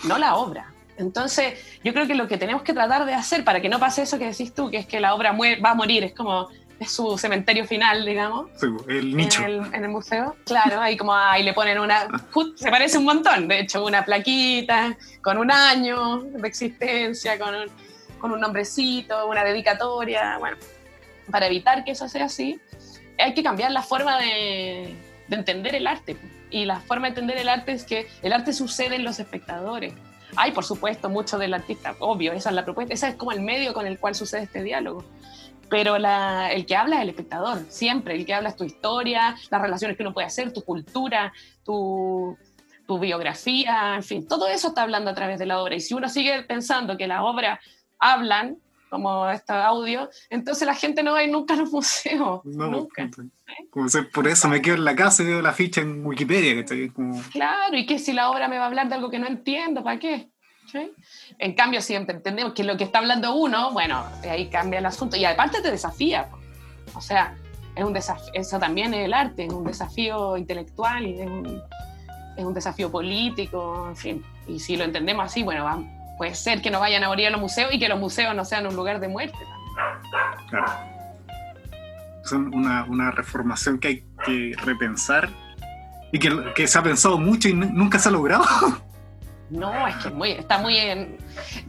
no 0.06 0.18
la 0.18 0.36
obra. 0.36 0.74
Entonces, 1.00 1.54
yo 1.84 1.94
creo 1.94 2.06
que 2.06 2.14
lo 2.14 2.28
que 2.28 2.38
tenemos 2.38 2.62
que 2.62 2.74
tratar 2.74 3.06
de 3.06 3.14
hacer 3.14 3.44
para 3.46 3.62
que 3.62 3.70
no 3.70 3.80
pase 3.80 4.02
eso 4.02 4.20
que 4.20 4.26
decís 4.26 4.54
tú, 4.54 4.70
que 4.70 4.78
es 4.78 4.86
que 4.86 5.00
la 5.00 5.16
obra 5.16 5.32
va 5.32 5.72
a 5.72 5.74
morir, 5.74 6.04
es 6.04 6.14
como 6.14 6.50
es 6.80 6.92
su 6.92 7.18
cementerio 7.18 7.66
final, 7.66 8.06
digamos. 8.06 8.50
el 8.88 9.16
nicho. 9.16 9.44
En 9.44 9.84
el, 9.84 9.90
museo. 9.90 10.36
Claro, 10.46 10.80
ahí 10.82 10.96
como 10.96 11.14
ahí 11.14 11.44
le 11.44 11.54
ponen 11.54 11.80
una. 11.80 12.08
Se 12.56 12.70
parece 12.70 12.98
un 12.98 13.06
montón, 13.06 13.48
de 13.48 13.62
hecho, 13.62 13.86
una 13.86 14.04
plaquita 14.06 14.98
con 15.22 15.38
un 15.38 15.52
año 15.52 16.20
de 16.22 16.48
existencia, 16.48 17.38
con 17.38 17.56
un, 17.56 17.66
con 18.20 18.32
un 18.32 18.40
nombrecito, 18.40 19.28
una 19.28 19.44
dedicatoria. 19.44 20.38
Bueno, 20.38 20.58
para 21.32 21.48
evitar 21.48 21.84
que 21.84 21.92
eso 21.92 22.08
sea 22.08 22.26
así, 22.26 22.60
hay 23.18 23.34
que 23.34 23.44
cambiar 23.44 23.72
la 23.72 23.82
forma 23.82 24.18
de, 24.18 24.96
de 25.28 25.36
entender 25.36 25.76
el 25.76 25.88
arte. 25.88 26.18
Y 26.50 26.66
la 26.66 26.80
forma 26.80 27.08
de 27.08 27.10
entender 27.10 27.38
el 27.38 27.50
arte 27.50 27.74
es 27.74 27.84
que 27.84 28.08
el 28.22 28.34
arte 28.34 28.54
sucede 28.54 28.96
en 28.96 29.04
los 29.04 29.20
espectadores. 29.20 29.94
Hay, 30.36 30.52
por 30.52 30.64
supuesto, 30.64 31.10
mucho 31.10 31.38
del 31.38 31.54
artista, 31.54 31.96
obvio, 32.00 32.34
esa 32.34 32.50
es 32.50 32.56
la 32.56 32.64
propuesta, 32.64 32.94
esa 32.94 33.10
es 33.10 33.16
como 33.16 33.32
el 33.32 33.42
medio 33.42 33.74
con 33.74 33.88
el 33.88 34.00
cual 34.00 34.16
sucede 34.16 34.44
este 34.44 34.64
diálogo. 34.64 35.04
Pero 35.70 35.98
el 35.98 36.66
que 36.66 36.76
habla 36.76 36.98
es 36.98 37.02
el 37.04 37.10
espectador, 37.10 37.60
siempre. 37.70 38.16
El 38.16 38.26
que 38.26 38.34
habla 38.34 38.50
es 38.50 38.56
tu 38.56 38.64
historia, 38.64 39.36
las 39.52 39.62
relaciones 39.62 39.98
que 39.98 40.04
uno 40.04 40.14
puede 40.14 40.28
hacer, 40.28 40.52
tu 40.52 40.64
cultura, 40.64 41.32
tu, 41.64 42.36
tu 42.88 42.98
biografía, 42.98 43.94
en 43.96 44.04
fin, 44.04 44.28
todo 44.28 44.48
eso 44.48 44.70
está 44.70 44.82
hablando 44.82 45.12
a 45.12 45.14
través 45.14 45.38
de 45.38 45.46
la 45.46 45.62
obra. 45.62 45.76
Y 45.76 45.80
si 45.80 45.94
uno 45.94 46.10
sigue 46.10 46.42
pensando 46.42 46.98
que 46.98 47.06
las 47.06 47.22
obras 47.22 47.60
hablan, 48.00 48.58
como 48.90 49.30
este 49.30 49.54
audio, 49.54 50.10
entonces 50.30 50.66
la 50.66 50.76
gente 50.76 51.04
no 51.04 51.14
va 51.14 51.20
a 51.20 51.24
ir 51.24 51.32
nunca 51.32 51.54
a 51.54 51.58
los 51.58 51.72
museos. 51.72 52.42
nunca. 52.44 53.10
por 54.14 54.28
eso 54.28 54.48
me 54.50 54.62
quedo 54.62 54.76
en 54.76 54.86
la 54.86 54.96
casa 54.96 55.24
y 55.24 55.28
veo 55.28 55.42
la 55.42 55.54
ficha 55.54 55.82
en 55.82 56.06
Wikipedia. 56.06 56.54
Que 56.54 56.60
estoy 56.60 56.92
Claro, 57.32 57.78
y 57.78 57.86
que 57.86 58.00
si 58.00 58.14
la 58.14 58.30
obra 58.32 58.48
me 58.48 58.58
va 58.58 58.66
a 58.66 58.68
hablar 58.68 58.90
de 58.90 58.96
algo 58.96 59.10
que 59.10 59.20
no 59.20 59.28
entiendo, 59.28 59.84
¿para 59.84 60.00
qué? 60.00 60.30
En 61.40 61.54
cambio, 61.54 61.82
siempre 61.82 62.16
entendemos 62.16 62.54
que 62.54 62.64
lo 62.64 62.78
que 62.78 62.84
está 62.84 63.00
hablando 63.00 63.34
uno, 63.34 63.72
bueno, 63.72 64.04
ahí 64.30 64.50
cambia 64.50 64.80
el 64.80 64.86
asunto. 64.86 65.18
Y 65.18 65.26
aparte 65.26 65.62
te 65.62 65.72
desafía. 65.72 66.30
O 66.94 67.02
sea, 67.02 67.36
es 67.76 67.84
un 67.84 67.94
desafío, 67.94 68.32
eso 68.34 68.60
también 68.60 68.94
es 68.94 69.06
el 69.06 69.14
arte, 69.14 69.46
es 69.46 69.54
un 69.54 69.64
desafío 69.64 70.38
intelectual 70.38 71.06
es 71.06 71.28
un, 71.28 71.62
es 72.36 72.44
un 72.44 72.54
desafío 72.54 72.92
político, 72.92 73.88
en 73.90 73.96
fin. 73.96 74.26
Y 74.48 74.60
si 74.60 74.76
lo 74.76 74.84
entendemos 74.84 75.26
así, 75.26 75.44
bueno, 75.44 75.66
puede 76.20 76.36
ser 76.36 76.62
que 76.62 76.70
no 76.70 76.82
vayan 76.82 77.02
a 77.06 77.08
morir 77.08 77.28
a 77.28 77.30
los 77.30 77.40
museos 77.40 77.74
y 77.74 77.80
que 77.80 77.88
los 77.88 77.98
museos 77.98 78.36
no 78.36 78.44
sean 78.44 78.68
un 78.68 78.76
lugar 78.76 79.00
de 79.00 79.08
muerte. 79.08 79.38
Claro. 80.50 80.68
Son 82.26 82.54
una, 82.54 82.84
una 82.84 83.10
reformación 83.10 83.80
que 83.80 83.88
hay 83.88 84.04
que 84.26 84.54
repensar 84.66 85.30
y 86.12 86.20
que, 86.20 86.54
que, 86.54 86.68
se 86.68 86.78
ha 86.78 86.84
pensado 86.84 87.18
mucho 87.18 87.48
y 87.48 87.54
nunca 87.54 87.98
se 87.98 88.10
ha 88.10 88.12
logrado. 88.12 88.46
No, 89.50 89.88
es 89.88 89.96
que 89.96 90.12
muy, 90.12 90.30
está 90.30 90.60
muy 90.60 90.78
en... 90.78 91.18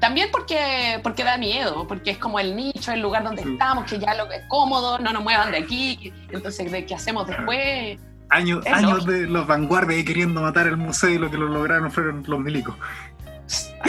También 0.01 0.28
porque, 0.30 1.01
porque 1.03 1.24
da 1.24 1.38
miedo, 1.38 1.88
porque 1.88 2.11
es 2.11 2.18
como 2.18 2.38
el 2.38 2.55
nicho, 2.55 2.92
el 2.92 3.01
lugar 3.01 3.24
donde 3.24 3.40
estamos, 3.40 3.90
que 3.90 3.98
ya 3.98 4.12
lo 4.16 4.30
es 4.30 4.42
cómodo, 4.48 4.98
no 4.98 5.14
nos 5.14 5.22
muevan 5.22 5.51
de 5.51 5.57
aquí, 5.57 6.12
entonces 6.28 6.70
¿de 6.70 6.84
qué 6.84 6.94
hacemos 6.94 7.26
después? 7.26 7.98
Años, 8.28 8.66
años 8.66 9.07
de 9.07 9.26
los 9.26 9.46
vanguardias 9.46 10.05
queriendo 10.05 10.42
matar 10.42 10.66
el 10.66 10.76
museo 10.76 11.09
y 11.09 11.16
lo 11.16 11.30
que 11.30 11.38
lo 11.38 11.48
lograron 11.48 11.90
fueron 11.90 12.22
los 12.26 12.38
milicos. 12.38 12.76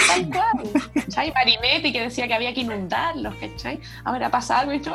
Tal 0.07 0.29
cual, 0.29 0.71
¿cachai? 0.93 1.31
Marinetti 1.33 1.91
que 1.91 2.01
decía 2.01 2.27
que 2.27 2.33
había 2.33 2.53
que 2.53 2.61
inundarlos, 2.61 3.35
¿cachai? 3.35 3.79
Ahora 4.03 4.29
pasa 4.29 4.59
algo 4.59 4.73
y 4.73 4.81
yo 4.81 4.93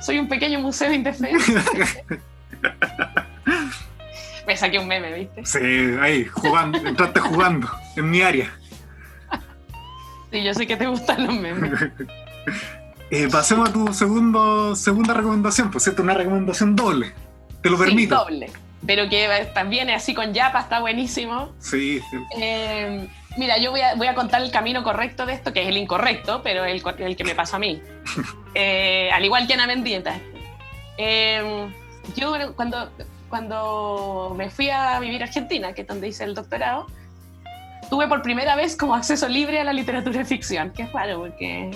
soy 0.00 0.18
un 0.18 0.28
pequeño 0.28 0.60
museo 0.60 0.92
indefenso. 0.92 1.52
Me 4.46 4.56
saqué 4.56 4.78
un 4.78 4.88
meme, 4.88 5.12
¿viste? 5.12 5.44
Sí, 5.44 5.96
ahí, 6.00 6.24
jugando, 6.24 6.78
entraste 6.78 7.20
jugando, 7.20 7.68
en 7.96 8.10
mi 8.10 8.22
área. 8.22 8.52
Sí, 10.30 10.42
yo 10.42 10.54
sé 10.54 10.66
que 10.66 10.76
te 10.76 10.86
gustan 10.86 11.26
los 11.26 11.34
memes. 11.34 11.72
Eh, 13.08 13.28
pasemos 13.30 13.68
a 13.68 13.72
tu 13.72 13.94
segundo, 13.94 14.74
segunda 14.74 15.14
recomendación, 15.14 15.70
pues 15.70 15.86
es 15.86 15.96
una 15.96 16.12
recomendación 16.14 16.74
doble. 16.74 17.12
Te 17.62 17.70
lo 17.70 17.78
permito. 17.78 18.16
doble. 18.16 18.50
Pero 18.84 19.08
que 19.08 19.48
también 19.54 19.90
así 19.90 20.12
con 20.12 20.34
Yapa, 20.34 20.60
está 20.60 20.80
buenísimo. 20.80 21.52
Sí. 21.60 22.00
Eh, 22.36 23.08
mira, 23.36 23.58
yo 23.58 23.70
voy 23.70 23.80
a, 23.80 23.94
voy 23.94 24.06
a, 24.06 24.14
contar 24.14 24.42
el 24.42 24.50
camino 24.50 24.82
correcto 24.82 25.26
de 25.26 25.34
esto, 25.34 25.52
que 25.52 25.62
es 25.62 25.68
el 25.68 25.76
incorrecto, 25.76 26.42
pero 26.42 26.64
el, 26.64 26.82
el 26.98 27.16
que 27.16 27.24
me 27.24 27.34
pasó 27.34 27.56
a 27.56 27.58
mí. 27.58 27.80
Eh, 28.58 29.10
al 29.12 29.22
igual 29.22 29.46
que 29.46 29.52
Ana 29.52 29.66
Mendieta. 29.66 30.18
yo 32.16 32.54
cuando 32.56 32.90
cuando 33.28 34.34
me 34.36 34.50
fui 34.50 34.70
a 34.70 34.98
vivir 35.00 35.22
a 35.22 35.26
Argentina, 35.26 35.72
que 35.72 35.82
es 35.82 35.86
donde 35.86 36.08
hice 36.08 36.24
el 36.24 36.34
doctorado, 36.34 36.86
tuve 37.90 38.08
por 38.08 38.22
primera 38.22 38.56
vez 38.56 38.76
como 38.76 38.94
acceso 38.94 39.28
libre 39.28 39.60
a 39.60 39.64
la 39.64 39.72
literatura 39.72 40.18
de 40.18 40.24
ficción, 40.24 40.70
que 40.70 40.82
es 40.82 40.92
raro 40.92 41.18
porque, 41.18 41.70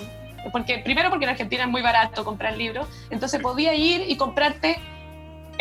porque 0.51 0.79
primero 0.79 1.09
porque 1.09 1.25
en 1.25 1.31
Argentina 1.31 1.63
es 1.63 1.69
muy 1.69 1.81
barato 1.81 2.23
comprar 2.23 2.57
libros, 2.57 2.87
entonces 3.09 3.41
podía 3.41 3.73
ir 3.73 4.09
y 4.09 4.17
comprarte 4.17 4.79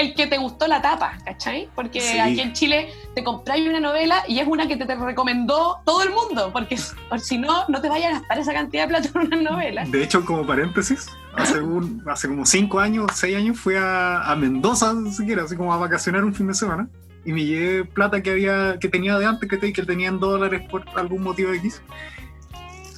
el 0.01 0.15
que 0.15 0.27
te 0.27 0.39
gustó 0.39 0.67
la 0.67 0.81
tapa, 0.81 1.19
¿cachai? 1.25 1.69
Porque 1.75 2.21
aquí 2.21 2.41
en 2.41 2.55
Chile 2.55 2.89
te 3.15 3.23
compráis 3.23 3.69
una 3.69 3.81
novela 3.81 4.25
y 4.27 4.39
es 4.39 4.47
una 4.47 4.67
que 4.67 4.77
te, 4.77 4.87
te 4.87 4.95
recomendó 4.95 5.81
todo 5.85 6.03
el 6.03 6.11
mundo, 6.11 6.51
porque 6.53 6.79
si 7.19 7.37
no, 7.37 7.65
no 7.69 7.81
te 7.83 7.89
vayas 7.89 8.15
a 8.15 8.19
gastar 8.21 8.39
esa 8.39 8.53
cantidad 8.55 8.85
de 8.85 8.89
plata 8.89 9.09
en 9.15 9.27
una 9.27 9.51
novela. 9.51 9.85
De 9.85 10.03
hecho, 10.03 10.25
como 10.25 10.47
paréntesis, 10.47 11.07
hace, 11.35 11.61
un, 11.61 12.03
hace 12.07 12.29
como 12.29 12.47
cinco 12.47 12.81
años, 12.81 13.11
seis 13.15 13.37
años, 13.37 13.59
fui 13.59 13.75
a, 13.77 14.23
a 14.23 14.37
Mendoza, 14.37 14.95
siquiera, 15.13 15.43
así 15.43 15.55
como 15.55 15.73
a 15.73 15.77
vacacionar 15.77 16.25
un 16.25 16.35
fin 16.35 16.47
de 16.47 16.55
semana, 16.55 16.89
y 17.27 17.33
me 17.33 17.45
llevé 17.45 17.85
plata 17.85 18.23
que 18.23 18.31
había 18.31 18.79
que 18.81 18.89
tenía 18.89 19.19
de 19.19 19.27
antes, 19.27 19.51
que, 19.51 19.59
te, 19.59 19.73
que 19.73 19.83
tenían 19.83 20.19
dólares 20.19 20.63
por 20.71 20.85
algún 20.97 21.23
motivo 21.23 21.53
X. 21.53 21.83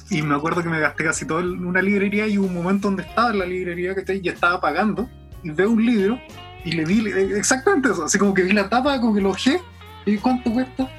Y 0.09 0.21
me 0.21 0.35
acuerdo 0.35 0.63
que 0.63 0.69
me 0.69 0.79
gasté 0.79 1.03
casi 1.03 1.25
todo 1.25 1.41
en 1.41 1.65
una 1.65 1.81
librería 1.81 2.27
y 2.27 2.37
hubo 2.37 2.47
un 2.47 2.53
momento 2.53 2.87
donde 2.87 3.03
estaba 3.03 3.31
en 3.31 3.39
la 3.39 3.45
librería 3.45 3.93
que 3.93 4.03
te, 4.03 4.21
ya 4.21 4.31
estaba 4.31 4.61
pagando 4.61 5.09
y 5.43 5.49
veo 5.49 5.71
un 5.71 5.85
libro 5.85 6.19
y 6.65 6.71
le 6.71 6.85
di 6.85 7.33
exactamente 7.33 7.89
eso, 7.91 8.05
así 8.05 8.17
como 8.17 8.33
que 8.33 8.43
vi 8.43 8.53
la 8.53 8.69
tapa, 8.69 8.99
como 8.99 9.13
que 9.13 9.21
lo 9.21 9.31
ojé, 9.31 9.61
y 10.05 10.17
¿cuánto 10.17 10.51
cuesta? 10.51 10.89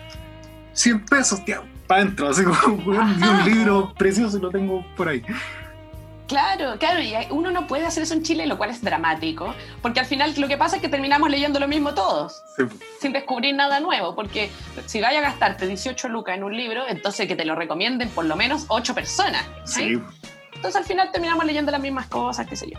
100 0.73 1.07
pesos, 1.07 1.45
tío, 1.45 1.63
para 1.87 2.03
adentro, 2.03 2.29
así 2.29 2.45
como 2.45 2.75
un 2.87 3.45
libro 3.45 3.95
precioso 3.97 4.39
y 4.39 4.41
lo 4.41 4.51
tengo 4.51 4.85
por 4.97 5.09
ahí. 5.09 5.23
Claro, 6.27 6.79
claro, 6.79 7.01
y 7.03 7.15
uno 7.31 7.51
no 7.51 7.67
puede 7.67 7.85
hacer 7.85 8.03
eso 8.03 8.15
en 8.15 8.23
Chile, 8.23 8.47
lo 8.47 8.57
cual 8.57 8.71
es 8.71 8.81
dramático, 8.81 9.55
porque 9.83 10.01
al 10.01 10.07
final 10.07 10.33
lo 10.39 10.49
que 10.49 10.57
pasa 10.57 10.77
es 10.77 10.83
que 10.83 10.89
terminamos 10.89 11.29
leyendo 11.29 11.61
lo 11.61 11.69
mismo 11.69 11.93
todos, 11.93 12.43
sin 13.01 13.13
descubrir 13.13 13.55
nada 13.55 13.81
nuevo, 13.81 14.15
porque 14.15 14.51
si 14.87 15.03
vaya 15.03 15.19
a 15.19 15.23
gastarte 15.23 15.67
18 15.67 16.09
lucas 16.09 16.37
en 16.37 16.45
un 16.45 16.57
libro, 16.57 16.89
entonces 16.89 17.29
que 17.29 17.37
te 17.37 17.45
lo 17.45 17.55
recomienden 17.55 18.09
por 18.09 18.25
lo 18.25 18.37
menos 18.37 18.65
8 18.69 18.95
personas. 18.95 19.45
Sí. 19.65 20.01
Entonces 20.55 20.77
al 20.77 20.85
final 20.85 21.11
terminamos 21.13 21.45
leyendo 21.45 21.71
las 21.71 21.81
mismas 21.81 22.07
cosas, 22.07 22.47
qué 22.47 22.57
sé 22.57 22.71
yo. 22.71 22.79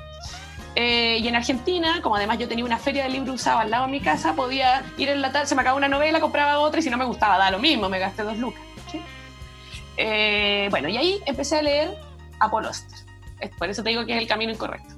Eh, 0.76 1.20
y 1.22 1.28
en 1.28 1.36
Argentina, 1.36 2.02
como 2.02 2.18
además 2.18 2.38
yo 2.38 2.50
tenía 2.50 2.66
una 2.66 2.78
feria 2.78 3.04
de 3.04 3.10
libros 3.10 3.36
usados 3.36 3.62
al 3.62 3.72
lado 3.72 3.86
de 3.86 3.92
mi 3.92 4.02
casa, 4.02 4.34
podía 4.34 4.84
ir 4.98 5.08
en 5.08 5.22
la 5.22 5.32
tarde, 5.32 5.48
se 5.48 5.56
me 5.56 5.62
acababa 5.62 5.78
una 5.78 5.88
novela, 5.88 6.20
compraba 6.20 6.60
otra 6.60 6.82
y 6.82 6.84
si 6.84 6.90
no 6.90 6.98
me 6.98 7.06
gustaba, 7.06 7.38
da 7.38 7.50
lo 7.50 7.60
mismo, 7.60 7.88
me 7.88 8.00
gasté 8.00 8.24
dos 8.24 8.38
lucas. 8.38 8.62
Eh, 9.98 10.68
bueno, 10.72 10.90
y 10.90 10.98
ahí 10.98 11.22
empecé 11.26 11.58
a 11.58 11.62
leer 11.62 11.96
a 12.40 12.52
Paul 12.52 12.68
Por 13.58 13.70
eso 13.70 13.82
te 13.82 13.90
digo 13.90 14.06
que 14.06 14.14
es 14.14 14.22
el 14.22 14.28
camino 14.28 14.52
incorrecto. 14.52 14.94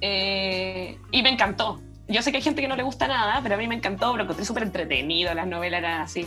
Eh, 0.00 0.98
y 1.10 1.22
me 1.22 1.30
encantó. 1.30 1.80
Yo 2.06 2.20
sé 2.20 2.30
que 2.30 2.36
hay 2.36 2.42
gente 2.42 2.60
que 2.60 2.68
no 2.68 2.76
le 2.76 2.82
gusta 2.82 3.08
nada, 3.08 3.40
pero 3.42 3.54
a 3.54 3.58
mí 3.58 3.66
me 3.66 3.76
encantó, 3.76 4.14
lo 4.16 4.24
encontré 4.24 4.44
súper 4.44 4.64
entretenido, 4.64 5.32
las 5.32 5.46
novelas 5.46 5.78
eran 5.78 6.02
así. 6.02 6.26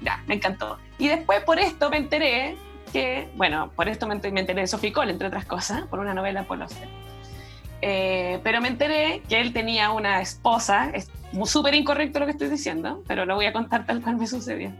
Ya, 0.00 0.22
me 0.28 0.34
encantó. 0.34 0.78
Y 0.98 1.08
después 1.08 1.42
por 1.42 1.58
esto 1.58 1.90
me 1.90 1.96
enteré 1.96 2.56
que, 2.92 3.28
bueno, 3.34 3.72
por 3.74 3.88
esto 3.88 4.06
me, 4.06 4.14
enteré 4.14 4.54
de 4.54 4.66
Sophie 4.68 4.92
Cole, 4.92 5.10
entre 5.10 5.26
otras 5.26 5.46
cosas, 5.46 5.82
por 5.88 5.98
una 5.98 6.14
novela 6.14 6.42
de 6.42 6.46
Paul 6.46 6.62
eh, 7.86 8.40
pero 8.42 8.62
me 8.62 8.68
enteré 8.68 9.20
que 9.28 9.42
él 9.42 9.52
tenía 9.52 9.90
una 9.90 10.22
esposa, 10.22 10.88
es 10.94 11.10
súper 11.44 11.74
incorrecto 11.74 12.18
lo 12.18 12.24
que 12.24 12.32
estoy 12.32 12.48
diciendo, 12.48 13.02
pero 13.06 13.26
lo 13.26 13.34
voy 13.34 13.44
a 13.44 13.52
contar 13.52 13.84
tal 13.84 14.00
cual 14.00 14.16
me 14.16 14.26
sucedió. 14.26 14.72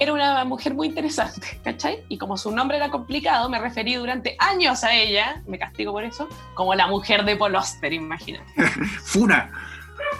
Era 0.00 0.12
una 0.12 0.44
mujer 0.44 0.74
muy 0.74 0.88
interesante, 0.88 1.60
¿cachai? 1.62 2.02
Y 2.08 2.18
como 2.18 2.36
su 2.36 2.50
nombre 2.50 2.76
era 2.76 2.90
complicado, 2.90 3.48
me 3.48 3.60
referí 3.60 3.94
durante 3.94 4.34
años 4.40 4.82
a 4.82 4.94
ella, 4.94 5.42
me 5.46 5.60
castigo 5.60 5.92
por 5.92 6.02
eso, 6.02 6.28
como 6.54 6.74
la 6.74 6.88
mujer 6.88 7.24
de 7.24 7.36
Poloster, 7.36 7.92
imagínate. 7.92 8.50
Funa. 9.04 9.52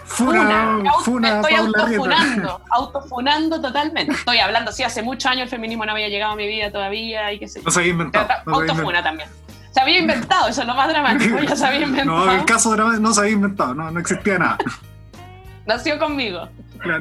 Funa, 0.05 0.83
funa, 1.03 1.39
estoy 1.39 1.55
autofunando, 1.55 2.61
autofunando 2.69 3.61
totalmente. 3.61 4.13
Estoy 4.13 4.37
hablando, 4.37 4.71
sí, 4.71 4.83
hace 4.83 5.01
muchos 5.01 5.25
años 5.31 5.43
el 5.43 5.49
feminismo 5.49 5.85
no 5.85 5.91
había 5.93 6.07
llegado 6.07 6.33
a 6.33 6.35
mi 6.35 6.47
vida 6.47 6.71
todavía 6.71 7.31
y 7.33 7.39
qué 7.39 7.47
sé 7.47 7.59
yo. 7.59 7.65
No 7.65 7.71
se 7.71 7.79
había 7.79 7.91
inventado. 7.91 8.27
autofuna 8.45 9.03
también. 9.03 9.29
Se 9.71 9.81
había 9.81 9.99
inventado, 9.99 10.47
eso 10.47 10.61
es 10.61 10.67
lo 10.67 10.75
más 10.75 10.89
dramático, 10.89 11.37
ya 11.47 11.55
se 11.55 11.65
había 11.65 11.81
inventado. 11.81 12.25
No, 12.25 12.31
el 12.31 12.45
caso 12.45 12.75
de 12.75 12.99
no 12.99 13.13
se 13.13 13.21
había 13.21 13.33
inventado, 13.33 13.73
no, 13.73 13.91
no 13.91 13.99
existía 13.99 14.39
nada. 14.39 14.57
Nació 15.65 15.99
conmigo. 15.99 16.49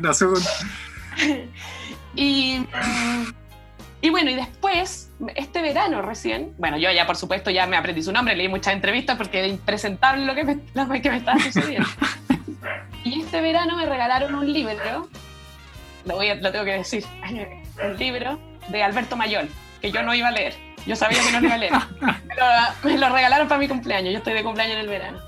nació 0.02 0.32
con... 0.32 0.42
y, 2.14 2.66
y 4.02 4.10
bueno, 4.10 4.30
y 4.30 4.34
después, 4.34 5.10
este 5.34 5.62
verano 5.62 6.02
recién, 6.02 6.52
bueno, 6.58 6.76
yo 6.76 6.92
ya 6.92 7.06
por 7.06 7.16
supuesto 7.16 7.50
ya 7.50 7.66
me 7.66 7.76
aprendí 7.76 8.02
su 8.02 8.12
nombre, 8.12 8.36
leí 8.36 8.48
muchas 8.48 8.74
entrevistas 8.74 9.16
porque 9.16 9.38
era 9.38 9.48
impresentable 9.48 10.26
lo 10.26 10.34
que 10.34 10.44
me, 10.44 10.58
lo 10.74 10.88
que 11.00 11.10
me 11.10 11.16
estaba 11.16 11.38
sucediendo. 11.38 11.88
y 13.04 13.22
este 13.22 13.40
verano 13.40 13.76
me 13.76 13.86
regalaron 13.86 14.34
un 14.34 14.52
libro, 14.52 15.08
lo, 16.04 16.16
voy 16.16 16.28
a, 16.28 16.34
lo 16.34 16.52
tengo 16.52 16.66
que 16.66 16.72
decir, 16.72 17.04
un 17.82 17.96
libro 17.96 18.38
de 18.68 18.82
Alberto 18.82 19.16
Mayol, 19.16 19.48
que 19.80 19.90
yo 19.90 20.02
no 20.02 20.14
iba 20.14 20.28
a 20.28 20.32
leer 20.32 20.67
yo 20.88 20.96
sabía 20.96 21.22
que 21.22 21.32
no 21.32 21.40
lo 21.40 21.46
iba 21.46 21.54
a 21.54 21.58
leer. 21.58 21.72
me 22.82 22.96
lo 22.96 23.10
regalaron 23.10 23.46
para 23.46 23.58
mi 23.58 23.68
cumpleaños. 23.68 24.10
Yo 24.10 24.18
estoy 24.18 24.32
de 24.32 24.42
cumpleaños 24.42 24.76
en 24.76 24.80
el 24.80 24.88
verano. 24.88 25.18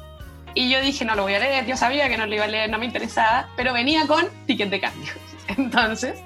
Y 0.54 0.70
yo 0.70 0.80
dije, 0.80 1.04
no 1.04 1.14
lo 1.14 1.24
voy 1.24 1.34
a 1.34 1.38
leer. 1.38 1.66
Yo 1.66 1.76
sabía 1.76 2.08
que 2.08 2.16
no 2.16 2.24
lo 2.24 2.34
iba 2.34 2.44
a 2.44 2.48
leer, 2.48 2.70
no 2.70 2.78
me 2.78 2.86
interesaba. 2.86 3.46
Pero 3.56 3.74
venía 3.74 4.06
con 4.06 4.24
ticket 4.46 4.70
de 4.70 4.80
cambio. 4.80 5.12
Entonces, 5.48 6.18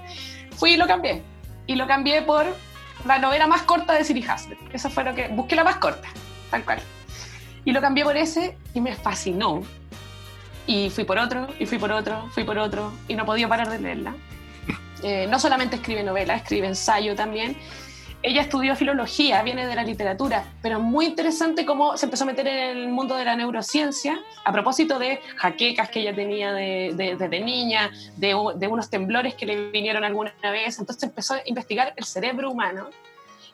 fui 0.57 0.75
y 0.75 0.77
lo 0.77 0.87
cambié. 0.87 1.21
Y 1.67 1.75
lo 1.75 1.89
cambié 1.89 2.23
por 2.23 2.47
la 3.05 3.19
novela 3.19 3.49
más 3.49 3.63
corta 3.63 3.95
de 3.95 4.05
Siri 4.05 4.25
Haslett. 4.25 4.59
Eso 4.73 4.89
fue 4.89 5.03
lo 5.03 5.17
que. 5.17 5.27
Busqué 5.27 5.57
la 5.57 5.65
más 5.65 5.77
corta, 5.77 6.09
tal 6.53 6.65
cual. 6.65 6.79
Y 7.65 7.73
lo 7.73 7.81
cambié 7.81 8.05
por 8.05 8.17
ese 8.17 8.57
y 8.73 8.81
me 8.81 8.95
fascinó. 8.95 9.63
Y 10.69 10.91
fui 10.91 11.03
por 11.03 11.19
otro, 11.19 11.49
y 11.59 11.67
fui 11.67 11.79
por 11.79 11.91
otro, 11.91 12.31
fui 12.31 12.45
por 12.45 12.57
otro, 12.57 12.93
y 13.09 13.17
no 13.17 13.27
podía 13.27 13.49
parar 13.49 13.69
de 13.69 13.81
leerla. 13.81 14.15
Eh, 15.03 15.27
no 15.29 15.39
solamente 15.39 15.77
escribe 15.77 16.03
novela, 16.03 16.37
escribe 16.37 16.69
ensayo 16.69 17.15
también 17.15 17.57
ella 18.25 18.41
estudió 18.41 18.75
filología, 18.75 19.43
viene 19.43 19.67
de 19.67 19.75
la 19.75 19.85
literatura, 19.85 20.45
pero 20.63 20.81
muy 20.81 21.05
interesante 21.05 21.67
cómo 21.67 21.99
se 21.99 22.07
empezó 22.07 22.25
a 22.25 22.29
meter 22.29 22.47
en 22.47 22.79
el 22.79 22.89
mundo 22.89 23.17
de 23.17 23.25
la 23.27 23.37
neurociencia 23.37 24.19
a 24.45 24.51
propósito 24.51 24.99
de 24.99 25.21
jaquecas 25.37 25.91
que 25.91 26.01
ella 26.01 26.15
tenía 26.15 26.55
desde 26.55 27.17
de, 27.17 27.41
niña, 27.41 27.91
de, 28.17 28.35
unos 28.35 28.89
temblores 28.89 29.35
que 29.35 29.45
le 29.45 29.71
vinieron 29.71 30.05
alguna 30.05 30.33
vez. 30.41 30.79
Entonces 30.79 31.03
empezó 31.03 31.35
a 31.35 31.43
investigar 31.45 31.93
el 31.97 32.05
cerebro 32.05 32.51
humano 32.51 32.89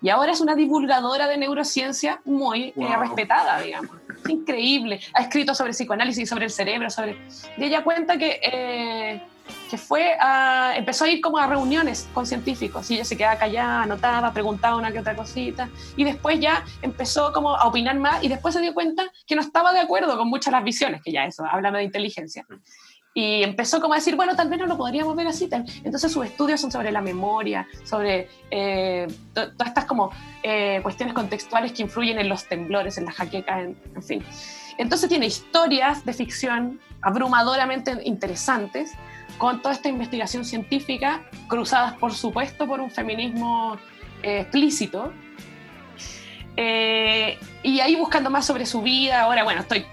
y 0.01 0.09
ahora 0.09 0.31
es 0.31 0.41
una 0.41 0.55
divulgadora 0.55 1.27
de 1.27 1.37
neurociencia 1.37 2.21
muy 2.25 2.73
eh, 2.77 2.97
respetada, 2.97 3.61
digamos. 3.61 3.91
Es 4.25 4.31
increíble. 4.31 5.01
Ha 5.15 5.23
escrito 5.23 5.53
sobre 5.53 5.73
psicoanálisis, 5.73 6.29
sobre 6.29 6.45
el 6.45 6.51
cerebro, 6.51 6.91
sobre... 6.91 7.17
Y 7.57 7.65
ella 7.65 7.83
cuenta 7.83 8.17
que... 8.17 8.41
Eh, 8.41 9.23
que 9.71 9.79
fue 9.79 10.17
a, 10.21 10.73
empezó 10.77 11.05
a 11.05 11.09
ir 11.09 11.21
como 11.21 11.39
a 11.39 11.47
reuniones 11.47 12.09
con 12.13 12.27
científicos 12.27 12.91
y 12.91 12.95
ella 12.95 13.05
se 13.05 13.17
quedaba 13.17 13.39
callada, 13.39 13.83
anotaba, 13.83 14.33
preguntaba 14.33 14.77
una 14.77 14.91
que 14.91 14.99
otra 14.99 15.15
cosita 15.15 15.71
y 15.97 16.03
después 16.03 16.41
ya 16.41 16.65
empezó 16.83 17.33
como 17.33 17.55
a 17.55 17.69
opinar 17.69 17.97
más 17.97 18.23
y 18.25 18.29
después 18.29 18.53
se 18.53 18.61
dio 18.61 18.75
cuenta 18.75 19.05
que 19.27 19.37
no 19.37 19.43
estaba 19.43 19.73
de 19.73 19.79
acuerdo 19.79 20.19
con 20.19 20.29
muchas 20.29 20.47
de 20.47 20.57
las 20.57 20.65
visiones, 20.65 21.03
que 21.03 21.13
ya 21.13 21.25
eso, 21.25 21.45
hablando 21.49 21.79
de 21.79 21.85
inteligencia. 21.85 22.45
Y 23.15 23.43
empezó 23.43 23.81
como 23.81 23.95
a 23.95 23.97
decir, 23.97 24.17
bueno, 24.17 24.35
tal 24.35 24.49
vez 24.49 24.59
no 24.59 24.67
lo 24.67 24.77
podríamos 24.77 25.15
ver 25.17 25.27
así. 25.27 25.49
Entonces 25.85 26.13
sus 26.13 26.25
estudios 26.25 26.61
son 26.61 26.71
sobre 26.71 26.93
la 26.93 27.01
memoria, 27.01 27.67
sobre 27.85 28.29
eh, 28.51 29.07
todas 29.33 29.67
estas 29.67 29.85
como 29.85 30.11
eh, 30.43 30.81
cuestiones 30.83 31.15
contextuales 31.15 31.73
que 31.73 31.83
influyen 31.83 32.19
en 32.19 32.29
los 32.29 32.47
temblores, 32.47 32.99
en 32.99 33.05
las 33.05 33.15
jaquecas, 33.15 33.65
en, 33.65 33.77
en 33.95 34.03
fin. 34.03 34.25
Entonces 34.79 35.09
tiene 35.09 35.27
historias 35.27 36.05
de 36.05 36.13
ficción 36.13 36.81
abrumadoramente 37.03 37.99
interesantes 38.05 38.93
con 39.41 39.63
toda 39.63 39.75
esta 39.75 39.89
investigación 39.89 40.45
científica, 40.45 41.23
cruzadas 41.49 41.95
por 41.95 42.13
supuesto 42.13 42.67
por 42.67 42.79
un 42.79 42.91
feminismo 42.91 43.79
eh, 44.23 44.41
explícito. 44.41 45.15
Eh, 46.59 47.39
y 47.63 47.81
ahí 47.81 47.97
buscando 47.97 48.29
más 48.29 48.45
sobre 48.45 48.67
su 48.67 48.83
vida, 48.83 49.23
ahora 49.23 49.43
bueno, 49.43 49.63
estoy 49.63 49.87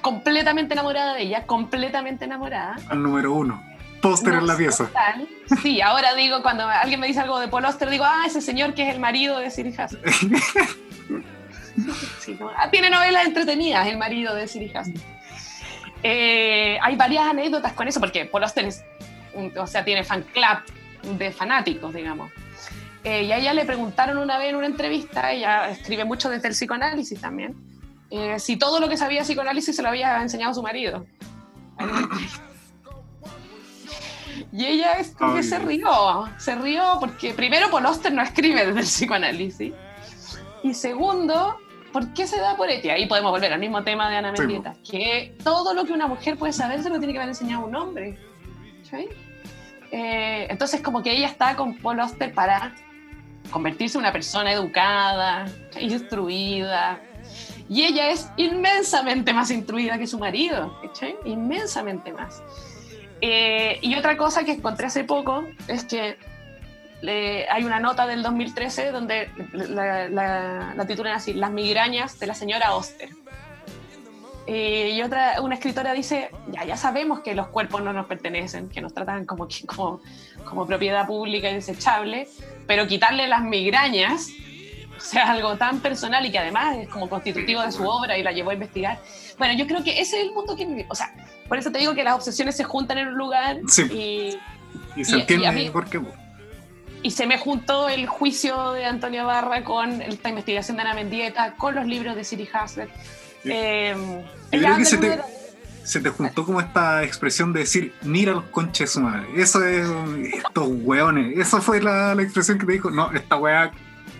completamente 0.00 0.72
enamorada 0.72 1.12
de 1.12 1.24
ella, 1.24 1.44
completamente 1.44 2.24
enamorada. 2.24 2.76
Al 2.88 3.02
número 3.02 3.34
uno, 3.34 3.62
póster 4.00 4.32
en 4.32 4.46
la 4.46 4.56
pieza. 4.56 4.88
Sí, 5.60 5.82
ahora 5.82 6.14
digo, 6.14 6.40
cuando 6.40 6.66
alguien 6.66 7.00
me 7.00 7.06
dice 7.06 7.20
algo 7.20 7.38
de 7.40 7.48
Paul 7.48 7.66
digo, 7.90 8.04
ah, 8.06 8.24
ese 8.26 8.40
señor 8.40 8.72
que 8.72 8.88
es 8.88 8.94
el 8.94 8.98
marido 8.98 9.38
de 9.40 9.50
Siri 9.50 9.74
Haslett. 9.76 10.04
Ah, 12.56 12.70
tiene 12.70 12.88
novelas 12.88 13.26
entretenidas, 13.26 13.88
el 13.88 13.98
marido 13.98 14.32
de 14.32 14.46
Siri 14.46 14.70
Haslett. 14.72 15.02
Eh, 16.06 16.78
hay 16.82 16.96
varias 16.96 17.24
anécdotas 17.24 17.72
con 17.72 17.88
eso, 17.88 17.98
porque 17.98 18.26
Paul 18.26 18.44
Auster 18.44 18.68
o 19.56 19.66
sea, 19.66 19.84
tiene 19.84 20.04
fan 20.04 20.22
club 20.22 21.16
de 21.16 21.32
fanáticos, 21.32 21.94
digamos. 21.94 22.30
Eh, 23.02 23.22
y 23.24 23.32
a 23.32 23.38
ella 23.38 23.54
le 23.54 23.64
preguntaron 23.64 24.18
una 24.18 24.36
vez 24.36 24.50
en 24.50 24.56
una 24.56 24.66
entrevista, 24.66 25.32
ella 25.32 25.70
escribe 25.70 26.04
mucho 26.04 26.28
desde 26.28 26.48
el 26.48 26.54
psicoanálisis 26.54 27.20
también, 27.20 27.54
eh, 28.10 28.38
si 28.38 28.56
todo 28.56 28.80
lo 28.80 28.88
que 28.88 28.98
sabía 28.98 29.20
de 29.20 29.24
psicoanálisis 29.24 29.74
se 29.74 29.82
lo 29.82 29.88
había 29.88 30.20
enseñado 30.20 30.54
su 30.54 30.62
marido. 30.62 31.06
Y 34.52 34.66
ella 34.66 34.92
es 34.94 35.16
que 35.16 35.42
se 35.42 35.58
rió, 35.58 36.28
se 36.38 36.54
rió 36.54 36.98
porque 37.00 37.34
primero 37.34 37.70
Paul 37.70 37.86
Auster 37.86 38.12
no 38.12 38.22
escribe 38.22 38.66
desde 38.66 38.80
el 38.80 38.86
psicoanálisis 38.86 39.74
y 40.62 40.74
segundo 40.74 41.56
¿Por 41.94 42.12
qué 42.12 42.26
se 42.26 42.40
da 42.40 42.56
por 42.56 42.68
esto? 42.68 42.90
ahí 42.90 43.06
podemos 43.06 43.30
volver 43.30 43.52
al 43.52 43.60
mismo 43.60 43.84
tema 43.84 44.10
de 44.10 44.16
Ana 44.16 44.32
Mendieta, 44.32 44.74
que 44.82 45.32
todo 45.44 45.72
lo 45.74 45.84
que 45.84 45.92
una 45.92 46.08
mujer 46.08 46.36
puede 46.36 46.52
saber 46.52 46.82
se 46.82 46.90
lo 46.90 46.98
tiene 46.98 47.12
que 47.12 47.20
haber 47.20 47.28
enseñado 47.28 47.64
un 47.64 47.76
hombre. 47.76 48.18
Eh, 49.92 50.48
entonces, 50.50 50.80
como 50.80 51.04
que 51.04 51.12
ella 51.12 51.28
está 51.28 51.54
con 51.54 51.78
Paul 51.78 52.00
Oster 52.00 52.34
para 52.34 52.74
convertirse 53.52 53.96
en 53.96 54.00
una 54.02 54.12
persona 54.12 54.50
educada, 54.50 55.46
instruida. 55.78 57.00
Y 57.68 57.84
ella 57.84 58.10
es 58.10 58.28
inmensamente 58.38 59.32
más 59.32 59.52
instruida 59.52 59.96
que 59.96 60.08
su 60.08 60.18
marido, 60.18 60.76
inmensamente 61.24 62.12
más. 62.12 62.42
Eh, 63.20 63.78
y 63.82 63.94
otra 63.94 64.16
cosa 64.16 64.42
que 64.42 64.50
encontré 64.50 64.88
hace 64.88 65.04
poco 65.04 65.44
es 65.68 65.84
que 65.84 66.18
hay 67.02 67.64
una 67.64 67.80
nota 67.80 68.06
del 68.06 68.22
2013 68.22 68.90
donde 68.92 69.30
la, 69.52 70.08
la, 70.08 70.86
titulan 70.86 71.14
así, 71.14 71.34
Las 71.34 71.50
migrañas 71.50 72.18
de 72.18 72.26
la 72.26 72.34
señora 72.34 72.74
Oster. 72.74 73.10
y 74.46 75.02
otra, 75.02 75.40
una 75.42 75.54
escritora 75.56 75.92
dice, 75.92 76.30
ya, 76.48 76.64
ya 76.64 76.76
sabemos 76.76 77.20
que 77.20 77.34
los 77.34 77.48
cuerpos 77.48 77.82
no 77.82 77.92
nos 77.92 78.06
pertenecen, 78.06 78.68
que 78.68 78.80
nos 78.80 78.94
tratan 78.94 79.26
como, 79.26 79.48
como, 79.66 80.00
como 80.44 80.66
propiedad 80.66 81.06
pública 81.06 81.50
y 81.50 81.54
desechable, 81.54 82.28
pero 82.66 82.86
quitarle 82.86 83.28
las 83.28 83.42
migrañas, 83.42 84.30
o 84.96 85.00
sea, 85.00 85.30
algo 85.32 85.56
tan 85.56 85.80
personal 85.80 86.24
y 86.24 86.30
que 86.30 86.38
además 86.38 86.76
es 86.78 86.88
como 86.88 87.08
constitutivo 87.08 87.60
de 87.62 87.72
su 87.72 87.86
obra 87.86 88.16
y 88.16 88.22
la 88.22 88.32
llevó 88.32 88.50
a 88.50 88.54
investigar. 88.54 88.98
Bueno, 89.38 89.54
yo 89.54 89.66
creo 89.66 89.82
que 89.82 90.00
ese 90.00 90.20
es 90.20 90.26
el 90.26 90.32
mundo 90.32 90.56
que 90.56 90.64
vive. 90.64 90.86
O 90.88 90.94
sea, 90.94 91.12
por 91.48 91.58
eso 91.58 91.70
te 91.70 91.78
digo 91.78 91.94
que 91.94 92.04
las 92.04 92.14
obsesiones 92.14 92.56
se 92.56 92.64
juntan 92.64 92.98
en 92.98 93.08
un 93.08 93.14
lugar 93.14 93.58
y, 93.90 94.38
y 94.96 95.04
se 95.04 95.16
entiende 95.16 95.70
por 95.70 95.88
qué 95.90 95.98
y 97.04 97.10
se 97.10 97.26
me 97.26 97.36
juntó 97.36 97.90
el 97.90 98.06
juicio 98.06 98.72
de 98.72 98.86
Antonio 98.86 99.26
Barra 99.26 99.62
con 99.62 100.00
esta 100.00 100.30
investigación 100.30 100.78
de 100.78 100.84
Ana 100.84 100.94
Mendieta, 100.94 101.52
con 101.52 101.74
los 101.74 101.86
libros 101.86 102.16
de 102.16 102.24
Siri 102.24 102.48
Haslett. 102.50 102.88
Eh, 103.44 103.94
creo 104.50 104.76
que 104.78 104.86
se 104.86 106.00
te, 106.00 106.08
juntó 106.08 106.46
como 106.46 106.62
esta 106.62 107.04
expresión 107.04 107.52
de 107.52 107.60
decir, 107.60 107.94
mira 108.00 108.32
los 108.32 108.44
conches 108.44 108.92
su 108.92 109.02
madre. 109.02 109.26
Eso 109.36 109.62
es, 109.62 109.86
estos 110.32 110.66
hueones. 110.66 111.36
Esa 111.36 111.60
fue 111.60 111.82
la, 111.82 112.14
expresión 112.14 112.58
que 112.58 112.64
te 112.64 112.72
dijo, 112.72 112.90
no, 112.90 113.12
esta 113.12 113.36
hueá 113.36 113.70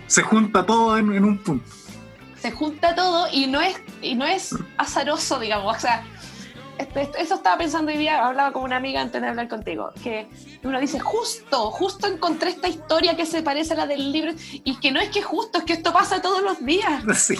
se 0.06 0.20
junta 0.20 0.66
todo 0.66 0.98
en, 0.98 1.10
en, 1.14 1.24
un 1.24 1.38
punto. 1.38 1.64
Se 2.38 2.52
junta 2.52 2.94
todo 2.94 3.28
y 3.32 3.46
no 3.46 3.62
es, 3.62 3.80
y 4.02 4.14
no 4.14 4.26
es 4.26 4.54
azaroso, 4.76 5.40
digamos. 5.40 5.74
O 5.74 5.80
sea, 5.80 6.04
eso 6.78 7.34
estaba 7.34 7.58
pensando 7.58 7.92
hoy 7.92 7.98
día, 7.98 8.24
hablaba 8.24 8.52
con 8.52 8.62
una 8.62 8.76
amiga 8.76 9.00
antes 9.00 9.20
de 9.20 9.28
hablar 9.28 9.48
contigo, 9.48 9.92
que 10.02 10.26
uno 10.62 10.80
dice, 10.80 10.98
justo, 10.98 11.70
justo 11.70 12.06
encontré 12.06 12.50
esta 12.50 12.68
historia 12.68 13.16
que 13.16 13.26
se 13.26 13.42
parece 13.42 13.74
a 13.74 13.76
la 13.78 13.86
del 13.86 14.12
libro, 14.12 14.32
y 14.52 14.76
que 14.80 14.90
no 14.90 15.00
es 15.00 15.10
que 15.10 15.22
justo, 15.22 15.58
es 15.58 15.64
que 15.64 15.74
esto 15.74 15.92
pasa 15.92 16.20
todos 16.20 16.42
los 16.42 16.64
días. 16.64 17.02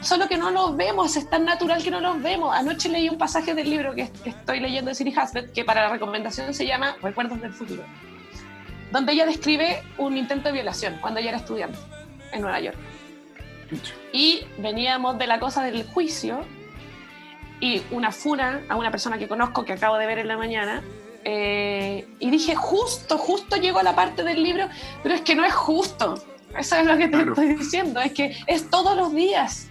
Solo 0.00 0.26
que 0.26 0.36
no 0.36 0.50
lo 0.50 0.74
vemos, 0.74 1.16
es 1.16 1.30
tan 1.30 1.44
natural 1.44 1.80
que 1.80 1.90
no 1.90 2.00
lo 2.00 2.18
vemos. 2.18 2.52
Anoche 2.52 2.88
leí 2.88 3.08
un 3.08 3.18
pasaje 3.18 3.54
del 3.54 3.70
libro 3.70 3.94
que, 3.94 4.10
estoy 4.24 4.58
leyendo 4.58 4.88
de 4.88 4.96
Siri 4.96 5.14
Haslett, 5.16 5.52
que 5.52 5.64
para 5.64 5.82
la 5.84 5.90
recomendación 5.90 6.52
se 6.52 6.66
llama 6.66 6.96
Recuerdos 7.00 7.40
del 7.40 7.52
futuro, 7.52 7.84
donde 8.90 9.12
ella 9.12 9.26
describe 9.26 9.80
un 9.98 10.16
intento 10.16 10.48
de 10.48 10.54
violación 10.54 10.98
cuando 11.00 11.20
ella 11.20 11.28
era 11.30 11.38
estudiante 11.38 11.78
en 12.32 12.40
Nueva 12.40 12.58
York. 12.58 12.76
Y 14.12 14.44
veníamos 14.58 15.18
de 15.18 15.28
la 15.28 15.38
cosa 15.38 15.62
del 15.62 15.84
juicio 15.84 16.44
y 17.62 17.80
una 17.92 18.10
funa 18.10 18.60
a 18.68 18.74
una 18.74 18.90
persona 18.90 19.18
que 19.18 19.28
conozco 19.28 19.64
que 19.64 19.72
acabo 19.72 19.96
de 19.96 20.04
ver 20.04 20.18
en 20.18 20.26
la 20.26 20.36
mañana. 20.36 20.82
Eh, 21.24 22.04
y 22.18 22.28
dije, 22.28 22.56
justo, 22.56 23.16
justo 23.16 23.54
llego 23.54 23.78
a 23.78 23.84
la 23.84 23.94
parte 23.94 24.24
del 24.24 24.42
libro, 24.42 24.68
pero 25.04 25.14
es 25.14 25.20
que 25.20 25.36
no 25.36 25.44
es 25.44 25.54
justo. 25.54 26.20
Eso 26.58 26.76
es 26.76 26.84
lo 26.84 26.96
que 26.96 27.06
te 27.06 27.22
estoy 27.22 27.54
diciendo, 27.54 28.00
es 28.00 28.12
que 28.12 28.36
es 28.48 28.68
todos 28.68 28.96
los 28.96 29.14
días. 29.14 29.68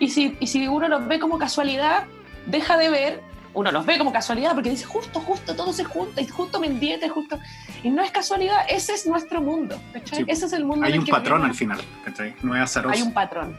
Y 0.00 0.08
si, 0.08 0.34
y 0.40 0.46
si 0.46 0.66
uno 0.66 0.88
los 0.88 1.06
ve 1.06 1.20
como 1.20 1.38
casualidad, 1.38 2.04
deja 2.46 2.78
de 2.78 2.88
ver, 2.88 3.22
uno 3.52 3.70
los 3.70 3.84
ve 3.84 3.98
como 3.98 4.10
casualidad 4.10 4.54
porque 4.54 4.70
dice, 4.70 4.86
justo, 4.86 5.20
justo, 5.20 5.54
todo 5.54 5.74
se 5.74 5.84
junta, 5.84 6.22
y 6.22 6.26
justo 6.26 6.58
me 6.58 6.66
entiende, 6.66 7.10
justo. 7.10 7.38
Y 7.82 7.90
no 7.90 8.02
es 8.02 8.10
casualidad, 8.10 8.64
ese 8.70 8.94
es 8.94 9.06
nuestro 9.06 9.42
mundo. 9.42 9.78
ese 10.26 10.46
es 10.46 10.52
el 10.54 10.64
mundo. 10.64 10.86
Hay 10.86 10.96
un 10.96 11.04
patrón 11.04 11.44
al 11.44 11.54
final, 11.54 11.78
no 12.42 12.56
es 12.56 12.62
azaroso. 12.62 12.94
Hay 12.96 13.02
un 13.02 13.12
patrón 13.12 13.54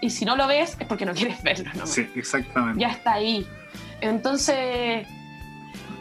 y 0.00 0.10
si 0.10 0.24
no 0.24 0.36
lo 0.36 0.46
ves 0.46 0.76
es 0.78 0.86
porque 0.86 1.04
no 1.04 1.14
quieres 1.14 1.42
verlo, 1.42 1.70
¿no? 1.74 1.86
Sí, 1.86 2.08
exactamente. 2.14 2.80
Ya 2.80 2.88
está 2.88 3.12
ahí. 3.14 3.46
Entonces, 4.00 5.06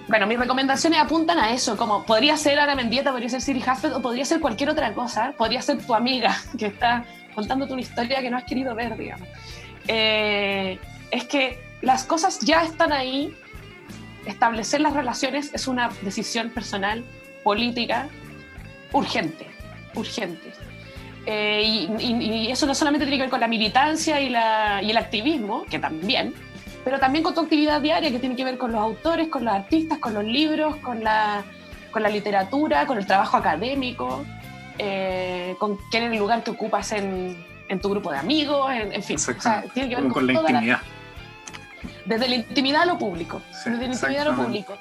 bueno, 0.08 0.26
mis 0.26 0.40
recomendaciones 0.40 1.00
apuntan 1.00 1.38
a 1.38 1.52
eso, 1.52 1.78
como 1.78 2.04
podría 2.04 2.36
ser 2.38 2.60
Ana 2.60 2.76
Mendieta, 2.76 3.12
podría 3.12 3.30
ser 3.30 3.42
Siri 3.42 3.62
Haslett 3.66 3.94
o 3.94 4.02
podría 4.02 4.26
ser 4.26 4.40
cualquier 4.40 4.70
otra 4.70 4.94
cosa, 4.94 5.34
podría 5.38 5.62
ser 5.62 5.86
tu 5.86 5.94
amiga 5.94 6.36
que 6.58 6.68
está 6.68 7.06
contándote 7.36 7.74
una 7.74 7.82
historia 7.82 8.22
que 8.22 8.30
no 8.30 8.38
has 8.38 8.46
querido 8.46 8.74
ver, 8.74 8.98
digamos. 8.98 9.28
Eh, 9.88 10.80
es 11.12 11.26
que 11.26 11.60
las 11.82 12.04
cosas 12.04 12.40
ya 12.40 12.64
están 12.64 12.92
ahí, 12.92 13.36
establecer 14.26 14.82
las 14.82 14.94
relaciones 14.94 15.52
es 15.54 15.68
una 15.68 15.90
decisión 16.02 16.50
personal, 16.50 17.04
política, 17.44 18.10
urgente, 18.92 19.48
urgente. 19.96 20.54
Eh, 21.26 21.88
y, 22.00 22.48
eso 22.50 22.66
no 22.66 22.74
solamente 22.74 23.06
tiene 23.06 23.18
que 23.18 23.24
ver 23.24 23.30
con 23.30 23.40
la 23.40 23.48
militancia 23.48 24.20
y, 24.20 24.30
la, 24.30 24.82
y 24.82 24.92
el 24.92 24.98
activismo, 24.98 25.66
que 25.70 25.80
también, 25.80 26.34
pero 26.84 27.00
también 27.00 27.24
con 27.24 27.34
tu 27.34 27.42
actividad 27.42 27.82
diaria, 27.82 28.12
que 28.12 28.20
tiene 28.20 28.36
que 28.36 28.44
ver 28.44 28.58
con 28.58 28.72
los 28.72 28.82
autores, 28.82 29.28
con 29.28 29.46
los 29.46 29.54
artistas, 29.54 30.00
con 30.00 30.14
los 30.14 30.24
libros, 30.24 30.78
con 30.78 31.04
la, 31.04 31.44
con 31.92 32.04
la 32.04 32.10
literatura, 32.10 32.86
con 32.88 32.98
el 32.98 33.06
trabajo 33.06 33.38
académico, 33.38 34.26
eh, 34.78 35.56
con 35.60 35.78
quién 35.92 36.04
es 36.04 36.12
el 36.14 36.18
lugar 36.20 36.44
que 36.44 36.52
ocupas 36.52 36.92
en, 36.94 37.38
en 37.68 37.80
tu 37.80 37.90
grupo 37.90 38.12
de 38.12 38.18
amigos, 38.18 38.72
en, 38.72 39.04
fin. 39.04 39.18
tiene 39.74 39.90
que 39.90 39.96
ver 39.96 40.08
con, 40.08 40.26
la 40.26 40.34
intimidad. 40.34 40.80
desde 42.06 42.30
la 42.30 42.36
intimidad 42.36 42.82
a 42.84 42.86
lo 42.86 42.98
público. 42.98 43.42
desde 43.66 43.88
la 43.88 43.94
intimidad 43.94 44.28
a 44.28 44.32
lo 44.32 44.36
público. 44.36 44.78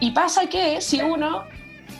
Y 0.00 0.12
pasa 0.12 0.46
que 0.46 0.80
si 0.80 1.00
uno 1.00 1.44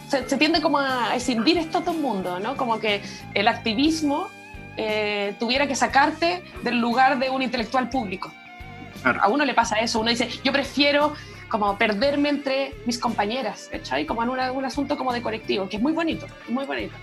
se, 0.08 0.22
tiende 0.36 0.60
como 0.60 0.78
a 0.78 1.14
escindir 1.14 1.58
estos 1.58 1.84
dos 1.84 1.96
mundos, 1.96 2.40
¿no? 2.40 2.56
Como 2.56 2.80
que 2.80 3.02
el 3.34 3.48
activismo 3.48 4.28
eh, 4.76 5.34
tuviera 5.38 5.66
que 5.66 5.74
sacarte 5.74 6.42
del 6.62 6.80
lugar 6.80 7.18
de 7.18 7.30
un 7.30 7.42
intelectual 7.42 7.88
público. 7.88 8.32
A 9.04 9.28
uno 9.28 9.44
le 9.44 9.54
pasa 9.54 9.76
eso, 9.76 10.00
uno 10.00 10.10
dice, 10.10 10.28
yo 10.42 10.52
prefiero 10.52 11.12
como 11.48 11.78
perderme 11.78 12.30
entre 12.30 12.74
mis 12.84 12.98
compañeras, 12.98 13.68
¿cachai? 13.70 14.06
Como 14.06 14.22
en 14.22 14.30
un 14.30 14.64
asunto 14.64 14.96
como 14.96 15.12
de 15.12 15.22
colectivo, 15.22 15.68
que 15.68 15.76
es 15.76 15.82
muy 15.82 15.92
bonito, 15.92 16.26
muy 16.48 16.64
bonito. 16.64 16.94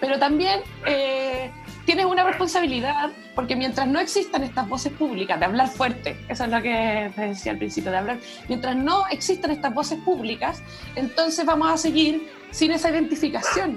Pero 0.00 0.18
también 0.18 0.60
eh, 0.86 1.50
tienes 1.84 2.06
una 2.06 2.22
responsabilidad, 2.22 3.10
porque 3.34 3.56
mientras 3.56 3.88
no 3.88 3.98
existan 3.98 4.44
estas 4.44 4.68
voces 4.68 4.92
públicas, 4.92 5.40
de 5.40 5.46
hablar 5.46 5.68
fuerte, 5.68 6.16
eso 6.28 6.44
es 6.44 6.50
lo 6.50 6.62
que 6.62 7.10
decía 7.16 7.52
al 7.52 7.58
principio, 7.58 7.90
de 7.90 7.96
hablar, 7.96 8.18
mientras 8.48 8.76
no 8.76 9.06
existan 9.08 9.50
estas 9.50 9.74
voces 9.74 9.98
públicas, 10.00 10.62
entonces 10.94 11.44
vamos 11.44 11.70
a 11.72 11.76
seguir 11.76 12.28
sin 12.50 12.72
esa 12.72 12.90
identificación, 12.90 13.76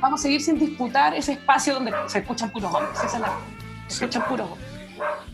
vamos 0.00 0.20
a 0.20 0.22
seguir 0.22 0.42
sin 0.42 0.58
disputar 0.58 1.14
ese 1.14 1.32
espacio 1.32 1.74
donde 1.74 1.92
se 2.06 2.18
escuchan 2.18 2.50
puros 2.50 2.72
hombres, 2.72 2.98
esa 3.04 3.16
es 3.16 3.20
la, 3.20 3.32
se 3.86 3.94
escuchan 4.04 4.24
puros 4.28 4.50
hombres. 4.50 4.70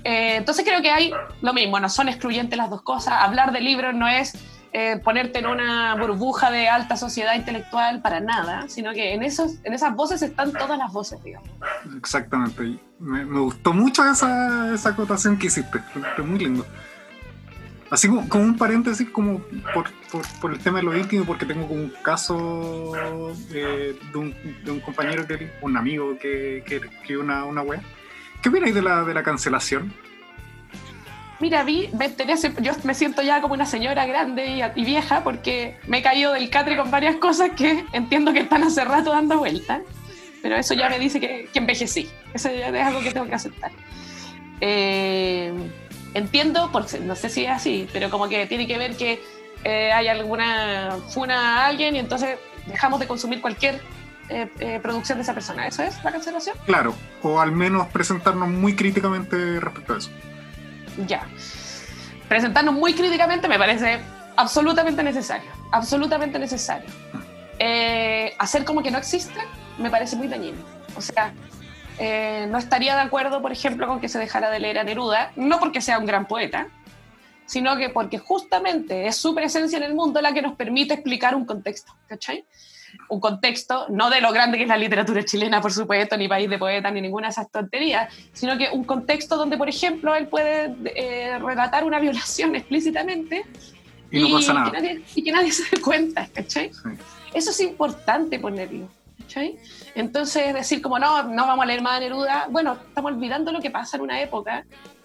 Eh, 0.05 0.37
entonces 0.37 0.64
creo 0.64 0.83
que 0.83 0.91
hay 0.91 1.12
lo 1.41 1.53
mismo, 1.53 1.78
no 1.78 1.89
son 1.89 2.09
excluyentes 2.09 2.57
las 2.57 2.70
dos 2.70 2.83
cosas, 2.83 3.14
hablar 3.18 3.53
de 3.53 3.61
libros 3.61 3.95
no 3.95 4.09
es 4.09 4.35
eh, 4.74 4.99
ponerte 5.05 5.39
en 5.41 5.47
una 5.47 5.95
burbuja 5.97 6.51
de 6.51 6.66
alta 6.66 6.97
sociedad 6.97 7.35
intelectual 7.35 8.01
para 8.01 8.20
nada, 8.20 8.68
sino 8.68 8.95
que 8.95 9.12
en, 9.12 9.22
esos, 9.22 9.57
en 9.64 9.74
esas 9.74 9.95
voces 9.95 10.22
están 10.22 10.51
todas 10.53 10.78
las 10.78 10.91
voces, 10.91 11.22
digamos. 11.22 11.51
Exactamente. 11.99 12.78
Me, 12.99 13.22
me 13.26 13.41
gustó 13.41 13.74
mucho 13.74 14.03
esa, 14.11 14.72
esa 14.72 14.89
acotación 14.89 15.39
que 15.39 15.49
hiciste, 15.49 15.78
fue 16.16 16.24
muy 16.24 16.39
lindo. 16.39 16.64
Así 17.91 18.09
como, 18.09 18.26
como, 18.30 18.45
un 18.45 18.57
paréntesis, 18.57 19.07
como 19.11 19.43
por, 19.74 19.91
por, 20.13 20.23
por, 20.41 20.53
el 20.53 20.59
tema 20.59 20.79
de 20.79 20.85
lo 20.85 20.97
íntimo, 20.97 21.25
porque 21.25 21.47
tengo 21.47 21.67
como 21.67 21.81
un 21.81 21.93
caso 22.03 22.93
eh, 23.53 23.97
de, 24.13 24.19
un, 24.19 24.35
de, 24.63 24.71
un, 24.71 24.81
compañero, 24.81 25.27
que, 25.27 25.51
un 25.63 25.77
amigo 25.77 26.19
que, 26.19 26.63
que 26.67 26.77
escribió 26.77 27.21
una, 27.21 27.45
una 27.47 27.63
web. 27.63 27.81
¿Qué 28.43 28.51
opináis 28.51 28.75
de 28.75 28.83
la, 28.83 29.05
de 29.05 29.15
la 29.15 29.23
cancelación? 29.23 29.93
Mira, 31.41 31.65
vi, 31.65 31.89
me, 31.99 32.15
yo 32.61 32.73
me 32.85 32.95
siento 32.95 33.23
ya 33.23 33.41
como 33.41 33.55
una 33.55 33.67
señora 33.67 34.07
grande 34.07 34.47
y, 34.47 34.81
y, 34.81 34.85
vieja 34.85 35.25
porque 35.25 35.77
me 35.89 35.99
he 35.99 36.03
caído 36.03 36.35
del 36.35 36.51
catre 36.51 36.77
con 36.77 36.91
varias 36.91 37.17
cosas 37.17 37.51
que 37.57 37.85
entiendo 37.93 38.33
que 38.33 38.41
están 38.41 38.63
hace 38.63 38.85
rato 38.85 39.11
dando 39.11 39.39
vueltas, 39.39 39.81
pero 40.43 40.57
eso 40.57 40.75
ya 40.75 40.89
me 40.89 40.99
dice 40.99 41.19
que, 41.19 41.49
que, 41.53 41.59
envejecí. 41.59 42.09
Eso 42.35 42.49
ya 42.51 42.69
es 42.69 42.87
algo 42.87 43.01
que 43.01 43.11
tengo 43.11 43.27
que 43.27 43.35
aceptar. 43.35 43.73
Eh, 44.61 45.53
entiendo, 46.15 46.71
porque 46.71 47.01
no 47.01 47.17
sé 47.17 47.29
si 47.29 47.45
es 47.45 47.51
así, 47.51 47.89
pero 47.93 48.11
como 48.11 48.29
que 48.29 48.47
tiene 48.47 48.67
que 48.67 48.79
ver 48.79 48.97
que 48.97 49.21
eh, 49.65 49.93
hay 49.93 50.09
alguna 50.09 50.99
funa 51.09 51.59
a 51.59 51.67
alguien 51.67 51.97
y 51.97 51.99
entonces 51.99 52.39
dejamos 52.67 53.01
de 53.01 53.07
consumir 53.07 53.41
cualquier 53.41 53.81
eh, 54.29 54.49
eh, 54.61 54.81
producción 54.83 55.19
de 55.19 55.23
esa 55.23 55.35
persona. 55.35 55.67
¿Eso 55.67 55.83
es 55.83 56.03
la 56.03 56.13
cancelación? 56.13 56.57
Claro, 56.65 56.95
o 57.23 57.41
al 57.41 57.53
menos 57.53 57.89
presentarnos 57.89 58.49
muy 58.49 58.75
críticamente 58.75 59.61
respecto 59.61 59.95
a 59.95 59.99
eso. 59.99 60.11
Ya. 61.07 61.27
Presentarnos 62.29 62.75
muy 62.75 62.95
críticamente 62.95 63.49
me 63.49 63.59
parece 63.59 64.01
absolutamente 64.37 65.03
necesario. 65.03 65.51
Absolutamente 65.71 66.39
necesario. 66.39 66.89
Eh, 67.59 68.35
hacer 68.39 68.65
como 68.65 68.83
que 68.83 68.91
no 68.91 68.99
existe 68.99 69.39
me 69.79 69.91
parece 69.91 70.17
muy 70.17 70.29
dañino. 70.29 70.59
O 70.97 71.01
sea, 71.01 71.33
no 72.49 72.59
estaría 72.59 72.97
de 72.97 73.03
acuerdo, 73.03 73.43
por 73.43 73.53
ejemplo, 73.53 73.87
con 73.87 74.01
que 74.01 74.09
se 74.09 74.19
dejara 74.19 74.51
de 74.51 74.59
leer 74.59 74.79
a 74.79 74.85
Neruda, 74.85 75.31
no 75.37 75.61
porque 75.61 75.81
sea 75.81 75.99
un 75.99 76.07
gran 76.07 76.27
poeta, 76.27 76.67
sino 77.47 77.76
que 77.76 77.90
porque 77.90 78.18
justamente 78.18 79.07
es 79.07 79.16
su 79.16 79.34
presencia 79.34 79.78
en 79.78 79.84
el 79.84 79.95
mundo 79.95 80.20
la 80.20 80.32
que 80.32 80.43
nos 80.43 80.55
permite 80.55 80.95
explicar 80.95 81.34
un 81.34 81.45
contexto, 81.45 81.95
¿cachai? 82.07 82.45
un 83.09 83.20
contexto, 83.20 83.86
no 83.88 84.11
de 84.11 84.20
lo 84.20 84.32
grande 84.32 84.57
que 84.57 84.64
es 84.64 84.68
la 84.68 84.76
literatura 84.76 85.24
chilena, 85.24 85.61
por 85.61 85.72
supuesto, 85.72 86.16
ni 86.16 86.28
país 86.28 86.49
de 86.49 86.59
poetas, 86.59 86.93
ni 86.93 87.01
ninguna 87.01 87.28
de 87.28 87.32
esas 87.32 87.51
tonterías, 87.51 88.12
sino 88.32 88.57
que 88.59 88.68
un 88.72 88.84
contexto 88.84 89.36
donde, 89.36 89.57
por 89.57 89.68
ejemplo, 89.68 90.14
él 90.14 90.28
puede 90.28 90.74
eh, 90.95 91.38
relatar 91.38 91.84
una 91.84 91.99
violación 91.99 92.55
explícitamente 92.57 93.45
y, 94.11 94.20
no 94.20 94.36
pasa 94.36 94.53
nada. 94.53 94.70
Que 94.70 94.76
nadie, 94.76 95.03
y 95.14 95.22
que 95.22 95.32
nadie 95.32 95.53
se 95.53 95.64
dé 95.74 95.80
cuenta, 95.80 96.28
¿cachai? 96.32 96.72
Sí. 96.72 96.90
Eso 97.32 97.51
es 97.51 97.61
importante 97.61 98.38
ponerlo. 98.38 98.88
¿cachai? 99.20 99.59
Entonces, 99.95 100.53
decir 100.53 100.82
como 100.82 100.99
no, 100.99 101.22
no 101.22 101.47
vamos 101.47 101.62
a 101.62 101.66
leer 101.66 101.80
más 101.80 101.97
a 101.97 102.01
Neruda, 102.01 102.47
bueno, 102.51 102.76
estamos 102.88 103.12
olvidando 103.12 103.53
lo 103.53 103.61
que 103.61 103.70
pasa 103.70 103.97
en 103.97 104.03
una 104.03 104.20
época 104.20 104.64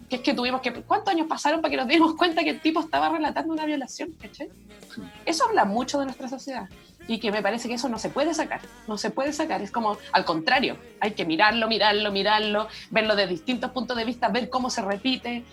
que 0.10 0.18
es 0.18 0.22
que 0.22 0.34
tuvimos 0.34 0.62
que. 0.62 0.74
¿Cuántos 0.84 1.14
años 1.14 1.28
pasaron 1.28 1.62
para 1.62 1.72
que 1.72 1.78
nos 1.78 1.88
diéramos 1.88 2.16
cuenta 2.16 2.43
que 2.43 2.51
el 2.51 2.62
tipo 2.62 2.80
estaba 2.80 3.10
relatando 3.10 3.53
una 3.53 3.66
violación? 3.66 4.14
¿cachai? 4.22 4.49
Sí. 4.93 5.01
Eso 5.26 5.45
habla 5.45 5.66
mucho 5.66 5.99
de 5.99 6.05
nuestra 6.05 6.28
sociedad 6.30 6.70
y 7.08 7.20
que 7.20 7.32
me 7.32 7.41
parece 7.41 7.68
que 7.68 7.76
eso 7.76 7.89
no 7.89 7.99
se 7.99 8.10
puede 8.10 8.34
sacar, 8.34 8.62
no 8.88 8.97
se 8.97 9.10
puede 9.10 9.34
sacar, 9.34 9.62
es 9.62 9.72
como 9.72 9.97
al 10.12 10.26
contrario, 10.26 10.78
hay 10.99 11.12
que 11.12 11.26
mirarlo, 11.26 11.68
mirarlo, 11.68 12.12
mirarlo, 12.12 12.68
verlo 12.91 13.16
de 13.16 13.28
distintos 13.28 13.72
puntos 13.72 13.95
de 13.97 14.05
vista, 14.05 14.28
ver 14.28 14.49
cómo 14.49 14.70
se 14.70 14.82
repite, 14.82 15.43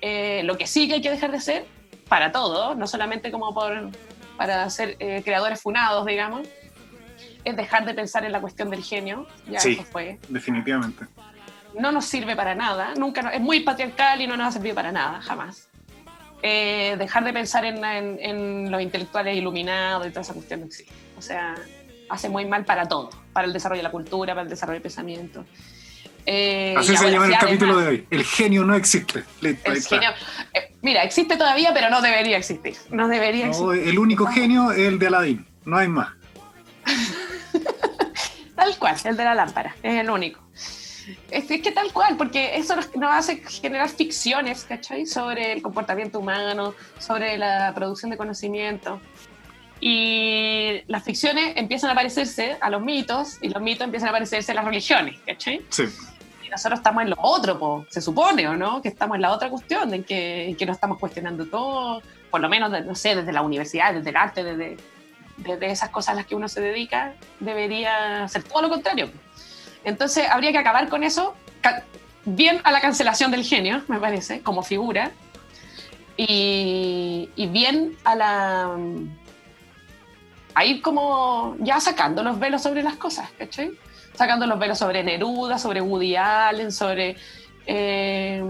eh, 0.00 0.42
lo 0.44 0.58
que 0.58 0.66
sí 0.66 0.88
que 0.88 0.94
hay 0.94 1.00
que 1.00 1.10
dejar 1.10 1.30
de 1.30 1.40
ser 1.40 1.66
para 2.08 2.32
todo, 2.32 2.74
no 2.74 2.86
solamente 2.86 3.30
como 3.30 3.54
por, 3.54 3.90
para 4.36 4.68
ser 4.70 4.96
eh, 4.98 5.22
creadores 5.24 5.60
funados, 5.62 6.04
digamos, 6.04 6.46
es 7.44 7.56
dejar 7.56 7.84
de 7.84 7.94
pensar 7.94 8.24
en 8.24 8.32
la 8.32 8.40
cuestión 8.40 8.70
del 8.70 8.82
genio, 8.82 9.26
ya 9.48 9.60
sí, 9.60 9.72
eso 9.74 9.84
fue. 9.84 10.18
definitivamente. 10.28 11.06
No 11.78 11.92
nos 11.92 12.04
sirve 12.04 12.36
para 12.36 12.54
nada, 12.54 12.94
nunca, 12.96 13.30
es 13.30 13.40
muy 13.40 13.60
patriarcal 13.60 14.20
y 14.20 14.26
no 14.26 14.36
nos 14.36 14.48
ha 14.48 14.52
servido 14.52 14.74
para 14.74 14.92
nada, 14.92 15.20
jamás. 15.20 15.68
Eh, 16.42 16.96
dejar 16.98 17.24
de 17.24 17.32
pensar 17.32 17.64
en, 17.64 17.82
en, 17.84 18.18
en, 18.20 18.70
los 18.70 18.82
intelectuales 18.82 19.36
iluminados 19.36 20.06
y 20.06 20.10
toda 20.10 20.20
esa 20.20 20.34
cuestión 20.34 20.60
no 20.60 20.66
existe. 20.66 20.92
O 21.16 21.22
sea, 21.22 21.54
hace 22.08 22.28
muy 22.28 22.44
mal 22.44 22.64
para 22.64 22.86
todo, 22.86 23.10
para 23.32 23.46
el 23.46 23.52
desarrollo 23.52 23.78
de 23.78 23.84
la 23.84 23.90
cultura, 23.90 24.34
para 24.34 24.42
el 24.42 24.50
desarrollo 24.50 24.74
del 24.74 24.82
pensamiento. 24.82 25.44
Eh, 26.26 26.74
Así 26.76 26.96
se 26.96 27.10
llama 27.10 27.26
el 27.26 27.38
capítulo 27.38 27.78
de 27.78 27.86
hoy. 27.86 28.06
El 28.10 28.24
genio 28.24 28.64
no 28.64 28.74
existe. 28.74 29.24
Listo, 29.40 29.72
el 29.72 29.82
genio, 29.82 30.10
eh, 30.54 30.72
mira, 30.82 31.02
existe 31.02 31.36
todavía, 31.36 31.72
pero 31.74 31.90
no 31.90 32.00
debería 32.00 32.38
existir. 32.38 32.76
No 32.90 33.08
debería 33.08 33.46
no, 33.46 33.50
existir. 33.50 33.88
El 33.88 33.98
único 33.98 34.26
genio 34.26 34.72
es 34.72 34.80
el 34.80 34.98
de 34.98 35.06
Aladdin. 35.08 35.46
No 35.64 35.76
hay 35.76 35.88
más. 35.88 36.08
Tal 38.56 38.78
cual, 38.78 38.96
el 39.04 39.16
de 39.16 39.24
la 39.24 39.34
lámpara. 39.34 39.74
Es 39.82 39.94
el 40.00 40.08
único. 40.08 40.40
Es, 41.30 41.50
es, 41.50 41.62
que 41.62 41.72
tal 41.72 41.92
cual, 41.92 42.16
porque 42.16 42.56
eso 42.56 42.76
nos, 42.76 42.94
nos, 42.96 43.10
hace 43.12 43.36
generar 43.36 43.88
ficciones, 43.88 44.64
¿cachai? 44.64 45.06
Sobre 45.06 45.52
el 45.52 45.62
comportamiento 45.62 46.18
humano, 46.18 46.74
sobre 46.98 47.36
la 47.38 47.72
producción 47.74 48.10
de 48.10 48.16
conocimiento. 48.16 49.00
Y 49.80 50.82
las 50.86 51.04
ficciones 51.04 51.52
empiezan 51.56 51.90
a 51.90 51.94
parecerse 51.94 52.56
a 52.60 52.70
los 52.70 52.80
mitos 52.80 53.38
y 53.42 53.48
los 53.48 53.60
mitos 53.60 53.84
empiezan 53.84 54.08
a 54.08 54.12
parecerse 54.12 54.52
a 54.52 54.54
las 54.54 54.64
religiones, 54.64 55.20
¿cachai? 55.26 55.62
Sí. 55.68 55.84
Y 56.42 56.48
nosotros 56.48 56.80
estamos 56.80 57.02
en 57.02 57.10
lo 57.10 57.16
otro, 57.18 57.58
po, 57.58 57.86
se 57.90 58.00
supone, 58.00 58.48
¿o 58.48 58.56
no? 58.56 58.80
Que 58.80 58.88
estamos 58.88 59.16
en 59.16 59.22
la 59.22 59.32
otra 59.32 59.50
cuestión, 59.50 59.92
en 59.92 60.04
que, 60.04 60.48
en 60.48 60.56
que 60.56 60.64
nos 60.64 60.76
estamos 60.76 60.98
cuestionando 60.98 61.46
todo, 61.46 62.02
por 62.30 62.40
lo 62.40 62.48
menos, 62.48 62.70
no 62.84 62.94
sé, 62.94 63.14
desde 63.14 63.32
la 63.32 63.42
universidad, 63.42 63.92
desde 63.92 64.10
el 64.10 64.16
arte, 64.16 64.42
desde, 64.42 64.76
desde 65.36 65.70
esas 65.70 65.90
cosas 65.90 66.10
a 66.10 66.14
las 66.14 66.26
que 66.26 66.34
uno 66.34 66.48
se 66.48 66.60
dedica, 66.60 67.14
debería 67.40 68.24
hacer 68.24 68.42
todo 68.42 68.62
lo 68.62 68.68
contrario. 68.68 69.10
Entonces 69.84 70.26
habría 70.30 70.52
que 70.52 70.58
acabar 70.58 70.88
con 70.88 71.04
eso, 71.04 71.34
bien 72.24 72.60
a 72.64 72.72
la 72.72 72.80
cancelación 72.80 73.30
del 73.30 73.44
genio, 73.44 73.82
me 73.88 73.98
parece, 73.98 74.40
como 74.40 74.62
figura, 74.62 75.12
y, 76.16 77.28
y 77.36 77.46
bien 77.48 77.96
a 78.04 78.14
la 78.14 78.76
a 80.54 80.64
ir 80.64 80.80
como 80.80 81.56
ya 81.58 81.80
sacando 81.80 82.22
los 82.22 82.38
velos 82.38 82.62
sobre 82.62 82.82
las 82.82 82.96
cosas, 82.96 83.30
¿cachai? 83.36 83.72
Sacando 84.14 84.46
los 84.46 84.58
velos 84.58 84.78
sobre 84.78 85.02
Neruda, 85.02 85.58
sobre 85.58 85.80
Woody 85.80 86.14
Allen, 86.14 86.70
sobre, 86.70 87.16
eh, 87.66 88.42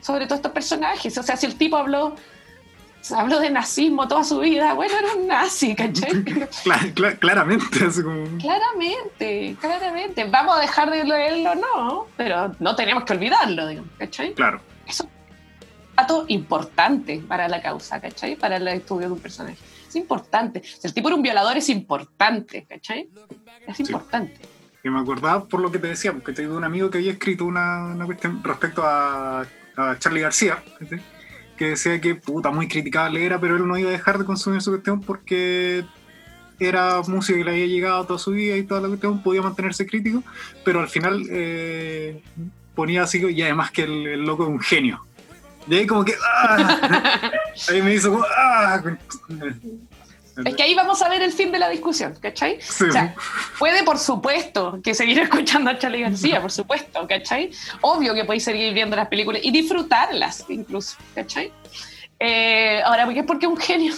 sobre 0.00 0.26
todos 0.26 0.40
estos 0.40 0.52
personajes. 0.52 1.16
O 1.16 1.22
sea, 1.22 1.36
si 1.36 1.46
el 1.46 1.56
tipo 1.56 1.78
habló, 1.78 2.14
habló 3.10 3.40
de 3.40 3.50
nazismo 3.50 4.06
toda 4.06 4.22
su 4.22 4.38
vida, 4.38 4.74
bueno, 4.74 4.94
era 4.96 5.14
un 5.14 5.26
nazi, 5.26 5.74
¿cachai? 5.74 6.22
Clar, 6.62 6.92
clar, 6.94 7.18
claramente. 7.18 7.84
Así 7.84 8.02
como... 8.02 8.24
Claramente, 8.38 9.56
claramente. 9.60 10.24
Vamos 10.24 10.56
a 10.56 10.60
dejar 10.60 10.90
de 10.90 11.04
leerlo, 11.04 11.54
no, 11.56 12.06
pero 12.16 12.54
no 12.60 12.76
tenemos 12.76 13.04
que 13.04 13.14
olvidarlo, 13.14 13.66
digamos, 13.66 13.90
¿cachai? 13.98 14.34
Claro. 14.34 14.60
Eso 14.86 15.04
es 15.04 15.08
un 15.08 15.96
dato 15.96 16.24
importante 16.28 17.22
para 17.26 17.48
la 17.48 17.60
causa, 17.60 18.00
¿cachai? 18.00 18.36
Para 18.36 18.56
el 18.56 18.68
estudio 18.68 19.08
de 19.08 19.14
un 19.14 19.20
personaje. 19.20 19.56
Es 19.88 19.96
importante. 19.96 20.62
Si 20.62 20.86
el 20.86 20.94
tipo 20.94 21.08
era 21.08 21.16
un 21.16 21.22
violador, 21.22 21.56
es 21.56 21.68
importante, 21.68 22.64
¿cachai? 22.68 23.08
Es 23.66 23.80
importante. 23.80 24.36
Sí. 24.36 24.48
Que 24.82 24.90
me 24.90 25.00
acordaba 25.00 25.44
por 25.44 25.60
lo 25.60 25.70
que 25.70 25.78
te 25.78 25.88
decía, 25.88 26.12
porque 26.12 26.32
tengo 26.32 26.56
un 26.56 26.64
amigo 26.64 26.90
que 26.90 26.98
había 26.98 27.12
escrito 27.12 27.44
una, 27.44 27.86
una 27.94 28.06
cuestión 28.06 28.42
respecto 28.42 28.82
a, 28.84 29.44
a 29.76 29.98
Charlie 29.98 30.20
García, 30.20 30.62
¿sí? 30.88 30.96
Que 31.62 31.68
decía 31.68 32.00
que 32.00 32.16
puta, 32.16 32.50
muy 32.50 32.66
criticable 32.66 33.24
era, 33.24 33.40
pero 33.40 33.54
él 33.54 33.68
no 33.68 33.78
iba 33.78 33.88
a 33.88 33.92
dejar 33.92 34.18
de 34.18 34.24
consumir 34.24 34.60
su 34.62 34.72
cuestión 34.72 35.00
porque 35.00 35.84
era 36.58 37.02
música 37.02 37.38
que 37.38 37.44
le 37.44 37.50
había 37.52 37.66
llegado 37.66 38.04
toda 38.04 38.18
su 38.18 38.32
vida 38.32 38.56
y 38.56 38.64
toda 38.64 38.80
la 38.80 38.88
cuestión, 38.88 39.22
podía 39.22 39.42
mantenerse 39.42 39.86
crítico, 39.86 40.24
pero 40.64 40.80
al 40.80 40.88
final 40.88 41.22
eh, 41.30 42.20
ponía 42.74 43.04
así, 43.04 43.24
y 43.24 43.42
además 43.42 43.70
que 43.70 43.84
el, 43.84 44.08
el 44.08 44.20
loco 44.22 44.42
es 44.42 44.48
un 44.48 44.58
genio. 44.58 45.04
Y 45.68 45.76
ahí 45.76 45.86
como 45.86 46.04
que... 46.04 46.14
¡ah! 46.20 47.30
ahí 47.68 47.80
me 47.80 47.94
hizo 47.94 48.10
como... 48.10 48.24
¡ah! 48.36 48.82
Es 50.44 50.56
que 50.56 50.62
ahí 50.62 50.74
vamos 50.74 51.02
a 51.02 51.08
ver 51.08 51.22
el 51.22 51.32
fin 51.32 51.52
de 51.52 51.58
la 51.58 51.68
discusión, 51.68 52.14
¿cachai? 52.20 52.58
Sí. 52.60 52.84
O 52.84 52.92
sea, 52.92 53.14
puede, 53.58 53.82
por 53.82 53.98
supuesto, 53.98 54.80
que 54.82 54.94
seguir 54.94 55.18
escuchando 55.20 55.70
a 55.70 55.78
Charlie 55.78 56.02
García, 56.02 56.40
por 56.40 56.50
supuesto, 56.50 57.06
¿cachai? 57.06 57.50
Obvio 57.80 58.14
que 58.14 58.24
podéis 58.24 58.44
seguir 58.44 58.72
viendo 58.74 58.96
las 58.96 59.08
películas 59.08 59.42
y 59.44 59.50
disfrutarlas 59.50 60.44
incluso, 60.48 60.96
¿cachai? 61.14 61.52
Eh, 62.18 62.80
ahora, 62.84 63.04
¿por 63.04 63.14
qué 63.14 63.20
es 63.20 63.26
porque 63.26 63.46
es 63.46 63.52
un 63.52 63.58
genio? 63.58 63.94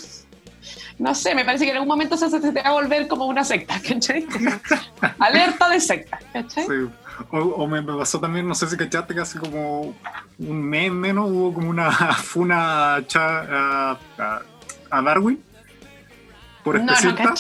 no 0.98 1.14
sé, 1.14 1.34
me 1.34 1.44
parece 1.44 1.64
que 1.64 1.70
en 1.70 1.76
algún 1.76 1.88
momento 1.88 2.16
se, 2.16 2.28
te 2.40 2.52
va 2.52 2.68
a 2.68 2.72
volver 2.72 3.08
como 3.08 3.26
una 3.26 3.44
secta, 3.44 3.80
¿cachai? 3.80 4.26
Alerta 5.18 5.68
de 5.68 5.80
secta, 5.80 6.18
¿cachai? 6.32 6.66
Sí. 6.66 6.90
O, 7.30 7.66
me, 7.66 7.82
pasó 7.82 8.18
también, 8.20 8.46
no 8.46 8.54
sé 8.54 8.68
si 8.68 8.76
cachaste, 8.76 9.14
que 9.14 9.20
hace 9.20 9.38
como 9.38 9.94
un 10.38 10.62
mes 10.62 10.90
menos 10.90 11.30
hubo 11.30 11.54
como 11.54 11.70
una 11.70 11.90
funa 12.14 12.96
a, 12.96 13.98
a, 14.90 15.02
Darwin 15.02 15.42
por 16.64 16.76
especialista. 16.76 17.34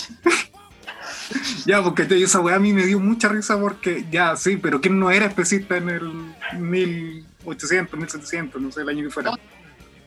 ya, 1.66 1.82
porque 1.82 2.06
esa 2.22 2.40
weá 2.40 2.56
a 2.56 2.60
mí 2.60 2.72
me 2.72 2.84
dio 2.84 3.00
mucha 3.00 3.28
risa 3.28 3.58
porque, 3.58 4.04
ya, 4.10 4.36
sí, 4.36 4.56
pero 4.56 4.80
¿quién 4.80 5.00
no 5.00 5.10
era 5.10 5.26
especista 5.26 5.76
en 5.76 5.88
el 5.88 6.34
1800, 6.58 7.98
1700, 7.98 8.62
no 8.62 8.70
sé, 8.70 8.82
el 8.82 8.88
año 8.90 9.04
que 9.04 9.10
fuera? 9.10 9.32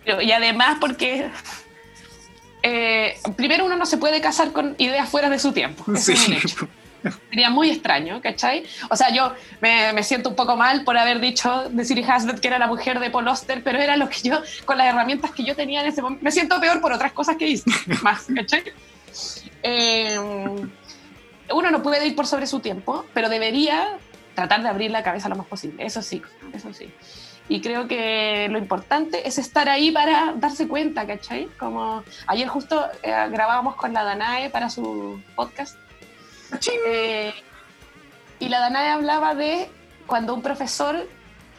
Y 0.05 0.31
además 0.31 0.77
porque 0.79 1.29
eh, 2.63 3.17
primero 3.35 3.65
uno 3.65 3.75
no 3.75 3.85
se 3.85 3.97
puede 3.97 4.21
casar 4.21 4.51
con 4.51 4.75
ideas 4.77 5.09
fuera 5.09 5.29
de 5.29 5.39
su 5.39 5.51
tiempo. 5.51 5.83
sí. 5.95 6.15
Sería 7.29 7.49
muy 7.49 7.69
extraño, 7.69 8.21
¿cachai? 8.21 8.65
O 8.89 8.95
sea, 8.95 9.13
yo 9.13 9.33
me, 9.61 10.03
siento 10.03 10.29
un 10.29 10.35
poco 10.35 10.57
mal 10.57 10.83
por 10.83 10.97
haber 10.97 11.21
dicho 11.21 11.69
de 11.69 11.85
Siri 11.85 12.03
Hasbeth 12.03 12.39
que 12.39 12.47
era 12.47 12.59
la 12.59 12.67
mujer 12.67 12.99
de 12.99 13.09
Paul 13.09 13.27
Oster, 13.27 13.63
pero 13.63 13.79
era 13.79 13.95
lo 13.95 14.09
que 14.09 14.17
yo, 14.23 14.41
con 14.65 14.77
las 14.77 14.87
herramientas 14.87 15.31
que 15.31 15.45
yo 15.45 15.55
tenía 15.55 15.81
en 15.81 15.87
ese 15.87 16.01
momento, 16.01 16.23
me 16.23 16.31
siento 16.31 16.59
peor 16.59 16.81
por 16.81 16.91
otras 16.91 17.13
cosas 17.13 17.37
que 17.37 17.47
hice, 17.47 17.69
más, 18.01 18.25
¿cachai? 18.35 18.63
Eh, 19.63 20.17
uno 21.53 21.71
no 21.71 21.81
puede 21.81 22.05
ir 22.07 22.15
por 22.15 22.27
sobre 22.27 22.47
su 22.47 22.59
tiempo, 22.59 23.05
pero 23.13 23.29
debería 23.29 23.97
tratar 24.35 24.61
de 24.61 24.69
abrir 24.69 24.91
la 24.91 25.03
cabeza 25.03 25.29
lo 25.29 25.35
más 25.35 25.47
posible, 25.47 25.85
eso 25.85 26.01
sí, 26.01 26.21
eso 26.53 26.73
sí. 26.73 26.91
Y 27.49 27.61
creo 27.61 27.87
que 27.87 28.47
lo 28.51 28.57
importante 28.57 29.27
es 29.27 29.37
estar 29.37 29.69
ahí 29.69 29.91
para 29.91 30.33
darse 30.35 30.67
cuenta, 30.67 31.07
¿cachai? 31.07 31.47
Como 31.57 32.03
ayer 32.27 32.47
justo 32.47 32.85
eh, 33.03 33.13
grabábamos 33.31 33.75
con 33.75 33.93
la 33.93 34.03
Danae 34.03 34.49
para 34.49 34.69
su 34.69 35.21
podcast. 35.35 35.77
Eh, 36.87 37.33
y 38.39 38.49
la 38.49 38.59
Danae 38.59 38.89
hablaba 38.89 39.33
de 39.33 39.69
cuando 40.05 40.33
un 40.33 40.41
profesor, 40.41 41.07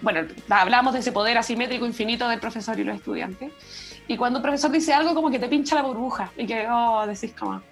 bueno, 0.03 0.29
hablamos 0.51 0.93
de 0.93 1.01
ese 1.01 1.11
poder 1.11 1.39
asimétrico 1.39 1.87
infinito 1.87 2.29
del 2.29 2.39
profesor 2.39 2.79
y 2.79 2.85
los 2.85 2.97
estudiantes, 2.97 3.51
y 4.09 4.17
cuando 4.17 4.39
un 4.39 4.43
profesor 4.43 4.71
dice 4.71 4.93
algo 4.95 5.15
como 5.15 5.31
que 5.31 5.39
te 5.39 5.49
pincha 5.49 5.77
la 5.77 5.83
burbuja 5.83 6.33
y 6.37 6.47
que, 6.47 6.67
oh, 6.69 7.07
decís 7.07 7.35
como, 7.39 7.63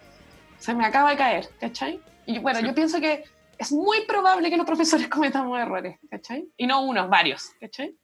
se 0.59 0.75
me 0.75 0.85
acaba 0.85 1.11
de 1.11 1.17
caer, 1.17 1.49
¿cachai? 1.59 1.99
Y 2.27 2.39
bueno, 2.39 2.61
yo 2.61 2.75
pienso 2.75 3.01
que 3.01 3.25
es 3.59 3.73
muy 3.73 4.05
probable 4.07 4.51
que 4.51 4.57
los 4.59 4.67
profesores 4.67 5.09
cometamos 5.09 5.59
errores, 5.59 5.99
¿cachai? 6.11 6.47
Y 6.59 6.67
no 6.67 6.83
unos, 6.83 7.09
varios, 7.09 7.51
¿cachai? 7.59 7.97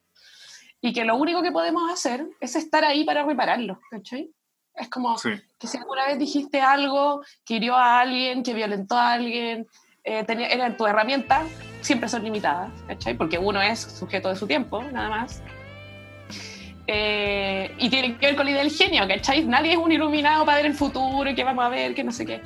Y 0.80 0.94
que 0.94 1.04
lo 1.04 1.16
único 1.16 1.42
que 1.42 1.52
podemos 1.52 1.92
hacer 1.92 2.26
es 2.40 2.56
estar 2.56 2.84
ahí 2.84 3.04
para 3.04 3.22
repararlo, 3.24 3.78
¿cachai? 3.90 4.30
Es 4.74 4.88
como 4.88 5.14
que 5.58 5.66
si 5.66 5.76
alguna 5.76 6.06
vez 6.06 6.18
dijiste 6.18 6.62
algo 6.62 7.22
que 7.44 7.56
hirió 7.56 7.76
a 7.76 8.00
alguien, 8.00 8.42
que 8.42 8.54
violentó 8.54 8.96
a 8.96 9.12
alguien, 9.12 9.66
eh, 10.04 10.24
tenía, 10.24 10.48
era 10.48 10.74
tu 10.74 10.86
herramienta, 10.86 11.44
siempre 11.82 12.08
son 12.08 12.24
limitadas, 12.24 12.72
¿cachai? 12.86 13.14
Porque 13.14 13.38
uno 13.38 13.60
es 13.60 13.80
sujeto 13.80 14.30
de 14.30 14.36
su 14.36 14.46
tiempo, 14.46 14.82
nada 14.82 15.10
más. 15.10 15.42
Eh, 16.86 17.74
y 17.78 17.88
tiene 17.90 18.16
que 18.16 18.26
ver 18.26 18.36
con 18.36 18.44
la 18.44 18.50
idea 18.50 18.62
del 18.62 18.72
genio, 18.72 19.06
¿cachai? 19.06 19.44
Nadie 19.44 19.72
es 19.72 19.78
un 19.78 19.92
iluminado 19.92 20.44
para 20.44 20.56
ver 20.56 20.66
el 20.66 20.74
futuro 20.74 21.30
y 21.30 21.34
que 21.34 21.44
vamos 21.44 21.64
a 21.64 21.68
ver, 21.68 21.94
que 21.94 22.02
no 22.02 22.12
sé 22.12 22.26
qué. 22.26 22.42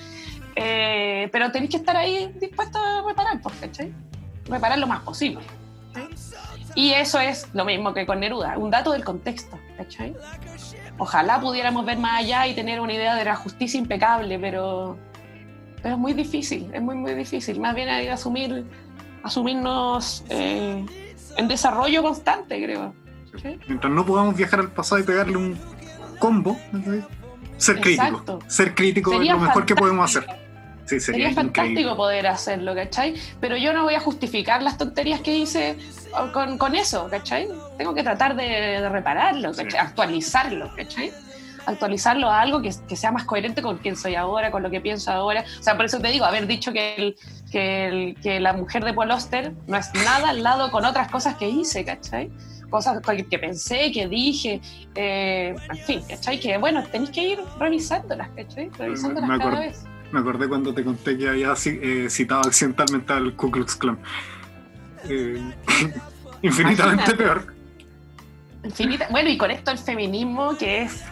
Eh, 0.54 1.28
pero 1.32 1.50
tenéis 1.50 1.70
que 1.70 1.76
estar 1.78 1.96
ahí 1.96 2.32
dispuesto 2.40 2.78
a 2.78 3.02
reparar, 3.06 3.40
pues, 3.40 3.54
¿cachai? 3.56 3.92
Reparar 4.46 4.78
lo 4.78 4.86
más 4.86 5.00
posible. 5.00 5.40
Y 6.74 6.92
eso 6.92 7.18
es 7.18 7.48
lo 7.54 7.64
mismo 7.64 7.94
que 7.94 8.04
con 8.04 8.20
Neruda, 8.20 8.58
un 8.58 8.70
dato 8.70 8.92
del 8.92 9.04
contexto, 9.04 9.58
¿cachai? 9.78 10.14
Ojalá 10.98 11.40
pudiéramos 11.40 11.84
ver 11.86 11.98
más 11.98 12.20
allá 12.20 12.46
y 12.46 12.54
tener 12.54 12.80
una 12.80 12.92
idea 12.92 13.14
de 13.14 13.24
la 13.24 13.36
justicia 13.36 13.78
impecable, 13.78 14.38
pero, 14.38 14.98
pero 15.82 15.94
es 15.94 16.00
muy 16.00 16.12
difícil, 16.12 16.70
es 16.72 16.82
muy, 16.82 16.94
muy 16.94 17.14
difícil. 17.14 17.60
Más 17.60 17.74
bien 17.74 17.88
hay 17.88 18.04
que 18.04 18.10
asumir, 18.10 18.66
asumirnos 19.22 20.24
eh, 20.28 20.84
en 21.36 21.48
desarrollo 21.48 22.02
constante, 22.02 22.62
creo. 22.62 22.94
Mientras 23.42 23.92
no 23.92 24.04
podamos 24.04 24.36
viajar 24.36 24.60
al 24.60 24.70
pasado 24.70 25.00
y 25.00 25.04
pegarle 25.04 25.36
un 25.36 25.58
combo, 26.18 26.58
ser 27.56 27.80
crítico. 27.80 28.40
Ser 28.46 28.74
crítico 28.74 29.20
es 29.20 29.28
lo 29.28 29.38
mejor 29.38 29.66
que 29.66 29.74
podemos 29.74 30.16
hacer. 30.16 30.26
Sí, 30.86 31.00
sería, 31.00 31.32
fantástico 31.32 31.96
poder 31.96 32.28
hacerlo, 32.28 32.72
¿cachai? 32.72 33.14
Pero 33.40 33.56
yo 33.56 33.72
no 33.72 33.82
voy 33.82 33.94
a 33.94 34.00
justificar 34.00 34.62
las 34.62 34.78
tonterías 34.78 35.20
que 35.20 35.36
hice 35.36 35.76
con, 36.32 36.58
con 36.58 36.76
eso, 36.76 37.08
¿cachai? 37.10 37.48
Tengo 37.76 37.92
que 37.92 38.04
tratar 38.04 38.36
de, 38.36 38.88
repararlo, 38.88 39.50
actualizarlo, 39.78 40.70
¿cachai? 40.76 41.12
actualizarlo 41.66 42.30
a 42.30 42.40
algo 42.40 42.62
que, 42.62 42.70
que, 42.88 42.96
sea 42.96 43.10
más 43.10 43.24
coherente 43.24 43.60
con 43.60 43.78
quien 43.78 43.96
soy 43.96 44.14
ahora, 44.14 44.50
con 44.50 44.62
lo 44.62 44.70
que 44.70 44.80
pienso 44.80 45.10
ahora. 45.10 45.44
O 45.58 45.62
sea, 45.62 45.76
por 45.76 45.84
eso 45.84 45.98
te 45.98 46.08
digo, 46.08 46.24
haber 46.24 46.46
dicho 46.46 46.72
que, 46.72 46.94
el, 46.94 47.16
que, 47.50 47.86
el, 47.86 48.16
que 48.22 48.40
la 48.40 48.52
mujer 48.52 48.84
de 48.84 48.94
Paul 48.94 49.10
Oster 49.10 49.52
no 49.66 49.76
es 49.76 49.92
nada 49.94 50.30
al 50.30 50.44
lado 50.44 50.70
con 50.70 50.84
otras 50.84 51.10
cosas 51.10 51.34
que 51.34 51.48
hice, 51.48 51.84
¿cachai? 51.84 52.30
Cosas 52.70 53.00
que 53.30 53.38
pensé, 53.38 53.92
que 53.92 54.08
dije, 54.08 54.60
eh, 54.94 55.54
en 55.70 55.78
fin, 55.78 56.02
¿cachai? 56.08 56.40
Que 56.40 56.58
bueno, 56.58 56.82
tenéis 56.90 57.10
que 57.10 57.28
ir 57.28 57.38
revisándolas, 57.58 58.28
¿cachai? 58.30 58.70
Revisándolas 58.76 59.38
cada 59.38 59.60
vez. 59.60 59.84
Me 60.12 60.20
acordé 60.20 60.48
cuando 60.48 60.72
te 60.72 60.84
conté 60.84 61.18
que 61.18 61.28
había 61.28 61.54
eh, 61.64 62.06
citado 62.10 62.42
accidentalmente 62.42 63.12
al 63.12 63.34
Ku 63.34 63.50
Klux 63.50 63.76
Klan. 63.76 63.98
Eh, 65.08 65.52
infinitamente 66.42 67.14
peor. 67.14 67.54
bueno, 69.10 69.30
y 69.30 69.36
con 69.36 69.50
esto 69.50 69.70
el 69.70 69.78
feminismo, 69.78 70.56
que 70.56 70.82
es, 70.82 71.02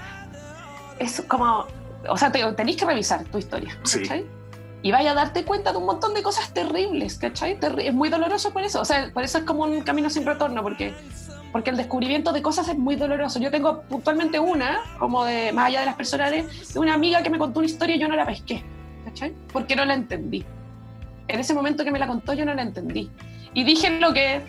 es 0.99 1.23
como, 1.27 1.67
o 2.09 2.17
sea, 2.17 2.31
tenéis 2.31 2.77
que 2.77 2.85
revisar 2.85 3.25
tu 3.25 3.39
historia, 3.39 3.77
¿cachai? 3.83 4.25
Y 4.83 4.93
vaya 4.93 5.13
a 5.13 5.15
darte 5.15 5.45
cuenta 5.45 5.73
de 5.73 5.79
un 5.79 5.87
montón 5.87 6.13
de 6.13 6.23
cosas 6.23 6.53
terribles, 6.53 7.17
¿cachai? 7.17 7.59
es 7.79 7.95
muy 7.95 8.11
doloroso 8.11 8.53
por 8.53 8.63
eso, 8.63 8.83
o 8.83 8.85
sea, 8.85 9.11
por 9.15 9.25
eso 9.25 9.39
es 9.39 9.45
como 9.45 9.63
un 9.63 9.81
camino 9.81 10.11
sin 10.11 10.27
retorno, 10.27 10.63
porque, 10.63 10.95
porque 11.55 11.71
el 11.71 11.77
descubrimiento 11.77 12.33
de 12.33 12.43
cosas 12.43 12.67
es 12.67 12.77
muy 12.77 12.97
doloroso. 12.97 13.39
Yo 13.39 13.49
tengo 13.49 13.83
puntualmente 13.83 14.41
una, 14.41 14.81
como 14.99 15.25
de, 15.25 15.53
más 15.53 15.69
allá 15.69 15.79
de 15.79 15.87
las 15.87 15.95
personales, 15.95 16.75
de 16.75 16.81
una 16.81 16.95
amiga 16.95 17.23
que 17.23 17.31
me 17.31 17.39
contó 17.39 17.61
una 17.61 17.67
historia 17.67 17.95
y 17.95 18.01
yo 18.01 18.09
no 18.09 18.17
la 18.17 18.27
pesqué. 18.27 18.65
¿cachai? 19.05 19.33
Porque 19.53 19.77
no 19.77 19.85
la 19.85 19.95
entendí. 19.95 20.45
En 21.29 21.39
ese 21.39 21.55
momento 21.55 21.85
que 21.85 21.93
me 21.93 22.01
la 22.01 22.09
contó 22.09 22.33
yo 22.33 22.45
no 22.45 22.55
la 22.55 22.63
entendí. 22.63 23.09
Y 23.53 23.63
dije 23.63 24.01
lo 24.01 24.13
que, 24.13 24.43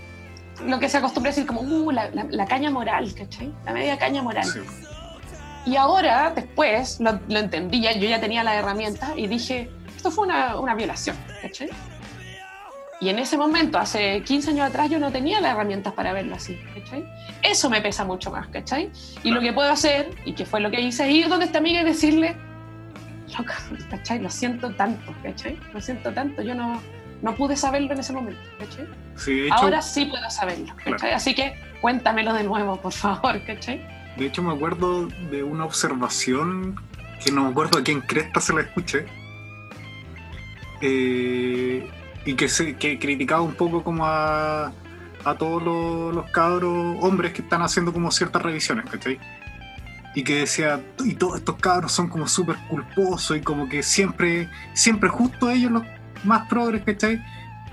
lo 0.66 0.80
que 0.80 0.90
se 0.90 0.98
acostumbra 0.98 1.30
a 1.30 1.36
decir 1.36 1.46
como, 1.46 1.62
uh, 1.62 1.92
la, 1.92 2.46
caña 2.48 2.72
moral, 2.72 3.14
¿cachai? 3.14 3.54
La 3.66 3.74
media 3.74 4.00
caña 4.00 4.24
moral. 4.24 4.48
Y 5.64 5.76
ahora, 5.76 6.34
después, 6.36 7.00
lo, 7.00 7.20
lo, 7.30 7.38
entendí, 7.38 7.82
ya, 7.82 7.92
yo 7.94 8.10
ya 8.10 8.20
tenía 8.20 8.44
la 8.44 8.56
herramienta 8.56 9.14
y 9.16 9.28
dije, 9.28 9.70
esto 9.96 10.10
fue 10.10 10.26
una, 10.26 10.60
una 10.60 10.74
violación, 10.74 11.16
¿cachai? 11.44 11.70
Y 13.02 13.10
en 13.10 13.20
ese 13.20 13.38
momento, 13.38 13.78
hace 13.78 14.22
15 14.24 14.52
años 14.52 14.70
atrás, 14.70 14.90
yo 14.90 15.00
no 15.00 15.12
tenía 15.12 15.42
las 15.42 15.54
herramientas 15.54 15.94
para 15.94 16.14
verlo 16.14 16.36
así, 16.36 16.58
¿cachai? 16.74 17.06
Eso 17.42 17.70
me 17.70 17.82
pesa 17.82 18.06
mucho 18.06 18.32
más, 18.32 18.48
¿cachai? 18.48 18.90
Y 19.24 19.32
lo 19.32 19.42
que 19.42 19.52
puedo 19.52 19.70
hacer, 19.70 20.16
y 20.24 20.34
que 20.34 20.46
fue 20.46 20.62
lo 20.62 20.72
que 20.72 20.82
hice, 20.82 21.06
es 21.08 21.14
ir 21.14 21.28
donde 21.28 21.46
esta 21.46 21.58
amiga 21.58 21.82
y 21.82 21.84
decirle, 21.84 22.38
loca, 23.38 23.58
¿cachai? 23.90 24.20
Lo 24.20 24.30
siento 24.30 24.72
tanto, 24.72 25.14
¿cachai? 25.24 25.60
Lo 25.74 25.82
siento 25.82 26.14
tanto, 26.14 26.42
yo 26.42 26.56
no, 26.56 26.82
no 27.22 27.36
pude 27.36 27.58
saberlo 27.58 27.92
en 27.92 28.00
ese 28.00 28.14
momento, 28.14 28.42
¿cachai? 28.60 29.50
Ahora 29.52 29.82
sí 29.82 30.06
puedo 30.06 30.30
saberlo, 30.30 30.74
¿cachai? 30.84 31.12
Así 31.12 31.36
que 31.36 31.60
cuéntamelo 31.82 32.34
de 32.34 32.44
nuevo, 32.44 32.78
por 32.78 32.94
favor, 32.94 33.44
¿cachai? 33.46 33.86
De 34.18 34.28
hecho, 34.28 34.42
me 34.42 34.54
acuerdo 34.54 35.08
de 35.30 35.44
una 35.44 35.66
observación 35.66 36.76
que 37.24 37.32
no 37.32 37.44
me 37.44 37.50
acuerdo 37.50 37.80
a 37.80 37.84
quién 37.84 38.02
Cresta 38.02 38.40
se 38.40 38.54
la 38.54 38.62
escuché. 38.62 39.06
Eh, 40.82 41.90
y 42.26 42.34
que, 42.36 42.50
se, 42.50 42.76
que 42.76 43.00
criticaba 43.00 43.42
un 43.42 43.54
poco 43.54 43.84
como 43.84 44.06
a, 44.06 44.74
a 45.24 45.36
todos 45.38 45.64
los, 45.64 46.16
los 46.16 46.32
cabros 46.32 46.98
hombres 47.02 47.34
que 47.34 47.42
están 47.42 47.62
haciendo 47.62 47.94
como 47.94 48.12
ciertas 48.12 48.42
revisiones, 48.42 48.86
¿cachai? 48.90 49.20
y 50.16 50.24
que 50.24 50.36
decía, 50.40 50.82
y 51.04 51.14
todos 51.14 51.36
estos 51.40 51.58
cabros 51.58 51.92
son 51.92 52.08
como 52.08 52.26
súper 52.28 52.56
culposos 52.70 53.36
y 53.36 53.42
como 53.42 53.68
que 53.68 53.84
siempre, 53.84 54.50
siempre 54.74 55.10
justo 55.10 55.50
ellos 55.50 55.72
los 55.72 55.84
más 56.24 56.48
progres, 56.48 56.84
¿cachai? 56.86 57.22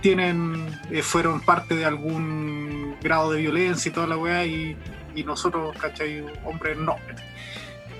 Tienen, 0.00 0.66
eh, 0.90 1.02
fueron 1.02 1.40
parte 1.40 1.76
de 1.76 1.84
algún 1.84 2.96
grado 3.00 3.30
de 3.30 3.40
violencia 3.40 3.88
y 3.88 3.92
toda 3.92 4.08
la 4.08 4.16
weá 4.16 4.44
y, 4.44 4.76
y 5.14 5.22
nosotros, 5.22 5.76
¿cachai? 5.78 6.24
Hombres 6.44 6.76
no. 6.78 6.96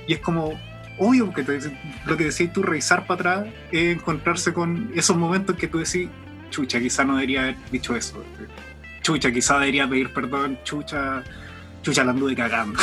Y 0.09 0.15
es 0.15 0.19
como, 0.19 0.55
obvio, 0.99 1.33
que 1.33 1.45
lo 2.05 2.17
que 2.17 2.25
decís 2.25 2.53
tú, 2.53 2.65
revisar 2.65 3.07
para 3.07 3.15
atrás, 3.15 3.55
es 3.71 3.97
encontrarse 3.97 4.53
con 4.53 4.91
esos 4.97 5.17
momentos 5.17 5.55
que 5.55 5.69
tú 5.69 5.79
decís, 5.79 6.09
chucha, 6.53 6.79
quizá 6.79 7.05
no 7.05 7.15
debería 7.15 7.43
haber 7.43 7.57
dicho 7.71 7.97
eso. 7.97 8.23
Chucha, 9.03 9.33
quizá 9.33 9.59
debería 9.59 9.89
pedir 9.89 10.13
perdón, 10.13 10.59
chucha, 10.63 11.25
chucha 11.83 12.05
la 12.05 12.13
anduve 12.13 12.37
cagando. 12.37 12.79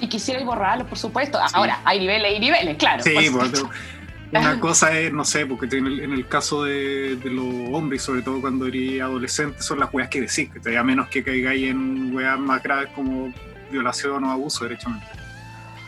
y 0.00 0.08
quisiera 0.08 0.44
borrarlo, 0.44 0.86
por 0.86 0.98
supuesto. 0.98 1.38
Ahora, 1.54 1.80
hay 1.84 2.00
niveles 2.00 2.36
y 2.36 2.40
niveles, 2.40 2.76
claro. 2.76 3.02
Sí, 3.02 3.14
pues, 3.32 3.64
una 4.32 4.60
cosa 4.60 4.96
es, 4.98 5.12
no 5.12 5.24
sé, 5.24 5.46
porque 5.46 5.76
en 5.76 5.86
el, 5.86 6.26
caso 6.28 6.64
de, 6.64 7.18
los 7.24 7.74
hombres, 7.74 8.02
sobre 8.02 8.22
todo 8.22 8.40
cuando 8.40 8.66
eres 8.66 9.00
adolescente, 9.00 9.62
son 9.62 9.80
las 9.80 9.92
weas 9.92 10.08
que 10.08 10.20
decís, 10.20 10.50
a 10.76 10.82
menos 10.82 11.08
que 11.08 11.24
caigáis 11.24 11.70
en 11.70 12.14
weas 12.14 12.38
más 12.38 12.62
graves 12.62 12.90
como 12.94 13.32
violación 13.70 14.24
o 14.24 14.30
abuso, 14.30 14.64
derechamente. 14.64 15.06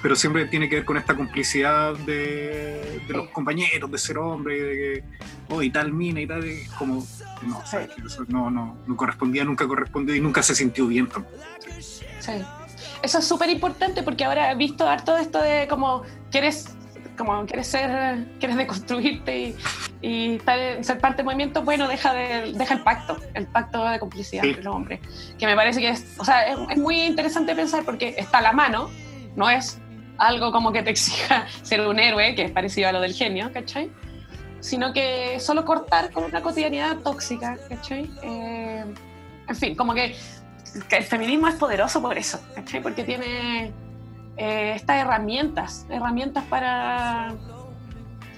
Pero 0.02 0.16
siempre 0.16 0.46
tiene 0.46 0.68
que 0.68 0.76
ver 0.76 0.84
con 0.84 0.96
esta 0.96 1.14
complicidad 1.14 1.94
de, 1.94 3.02
de 3.06 3.14
los 3.14 3.28
compañeros, 3.28 3.90
de 3.90 3.98
ser 3.98 4.18
hombre, 4.18 4.60
de 4.60 4.72
que, 4.76 5.04
oh, 5.54 5.62
y 5.62 5.70
tal 5.70 5.92
mina 5.92 6.20
y 6.20 6.26
tal, 6.26 6.44
y 6.44 6.64
como, 6.78 7.06
no, 7.46 7.64
¿sabes? 7.64 7.90
Eso 8.04 8.24
no, 8.28 8.50
no, 8.50 8.76
no 8.86 8.96
correspondía, 8.96 9.44
nunca 9.44 9.66
correspondió 9.68 10.14
y 10.16 10.20
nunca 10.20 10.42
se 10.42 10.54
sintió 10.54 10.86
bien 10.86 11.06
tampoco. 11.06 11.36
Sí. 11.78 12.32
Eso 13.02 13.18
es 13.18 13.24
súper 13.26 13.50
importante 13.50 14.02
porque 14.02 14.24
ahora 14.24 14.52
he 14.52 14.54
visto 14.56 14.88
harto 14.88 15.14
de 15.14 15.22
esto 15.22 15.40
de 15.42 15.66
como 15.68 16.02
quieres 16.30 16.76
como 17.16 17.44
quieres 17.44 17.66
ser, 17.66 18.26
quieres 18.40 18.56
deconstruirte 18.56 19.38
y, 19.38 19.56
y 20.00 20.36
estar- 20.38 20.82
ser 20.82 20.98
parte 20.98 21.18
del 21.18 21.26
movimiento, 21.26 21.62
bueno, 21.62 21.86
deja, 21.86 22.14
de, 22.14 22.52
deja 22.54 22.74
el 22.74 22.82
pacto, 22.82 23.18
el 23.34 23.46
pacto 23.46 23.86
de 23.86 23.98
complicidad 24.00 24.42
Sí. 24.42 24.48
entre 24.48 24.62
los 24.64 24.74
hombres. 24.74 25.00
Que 25.38 25.44
me 25.46 25.54
parece 25.54 25.80
que 25.80 25.90
es, 25.90 26.06
o 26.18 26.24
sea, 26.24 26.46
es, 26.46 26.56
es 26.70 26.78
muy 26.78 27.02
interesante 27.02 27.54
pensar 27.54 27.84
porque 27.84 28.14
está 28.16 28.38
a 28.38 28.42
la 28.42 28.52
mano, 28.52 28.90
no 29.36 29.50
es 29.50 29.78
algo 30.22 30.52
como 30.52 30.72
que 30.72 30.82
te 30.82 30.90
exija 30.90 31.46
ser 31.62 31.80
un 31.86 31.98
héroe, 31.98 32.34
que 32.34 32.44
es 32.44 32.50
parecido 32.50 32.88
a 32.88 32.92
lo 32.92 33.00
del 33.00 33.12
genio, 33.12 33.50
¿cachai? 33.52 33.90
Sino 34.60 34.92
que 34.92 35.40
solo 35.40 35.64
cortar 35.64 36.12
con 36.12 36.24
una 36.24 36.40
cotidianidad 36.40 36.98
tóxica, 36.98 37.58
¿cachai? 37.68 38.08
Eh, 38.22 38.84
en 39.48 39.56
fin, 39.56 39.74
como 39.74 39.92
que, 39.92 40.16
que 40.88 40.96
el 40.96 41.04
feminismo 41.04 41.48
es 41.48 41.56
poderoso 41.56 42.00
por 42.00 42.16
eso, 42.16 42.40
¿cachai? 42.54 42.80
Porque 42.80 43.02
tiene 43.02 43.72
eh, 44.36 44.72
estas 44.76 45.02
herramientas, 45.02 45.86
herramientas 45.90 46.44
para, 46.44 47.34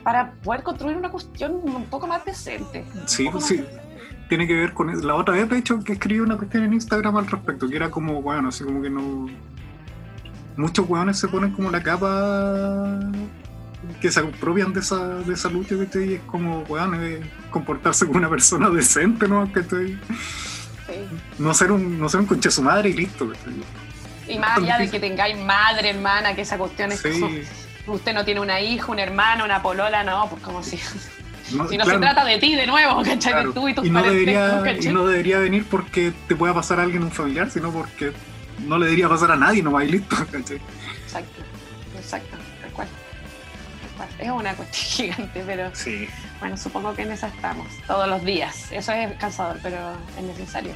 para 0.03 0.32
poder 0.43 0.62
construir 0.62 0.97
una 0.97 1.11
cuestión 1.11 1.61
un 1.62 1.85
poco 1.85 2.07
más 2.07 2.24
decente. 2.24 2.85
Sí, 3.07 3.28
sí. 3.41 3.64
Tiene 4.28 4.47
que 4.47 4.55
ver 4.55 4.72
con 4.72 4.89
eso. 4.89 5.07
La 5.07 5.16
otra 5.16 5.35
vez, 5.35 5.49
de 5.51 5.59
hecho, 5.59 5.78
que 5.85 5.93
escribí 5.93 6.20
una 6.20 6.39
cuestión 6.39 6.64
en 6.64 6.72
Instagram 6.72 7.18
al 7.18 7.26
respecto, 7.26 7.68
que 7.68 7.76
era 7.76 7.91
como, 7.91 8.22
bueno, 8.22 8.49
así 8.49 8.64
como 8.64 8.80
que 8.80 8.89
no. 8.89 9.28
Muchos 10.57 10.89
weones 10.89 11.19
se 11.19 11.29
ponen 11.29 11.51
como 11.53 11.71
la 11.71 11.83
capa 11.83 13.01
que 14.01 14.11
se 14.11 14.21
apropian 14.21 14.73
de 14.73 14.81
esa, 14.81 14.99
de 15.21 15.35
esa 15.35 15.49
lucha, 15.49 15.75
que 15.91 16.05
Y 16.05 16.15
es 16.15 16.21
como, 16.23 16.61
weón, 16.63 16.99
comportarse 17.51 18.07
como 18.07 18.19
una 18.19 18.31
persona 18.31 18.71
decente, 18.71 19.29
¿no? 19.29 19.53
Que 19.53 19.63
sí. 19.63 19.99
no 21.39 21.55
ser 21.55 21.73
un, 21.73 21.99
no 21.99 22.09
ser 22.09 22.21
un 22.21 22.27
conche 22.27 22.51
su 22.51 22.63
madre 22.63 22.91
y 22.91 22.95
listo, 22.95 23.29
¿cachai? 23.29 23.55
Y 24.29 24.39
más 24.39 24.57
allá 24.59 24.79
de 24.79 24.89
que 24.91 24.99
tengáis 25.01 25.37
madre, 25.39 25.91
hermana, 25.91 26.35
que 26.35 26.43
esa 26.43 26.57
cuestión 26.57 26.93
es 26.93 27.01
Sí. 27.01 27.43
usted 27.87 28.15
no 28.15 28.25
tiene 28.25 28.41
una 28.41 28.61
hija, 28.61 28.91
un 28.91 28.99
hermano, 28.99 29.45
una 29.45 29.63
polola, 29.63 30.03
no, 30.03 30.29
pues 30.31 30.43
como 30.43 30.63
si, 30.63 30.79
No, 31.55 31.69
si 31.69 31.77
no 31.77 31.85
claro, 31.85 31.99
se 31.99 32.07
trata 32.07 32.25
de 32.25 32.39
ti 32.39 32.55
de 32.55 32.67
nuevo, 32.67 33.03
¿cachai? 33.03 33.33
claro. 33.33 33.53
Tú 33.53 33.69
y 33.69 33.75
tus 33.75 33.85
Y 33.85 33.91
no, 33.91 34.03
debería, 34.03 34.63
y 34.81 34.89
no 34.89 35.07
debería 35.07 35.39
venir 35.41 35.67
porque 35.71 36.13
te 36.27 36.37
pueda 36.37 36.55
pasar 36.55 36.81
a 36.81 36.85
alguien 36.85 37.03
un 37.03 37.11
familiar, 37.11 37.51
sino 37.51 37.71
porque 37.71 38.13
no 38.61 38.79
le 38.79 38.87
debería 38.87 39.09
pasar 39.09 39.33
a 39.33 39.37
nadie, 39.37 39.63
no 39.63 39.81
y 39.83 39.91
listo, 39.91 40.17
¿cachai? 40.33 40.61
Exacto, 41.05 41.43
exacto, 41.97 42.37
tal 42.63 42.71
cual. 42.73 42.89
Tal 43.83 43.97
cual. 43.97 44.09
Es 44.19 44.31
una 44.31 44.55
cuestión 44.55 44.85
gigante, 45.15 45.43
pero 45.47 45.71
Sí. 45.75 46.09
bueno, 46.41 46.57
supongo 46.57 46.95
que 46.95 47.03
en 47.03 47.13
esa 47.13 47.29
estamos, 47.29 47.67
todos 47.87 48.09
los 48.09 48.25
días. 48.25 48.71
Eso 48.73 48.93
es 48.93 49.13
cansador, 49.19 49.59
pero 49.63 49.77
es 50.19 50.23
necesario. 50.25 50.73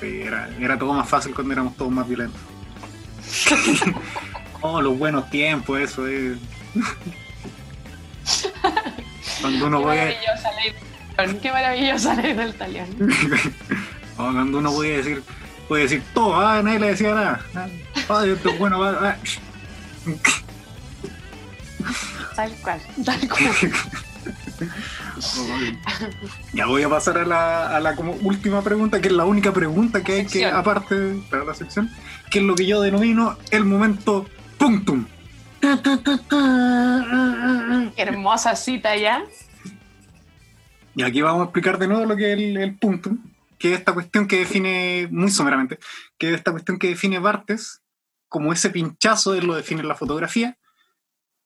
Sí, 0.00 0.20
era, 0.22 0.48
era 0.60 0.78
todo 0.78 0.92
más 0.92 1.08
fácil 1.08 1.34
cuando 1.34 1.52
éramos 1.54 1.76
todos 1.76 1.90
más 1.90 2.06
violentos. 2.06 2.40
oh, 4.60 4.80
los 4.80 4.96
buenos 4.98 5.28
tiempos, 5.30 5.80
eso 5.80 6.06
es. 6.06 6.38
cuando 9.40 9.66
uno 9.66 9.78
Qué 9.78 9.84
puede. 9.84 10.16
Qué 11.42 11.50
maravillosa 11.52 12.14
ley 12.14 12.32
del 12.34 12.54
talión. 12.54 12.86
oh, 14.18 14.30
cuando 14.32 14.58
uno 14.58 14.72
puede 14.72 14.98
decir, 14.98 15.22
puede 15.68 15.84
decir 15.84 16.02
todo, 16.14 16.34
ah, 16.34 16.60
nadie 16.62 16.80
le 16.80 16.86
decía 16.88 17.14
nada. 17.14 17.40
Ah, 18.08 18.24
es 18.24 18.58
bueno, 18.58 18.82
ah, 18.82 18.98
ah. 19.02 19.16
Tal 22.34 22.52
cual, 22.62 22.80
tal 23.04 23.28
cual. 23.28 23.54
Ya 26.52 26.66
voy 26.66 26.82
a 26.82 26.88
pasar 26.88 27.18
a 27.18 27.24
la, 27.24 27.76
a 27.76 27.80
la 27.80 27.96
como 27.96 28.12
última 28.22 28.62
pregunta, 28.62 29.00
que 29.00 29.08
es 29.08 29.14
la 29.14 29.24
única 29.24 29.52
pregunta 29.52 30.02
que 30.02 30.12
hay 30.12 30.26
que, 30.26 30.46
aparte 30.46 31.20
para 31.30 31.44
la 31.44 31.54
sección, 31.54 31.90
que 32.30 32.40
es 32.40 32.44
lo 32.44 32.54
que 32.54 32.66
yo 32.66 32.80
denomino 32.80 33.36
el 33.50 33.64
momento 33.64 34.26
punctum. 34.58 35.06
Qué 35.60 35.78
hermosa 38.02 38.56
cita 38.56 38.96
ya. 38.96 39.24
Y 40.94 41.02
aquí 41.02 41.20
vamos 41.20 41.42
a 41.42 41.44
explicar 41.44 41.78
de 41.78 41.88
nuevo 41.88 42.04
lo 42.04 42.16
que 42.16 42.32
es 42.32 42.38
el, 42.38 42.56
el 42.56 42.74
punctum, 42.74 43.18
que 43.58 43.72
es 43.72 43.78
esta 43.78 43.94
cuestión 43.94 44.26
que 44.26 44.38
define, 44.38 45.08
muy 45.10 45.30
someramente, 45.30 45.78
que 46.16 46.28
es 46.28 46.36
esta 46.36 46.52
cuestión 46.52 46.78
que 46.78 46.88
define 46.88 47.18
Bartes 47.18 47.82
como 48.28 48.52
ese 48.52 48.70
pinchazo, 48.70 49.34
él 49.34 49.46
lo 49.46 49.54
define 49.54 49.80
en 49.80 49.88
la 49.88 49.94
fotografía, 49.94 50.58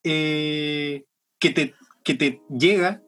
eh, 0.03 1.05
que, 1.39 1.51
te, 1.51 1.75
que 2.03 2.15
te 2.15 2.43
llega 2.51 3.03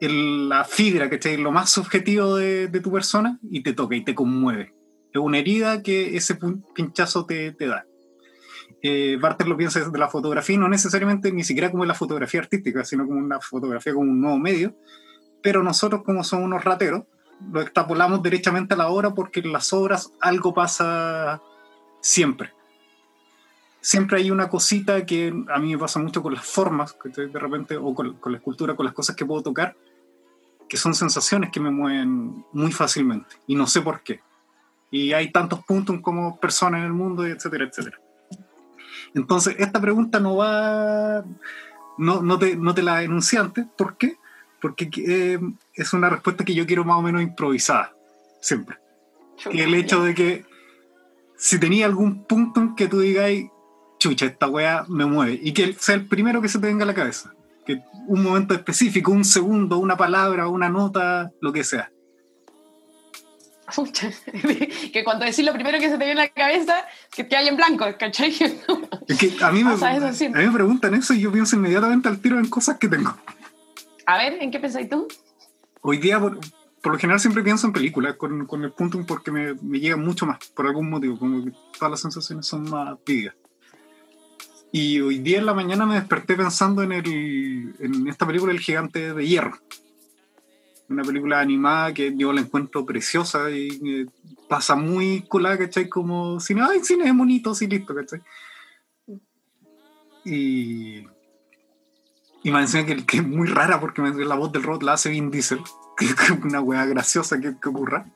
en 0.00 0.48
la 0.48 0.64
fibra, 0.64 1.08
que 1.08 1.38
lo 1.38 1.50
más 1.50 1.70
subjetivo 1.70 2.36
de, 2.36 2.68
de 2.68 2.80
tu 2.80 2.92
persona 2.92 3.38
y 3.42 3.62
te 3.62 3.72
toca 3.72 3.96
y 3.96 4.04
te 4.04 4.14
conmueve. 4.14 4.74
Es 5.12 5.20
una 5.20 5.38
herida 5.38 5.82
que 5.82 6.16
ese 6.16 6.36
pinchazo 6.74 7.24
te, 7.24 7.52
te 7.52 7.66
da. 7.66 7.86
Eh, 8.82 9.16
Bartes 9.20 9.46
lo 9.46 9.56
piensa 9.56 9.78
desde 9.80 9.96
la 9.96 10.08
fotografía, 10.08 10.58
no 10.58 10.68
necesariamente 10.68 11.32
ni 11.32 11.44
siquiera 11.44 11.70
como 11.70 11.86
la 11.86 11.94
fotografía 11.94 12.40
artística, 12.40 12.84
sino 12.84 13.06
como 13.06 13.18
una 13.18 13.40
fotografía 13.40 13.94
como 13.94 14.10
un 14.10 14.20
nuevo 14.20 14.38
medio, 14.38 14.76
pero 15.42 15.62
nosotros 15.62 16.02
como 16.04 16.24
somos 16.24 16.44
unos 16.44 16.64
rateros, 16.64 17.04
lo 17.50 17.60
extrapolamos 17.60 18.22
derechamente 18.22 18.74
a 18.74 18.76
la 18.76 18.88
obra 18.88 19.14
porque 19.14 19.40
en 19.40 19.52
las 19.52 19.72
obras 19.72 20.12
algo 20.20 20.54
pasa 20.54 21.40
siempre. 22.00 22.52
Siempre 23.80 24.18
hay 24.18 24.30
una 24.30 24.48
cosita 24.48 25.04
que 25.04 25.28
a 25.48 25.58
mí 25.58 25.72
me 25.72 25.78
pasa 25.78 25.98
mucho 25.98 26.22
con 26.22 26.34
las 26.34 26.44
formas, 26.44 26.94
que 26.94 27.08
de 27.08 27.38
repente, 27.38 27.76
o 27.76 27.94
con, 27.94 28.14
con 28.14 28.32
la 28.32 28.38
escultura, 28.38 28.74
con 28.74 28.86
las 28.86 28.94
cosas 28.94 29.14
que 29.14 29.26
puedo 29.26 29.42
tocar, 29.42 29.76
que 30.68 30.76
son 30.76 30.94
sensaciones 30.94 31.50
que 31.50 31.60
me 31.60 31.70
mueven 31.70 32.44
muy 32.52 32.72
fácilmente 32.72 33.36
y 33.46 33.54
no 33.54 33.66
sé 33.66 33.82
por 33.82 34.02
qué. 34.02 34.20
Y 34.90 35.12
hay 35.12 35.30
tantos 35.32 35.64
puntos 35.64 36.00
como 36.00 36.38
personas 36.38 36.80
en 36.80 36.86
el 36.86 36.92
mundo, 36.92 37.26
etcétera, 37.26 37.64
etcétera. 37.64 37.98
Entonces, 39.14 39.56
esta 39.58 39.80
pregunta 39.80 40.18
no 40.18 40.36
va, 40.36 41.24
no, 41.98 42.22
no, 42.22 42.38
te, 42.38 42.56
no 42.56 42.74
te 42.74 42.82
la 42.82 43.02
enuncié 43.02 43.38
antes, 43.38 43.66
¿por 43.76 43.96
qué? 43.96 44.16
Porque 44.64 44.88
eh, 44.96 45.38
es 45.74 45.92
una 45.92 46.08
respuesta 46.08 46.42
que 46.42 46.54
yo 46.54 46.64
quiero 46.64 46.86
más 46.86 46.96
o 46.96 47.02
menos 47.02 47.20
improvisada, 47.20 47.92
siempre. 48.40 48.78
Que 49.50 49.62
el 49.62 49.74
hecho 49.74 50.02
de 50.02 50.14
que 50.14 50.46
si 51.36 51.60
tenía 51.60 51.84
algún 51.84 52.24
punto 52.24 52.62
en 52.62 52.74
que 52.74 52.88
tú 52.88 53.00
digáis, 53.00 53.44
chucha, 53.98 54.24
esta 54.24 54.48
weá 54.48 54.86
me 54.88 55.04
mueve, 55.04 55.38
y 55.42 55.52
que 55.52 55.74
sea 55.74 55.96
el 55.96 56.06
primero 56.06 56.40
que 56.40 56.48
se 56.48 56.58
te 56.58 56.66
venga 56.66 56.84
a 56.84 56.86
la 56.86 56.94
cabeza. 56.94 57.34
Que 57.66 57.82
un 58.06 58.22
momento 58.22 58.54
específico, 58.54 59.12
un 59.12 59.26
segundo, 59.26 59.76
una 59.76 59.98
palabra, 59.98 60.48
una 60.48 60.70
nota, 60.70 61.30
lo 61.42 61.52
que 61.52 61.62
sea. 61.62 61.90
Pucha, 63.76 64.08
que 64.94 65.04
cuando 65.04 65.26
decís 65.26 65.44
lo 65.44 65.52
primero 65.52 65.78
que 65.78 65.90
se 65.90 65.98
te 65.98 66.06
viene 66.06 66.22
a 66.22 66.24
la 66.24 66.30
cabeza, 66.30 66.86
que 67.14 67.24
te 67.24 67.36
hay 67.36 67.48
en 67.48 67.56
blanco, 67.56 67.84
¿cachai? 67.98 68.30
Es 69.08 69.18
que 69.18 69.44
a 69.44 69.50
me, 69.52 69.62
mí 69.62 70.32
me 70.32 70.50
preguntan 70.50 70.94
eso 70.94 71.12
y 71.12 71.20
yo 71.20 71.30
pienso 71.30 71.54
inmediatamente 71.54 72.08
al 72.08 72.18
tiro 72.18 72.38
en 72.38 72.48
cosas 72.48 72.78
que 72.78 72.88
tengo. 72.88 73.14
A 74.06 74.18
ver, 74.18 74.42
¿en 74.42 74.50
qué 74.50 74.58
pensáis 74.58 74.88
tú? 74.88 75.08
Hoy 75.80 75.98
día, 75.98 76.20
por, 76.20 76.38
por 76.82 76.92
lo 76.92 76.98
general, 76.98 77.20
siempre 77.20 77.42
pienso 77.42 77.66
en 77.66 77.72
películas 77.72 78.16
con, 78.16 78.46
con 78.46 78.62
el 78.64 78.72
punto 78.72 79.04
porque 79.06 79.30
me, 79.30 79.54
me 79.54 79.80
llega 79.80 79.96
mucho 79.96 80.26
más, 80.26 80.38
por 80.54 80.66
algún 80.66 80.90
motivo, 80.90 81.18
como 81.18 81.44
que 81.44 81.52
todas 81.78 81.90
las 81.90 82.00
sensaciones 82.00 82.46
son 82.46 82.68
más 82.68 82.98
vidas. 83.04 83.34
Y 84.76 85.00
hoy 85.00 85.18
día 85.18 85.38
en 85.38 85.46
la 85.46 85.54
mañana 85.54 85.86
me 85.86 85.94
desperté 85.94 86.34
pensando 86.34 86.82
en, 86.82 86.90
el, 86.90 87.74
en 87.78 88.08
esta 88.08 88.26
película 88.26 88.52
El 88.52 88.58
Gigante 88.58 89.14
de 89.14 89.24
Hierro. 89.24 89.56
Una 90.88 91.04
película 91.04 91.38
animada 91.38 91.94
que 91.94 92.12
yo 92.16 92.32
la 92.32 92.40
encuentro 92.40 92.84
preciosa 92.84 93.52
y 93.52 94.06
pasa 94.48 94.74
muy 94.74 95.22
colada, 95.28 95.58
¿cachai? 95.58 95.88
Como 95.88 96.40
cine, 96.40 96.62
ay, 96.68 96.80
cine 96.82 97.04
es 97.04 97.16
bonito, 97.16 97.54
sí, 97.54 97.68
listo, 97.68 97.94
¿cachai? 97.94 98.20
Y, 100.24 101.06
y 102.44 102.50
me 102.50 102.60
encima 102.60 102.84
que, 102.84 103.16
es 103.16 103.26
muy 103.26 103.48
rara 103.48 103.80
porque 103.80 104.02
la 104.02 104.34
voz 104.34 104.52
del 104.52 104.62
robot 104.62 104.82
la 104.82 104.92
hace 104.92 105.08
Vin 105.08 105.30
Diesel, 105.30 105.60
una 106.44 106.60
wea 106.60 106.84
graciosa 106.84 107.40
que, 107.40 107.56
que 107.58 107.68
ocurra. 107.70 108.06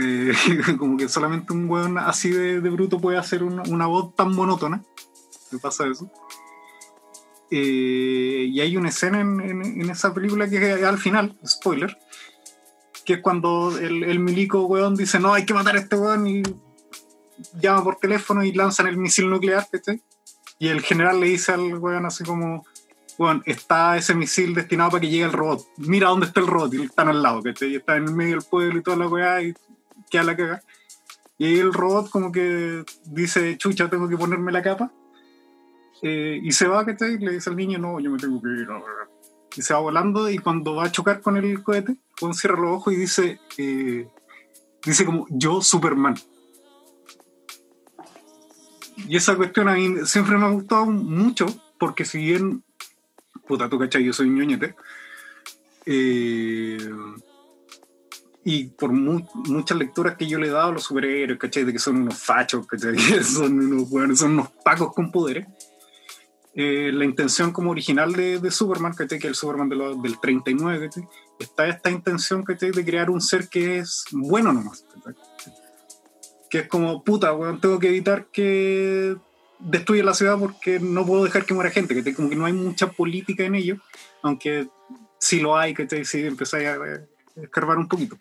Eh, 0.00 0.32
como 0.78 0.96
que 0.96 1.08
solamente 1.08 1.52
un 1.52 1.68
weón 1.68 1.98
así 1.98 2.30
de, 2.30 2.60
bruto 2.70 3.00
puede 3.00 3.18
hacer 3.18 3.42
una, 3.42 3.86
voz 3.86 4.14
tan 4.14 4.32
monótona. 4.32 4.84
Me 5.50 5.58
pasa 5.58 5.88
eso. 5.88 6.08
Eh, 7.50 8.46
y 8.48 8.60
hay 8.60 8.76
una 8.76 8.90
escena 8.90 9.20
en, 9.20 9.90
esa 9.90 10.14
película 10.14 10.48
que 10.48 10.74
es 10.74 10.84
al 10.84 10.98
final, 10.98 11.36
spoiler, 11.44 11.98
que 13.04 13.14
es 13.14 13.20
cuando 13.22 13.76
el, 13.76 14.04
el 14.04 14.20
milico 14.20 14.66
weón 14.66 14.94
dice, 14.94 15.18
no, 15.18 15.34
hay 15.34 15.44
que 15.44 15.54
matar 15.54 15.74
a 15.74 15.80
este 15.80 15.96
weón 15.96 16.28
y 16.28 16.42
llama 17.60 17.82
por 17.82 17.96
teléfono 17.96 18.44
y 18.44 18.52
lanzan 18.52 18.86
el 18.86 18.98
misil 18.98 19.28
nuclear, 19.28 19.66
¿cachai? 19.68 20.00
Y 20.58 20.68
el 20.68 20.80
general 20.80 21.20
le 21.20 21.26
dice 21.26 21.52
al 21.52 21.74
weón 21.74 22.06
así 22.06 22.24
como, 22.24 22.64
weón, 23.18 23.42
está 23.46 23.96
ese 23.96 24.14
misil 24.14 24.54
destinado 24.54 24.90
para 24.90 25.00
que 25.00 25.08
llegue 25.08 25.24
el 25.24 25.32
robot. 25.32 25.66
Mira 25.78 26.08
dónde 26.08 26.26
está 26.26 26.40
el 26.40 26.46
robot 26.46 26.74
y 26.74 26.82
están 26.82 27.08
al 27.08 27.22
lado, 27.22 27.42
¿cachai? 27.42 27.72
Y 27.72 27.76
está 27.76 27.96
en 27.96 28.04
el 28.04 28.14
medio 28.14 28.36
del 28.36 28.44
pueblo 28.44 28.78
y 28.78 28.82
toda 28.82 28.96
la 28.96 29.08
weá 29.08 29.42
y 29.42 29.54
queda 30.10 30.22
la 30.24 30.36
caga. 30.36 30.62
Y 31.38 31.46
ahí 31.46 31.58
el 31.58 31.72
robot 31.72 32.10
como 32.10 32.32
que 32.32 32.84
dice, 33.04 33.56
chucha, 33.58 33.90
tengo 33.90 34.08
que 34.08 34.16
ponerme 34.16 34.52
la 34.52 34.62
capa. 34.62 34.90
Eh, 36.02 36.40
y 36.42 36.52
se 36.52 36.66
va, 36.66 36.84
¿cachai? 36.84 37.14
Y 37.14 37.18
le 37.18 37.32
dice 37.32 37.50
al 37.50 37.56
niño, 37.56 37.78
no, 37.78 38.00
yo 38.00 38.10
me 38.10 38.18
tengo 38.18 38.40
que 38.40 38.48
ir 38.48 38.68
ahora. 38.70 39.08
Y 39.54 39.62
se 39.62 39.74
va 39.74 39.80
volando 39.80 40.28
y 40.30 40.38
cuando 40.38 40.74
va 40.74 40.84
a 40.84 40.92
chocar 40.92 41.20
con 41.20 41.36
el 41.36 41.62
cohete, 41.62 41.96
Juan 42.20 42.34
cierra 42.34 42.60
los 42.60 42.76
ojos 42.76 42.92
y 42.92 42.96
dice, 42.96 43.40
eh, 43.58 44.06
dice 44.84 45.04
como, 45.04 45.26
yo 45.30 45.60
Superman. 45.62 46.16
Y 48.96 49.16
esa 49.16 49.36
cuestión 49.36 49.68
a 49.68 49.74
mí 49.74 49.94
siempre 50.04 50.36
me 50.36 50.46
ha 50.46 50.50
gustado 50.50 50.86
mucho, 50.86 51.46
porque 51.78 52.04
si 52.04 52.18
bien, 52.18 52.62
puta, 53.46 53.68
tú 53.68 53.78
cachai, 53.78 54.04
yo 54.04 54.12
soy 54.12 54.30
ñoñete, 54.30 54.74
eh, 55.84 56.78
y 58.48 58.66
por 58.68 58.92
muchas 58.92 59.76
lecturas 59.76 60.16
que 60.16 60.28
yo 60.28 60.38
le 60.38 60.46
he 60.46 60.50
dado 60.50 60.68
a 60.68 60.72
los 60.72 60.84
superhéroes, 60.84 61.38
¿cachai? 61.38 61.64
De 61.64 61.72
que 61.72 61.80
son 61.80 61.96
unos 61.96 62.16
fachos, 62.16 62.64
¿cachai? 62.66 62.96
Son 63.24 63.58
unos, 63.58 63.90
bueno, 63.90 64.14
son 64.14 64.32
unos 64.32 64.50
pacos 64.64 64.94
con 64.94 65.10
poderes. 65.10 65.48
Eh, 66.54 66.90
la 66.94 67.04
intención 67.04 67.52
como 67.52 67.72
original 67.72 68.12
de, 68.12 68.38
de 68.38 68.50
Superman, 68.52 68.94
¿cachai? 68.94 69.18
Que 69.18 69.26
el 69.26 69.34
Superman 69.34 69.68
de 69.68 69.76
del 70.00 70.20
39, 70.20 70.86
¿cachai? 70.86 71.08
Está 71.40 71.66
esta 71.66 71.90
intención, 71.90 72.44
¿cachai? 72.44 72.70
De 72.70 72.84
crear 72.84 73.10
un 73.10 73.20
ser 73.20 73.48
que 73.48 73.78
es 73.78 74.04
bueno 74.12 74.52
nomás, 74.52 74.84
¿cachai? 74.94 75.14
Que 76.50 76.60
es 76.60 76.68
como, 76.68 77.02
puta, 77.02 77.32
bueno, 77.32 77.58
tengo 77.58 77.78
que 77.78 77.88
evitar 77.88 78.26
que 78.26 79.16
destruya 79.58 80.04
la 80.04 80.14
ciudad 80.14 80.38
porque 80.38 80.78
no 80.80 81.04
puedo 81.06 81.24
dejar 81.24 81.44
que 81.44 81.54
muera 81.54 81.70
gente, 81.70 81.94
¿cachai? 81.94 82.14
Como 82.14 82.28
que 82.28 82.36
no 82.36 82.46
hay 82.46 82.52
mucha 82.52 82.90
política 82.90 83.44
en 83.44 83.54
ello, 83.54 83.76
aunque 84.22 84.68
sí 85.18 85.40
lo 85.40 85.56
hay, 85.56 85.74
¿cachai? 85.74 86.04
Sí 86.04 86.26
empezáis 86.26 86.68
a 86.68 86.76
escarbar 87.36 87.78
un 87.78 87.88
poquito 87.88 88.18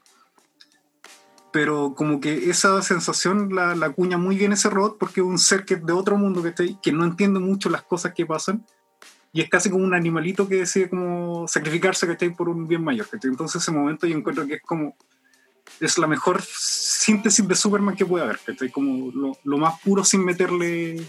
pero 1.56 1.96
como 1.96 2.20
que 2.20 2.50
esa 2.50 2.82
sensación 2.82 3.56
la, 3.56 3.76
la 3.76 3.86
acuña 3.86 4.18
muy 4.18 4.36
bien 4.36 4.52
ese 4.52 4.70
robot 4.70 4.98
porque 4.98 5.22
es 5.22 5.26
un 5.26 5.40
ser 5.40 5.64
que 5.64 5.78
de 5.78 5.94
otro 5.94 6.18
mundo 6.18 6.44
que, 6.44 6.76
que 6.84 6.92
no 6.92 7.06
entiende 7.06 7.40
mucho 7.40 7.70
las 7.70 7.82
cosas 7.82 8.14
que 8.14 8.26
pasan 8.26 8.66
y 9.32 9.40
es 9.40 9.50
casi 9.50 9.70
como 9.70 9.86
un 9.86 9.94
animalito 9.94 10.50
que 10.50 10.56
decide 10.56 10.90
como 10.90 11.48
sacrificarse 11.48 12.08
por 12.32 12.50
un 12.50 12.68
bien 12.68 12.84
mayor. 12.84 13.08
Entonces 13.24 13.62
ese 13.62 13.72
momento 13.72 14.06
yo 14.06 14.18
encuentro 14.18 14.46
que 14.46 14.56
es 14.56 14.62
como 14.64 14.98
es 15.80 15.98
la 15.98 16.08
mejor 16.08 16.42
síntesis 16.42 17.48
de 17.48 17.56
Superman 17.56 17.96
que 17.96 18.06
puede 18.06 18.24
haber, 18.24 18.40
como 18.72 19.12
lo, 19.12 19.38
lo, 19.44 19.58
más 19.58 19.80
puro 19.82 20.04
sin 20.04 20.24
meterle 20.24 21.06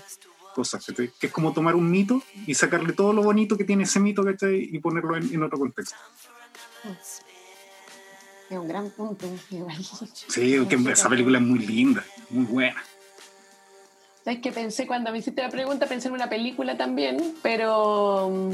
cosas, 0.55 0.85
que 0.87 1.27
es 1.27 1.33
como 1.33 1.53
tomar 1.53 1.75
un 1.75 1.91
mito 1.91 2.23
y 2.47 2.55
sacarle 2.55 2.93
todo 2.93 3.13
lo 3.13 3.23
bonito 3.23 3.57
que 3.57 3.65
tiene 3.65 3.85
ese 3.85 4.01
mito 4.01 4.25
y 4.51 4.79
ponerlo 4.79 5.17
en, 5.17 5.33
en 5.33 5.43
otro 5.43 5.59
contexto. 5.59 5.97
Es 8.49 8.57
un 8.57 8.69
gran 8.69 8.91
punto. 8.91 9.27
Sí, 10.29 10.67
que 10.69 10.91
esa 10.91 11.09
película 11.09 11.39
es 11.39 11.45
muy 11.45 11.59
linda, 11.59 12.05
muy 12.31 12.45
buena. 12.45 12.83
¿Sabes 14.25 14.41
que 14.41 14.53
pensé 14.53 14.87
cuando 14.87 15.13
me 15.13 15.19
hiciste 15.19 15.43
la 15.43 15.51
pregunta? 15.51 15.87
Pensé 15.87 16.09
en 16.09 16.15
una 16.15 16.29
película 16.29 16.77
también, 16.77 17.35
pero. 17.43 18.51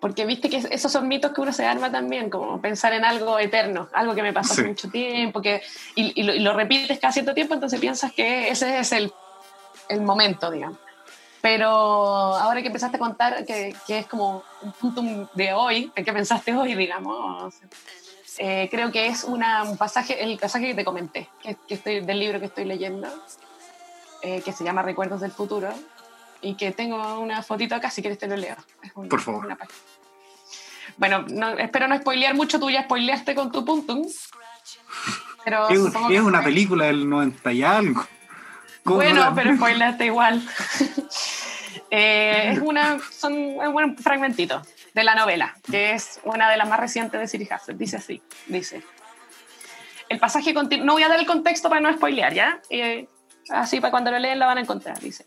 Porque 0.00 0.26
viste 0.26 0.50
que 0.50 0.62
esos 0.70 0.92
son 0.92 1.08
mitos 1.08 1.32
que 1.32 1.40
uno 1.40 1.52
se 1.52 1.64
arma 1.64 1.90
también, 1.90 2.28
como 2.28 2.60
pensar 2.60 2.92
en 2.92 3.04
algo 3.04 3.38
eterno, 3.38 3.88
algo 3.92 4.14
que 4.14 4.22
me 4.22 4.32
pasó 4.32 4.52
hace 4.52 4.64
mucho 4.64 4.90
tiempo, 4.90 5.40
que, 5.40 5.62
y, 5.94 6.22
lo, 6.22 6.52
repites 6.52 6.98
cada 6.98 7.12
cierto 7.12 7.34
tiempo, 7.34 7.54
entonces 7.54 7.80
piensas 7.80 8.12
que 8.12 8.48
ese 8.48 8.78
es 8.78 8.92
el, 8.92 9.12
el 9.88 10.02
momento, 10.02 10.50
digamos. 10.50 10.78
Pero 11.40 11.68
ahora 11.68 12.60
que 12.60 12.66
empezaste 12.66 12.96
a 12.96 13.00
contar 13.00 13.44
que, 13.46 13.74
que, 13.86 14.00
es 14.00 14.06
como 14.06 14.42
un 14.62 14.72
punto 14.72 15.30
de 15.34 15.52
hoy, 15.54 15.90
en 15.94 16.04
que 16.04 16.12
pensaste 16.12 16.54
hoy, 16.54 16.74
digamos, 16.74 17.54
eh, 18.38 18.68
creo 18.70 18.92
que 18.92 19.06
es 19.06 19.24
una, 19.24 19.62
un 19.62 19.76
pasaje, 19.76 20.22
el 20.22 20.38
pasaje 20.38 20.68
que 20.68 20.74
te 20.74 20.84
comenté, 20.84 21.28
que, 21.42 21.56
estoy, 21.68 22.00
del 22.00 22.20
libro 22.20 22.38
que 22.38 22.46
estoy 22.46 22.64
leyendo, 22.64 23.08
eh, 24.22 24.42
que 24.42 24.52
se 24.52 24.64
llama 24.64 24.82
Recuerdos 24.82 25.20
del 25.20 25.30
Futuro, 25.30 25.70
y 26.40 26.54
que 26.54 26.72
tengo 26.72 27.18
una 27.20 27.42
fotito 27.42 27.74
acá, 27.74 27.90
si 27.90 28.02
quieres 28.02 28.18
te 28.18 28.26
lo 28.26 28.36
leo. 28.36 28.56
Por 29.08 29.20
favor. 29.20 29.56
bueno, 30.96 31.24
espero 31.58 31.88
no 31.88 31.96
spoilear 31.96 32.34
mucho, 32.34 32.58
tú 32.58 32.70
ya 32.70 32.84
spoileaste 32.84 33.34
con 33.34 33.50
tu 33.52 33.64
punto 33.64 34.00
Pero 35.44 35.68
es, 35.68 35.80
es 36.10 36.20
una 36.20 36.42
película 36.42 36.86
del 36.86 37.08
90 37.08 37.52
y 37.52 37.62
algo. 37.62 38.06
Bueno, 38.84 39.32
pero 39.34 39.54
spoileaste 39.56 40.06
igual. 40.06 40.42
Eh, 41.90 42.50
es 42.52 42.58
una, 42.58 42.98
son 43.10 43.32
un 43.32 43.72
buen 43.72 43.96
fragmentito 43.96 44.60
de 44.92 45.04
la 45.04 45.14
novela, 45.14 45.56
que 45.70 45.92
es 45.92 46.20
una 46.24 46.50
de 46.50 46.56
las 46.56 46.68
más 46.68 46.80
recientes 46.80 47.20
de 47.20 47.28
Siri 47.28 47.46
Hassel. 47.48 47.78
Dice 47.78 47.98
así, 47.98 48.20
dice. 48.48 48.82
El 50.08 50.18
pasaje 50.18 50.52
no 50.52 50.92
voy 50.94 51.02
a 51.04 51.08
dar 51.08 51.18
el 51.18 51.26
contexto 51.26 51.68
para 51.68 51.80
no 51.80 51.92
spoilear, 51.92 52.34
¿ya? 52.34 52.60
así 53.50 53.80
para 53.80 53.90
cuando 53.90 54.10
lo 54.10 54.18
leen 54.18 54.38
la 54.38 54.46
van 54.46 54.58
a 54.58 54.62
encontrar, 54.62 54.98
dice. 54.98 55.24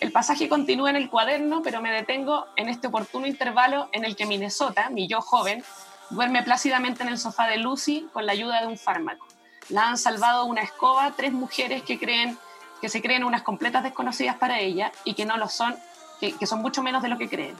El 0.00 0.12
pasaje 0.12 0.48
continúa 0.48 0.90
en 0.90 0.96
el 0.96 1.10
cuaderno, 1.10 1.62
pero 1.62 1.80
me 1.82 1.90
detengo 1.90 2.46
en 2.56 2.68
este 2.68 2.86
oportuno 2.86 3.26
intervalo 3.26 3.88
en 3.92 4.04
el 4.04 4.14
que 4.14 4.26
Minnesota, 4.26 4.90
mi 4.90 5.08
yo 5.08 5.20
joven, 5.20 5.64
duerme 6.10 6.42
plácidamente 6.42 7.02
en 7.02 7.08
el 7.08 7.18
sofá 7.18 7.48
de 7.48 7.56
Lucy 7.56 8.08
con 8.12 8.24
la 8.24 8.32
ayuda 8.32 8.60
de 8.60 8.68
un 8.68 8.78
fármaco. 8.78 9.26
La 9.68 9.88
han 9.88 9.98
salvado 9.98 10.44
una 10.44 10.62
escoba 10.62 11.12
tres 11.16 11.32
mujeres 11.32 11.82
que 11.82 11.98
creen 11.98 12.38
que 12.80 12.88
se 12.88 13.02
creen 13.02 13.24
unas 13.24 13.42
completas 13.42 13.82
desconocidas 13.82 14.36
para 14.36 14.60
ella 14.60 14.92
y 15.04 15.14
que 15.14 15.24
no 15.24 15.36
lo 15.36 15.48
son, 15.48 15.76
que 16.20 16.46
son 16.46 16.62
mucho 16.62 16.82
menos 16.82 17.02
de 17.02 17.08
lo 17.08 17.18
que 17.18 17.28
creen. 17.28 17.56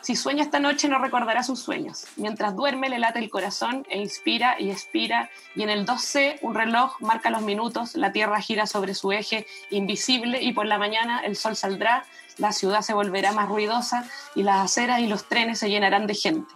Si 0.00 0.16
sueña 0.16 0.42
esta 0.42 0.60
noche 0.60 0.88
no 0.88 0.98
recordará 0.98 1.42
sus 1.42 1.60
sueños. 1.60 2.06
Mientras 2.16 2.54
duerme 2.54 2.88
le 2.88 2.98
late 2.98 3.18
el 3.18 3.30
corazón 3.30 3.86
e 3.90 3.98
inspira 3.98 4.56
y 4.58 4.70
expira 4.70 5.28
y 5.54 5.62
en 5.62 5.70
el 5.70 5.86
2C 5.86 6.38
un 6.42 6.54
reloj 6.54 7.00
marca 7.00 7.30
los 7.30 7.42
minutos, 7.42 7.94
la 7.94 8.12
Tierra 8.12 8.40
gira 8.40 8.66
sobre 8.66 8.94
su 8.94 9.12
eje 9.12 9.46
invisible 9.70 10.42
y 10.42 10.52
por 10.52 10.66
la 10.66 10.78
mañana 10.78 11.20
el 11.20 11.36
sol 11.36 11.56
saldrá, 11.56 12.04
la 12.38 12.52
ciudad 12.52 12.82
se 12.82 12.94
volverá 12.94 13.32
más 13.32 13.48
ruidosa 13.48 14.04
y 14.34 14.44
las 14.44 14.64
aceras 14.64 15.00
y 15.00 15.08
los 15.08 15.24
trenes 15.24 15.58
se 15.58 15.68
llenarán 15.68 16.06
de 16.06 16.14
gente. 16.14 16.54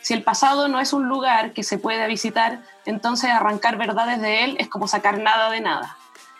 Si 0.00 0.14
el 0.14 0.22
pasado 0.22 0.68
no 0.68 0.80
es 0.80 0.94
un 0.94 1.08
lugar 1.08 1.52
que 1.52 1.62
se 1.62 1.78
puede 1.78 2.06
visitar, 2.06 2.62
entonces 2.86 3.30
arrancar 3.30 3.76
verdades 3.76 4.20
de 4.20 4.44
él 4.44 4.56
es 4.58 4.68
como 4.68 4.88
sacar 4.88 5.18
nada 5.18 5.50
de 5.50 5.60
nada. 5.60 5.96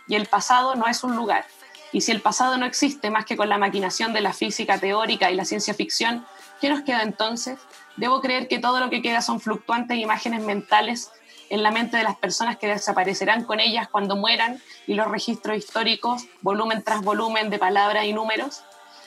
Y 0.09 0.15
el 0.15 0.27
pasado 0.27 0.75
no 0.75 0.87
es 0.87 1.05
un 1.05 1.15
lugar, 1.15 1.45
y 1.93 2.03
si 2.03 2.13
el 2.13 2.21
pasado 2.21 2.57
no 2.57 2.67
existe 2.67 3.11
más 3.11 3.25
que 3.25 3.37
con 3.37 3.49
la 3.49 3.59
maquinación 3.59 4.13
de 4.13 4.21
la 4.21 4.33
física 4.33 4.79
teórica 4.79 5.31
y 5.31 5.35
la 5.35 5.45
ciencia 5.45 5.75
ficción, 5.75 6.25
¿qué 6.61 6.69
nos 6.69 6.83
queda 6.83 7.03
entonces? 7.03 7.59
Debo 7.97 8.21
creer 8.21 8.49
que 8.49 8.59
todo 8.59 8.81
lo 8.81 8.91
que 8.91 9.03
queda 9.03 9.23
son 9.23 9.41
fluctuantes 9.41 9.99
imágenes 9.99 10.43
mentales 10.43 11.11
en 11.49 11.65
la 11.65 11.73
mente 11.73 11.97
de 11.97 12.05
las 12.05 12.17
personas 12.17 12.59
que 12.59 12.69
desaparecerán 12.69 13.45
con 13.45 13.59
ellas 13.59 13.89
cuando 13.89 14.15
mueran 14.15 14.63
y 14.87 14.95
los 14.95 15.09
registros 15.09 15.57
históricos, 15.57 16.27
volumen 16.43 16.83
tras 16.85 17.03
volumen 17.03 17.51
de 17.51 17.59
palabras 17.59 18.05
y 18.05 18.13
números. 18.13 18.63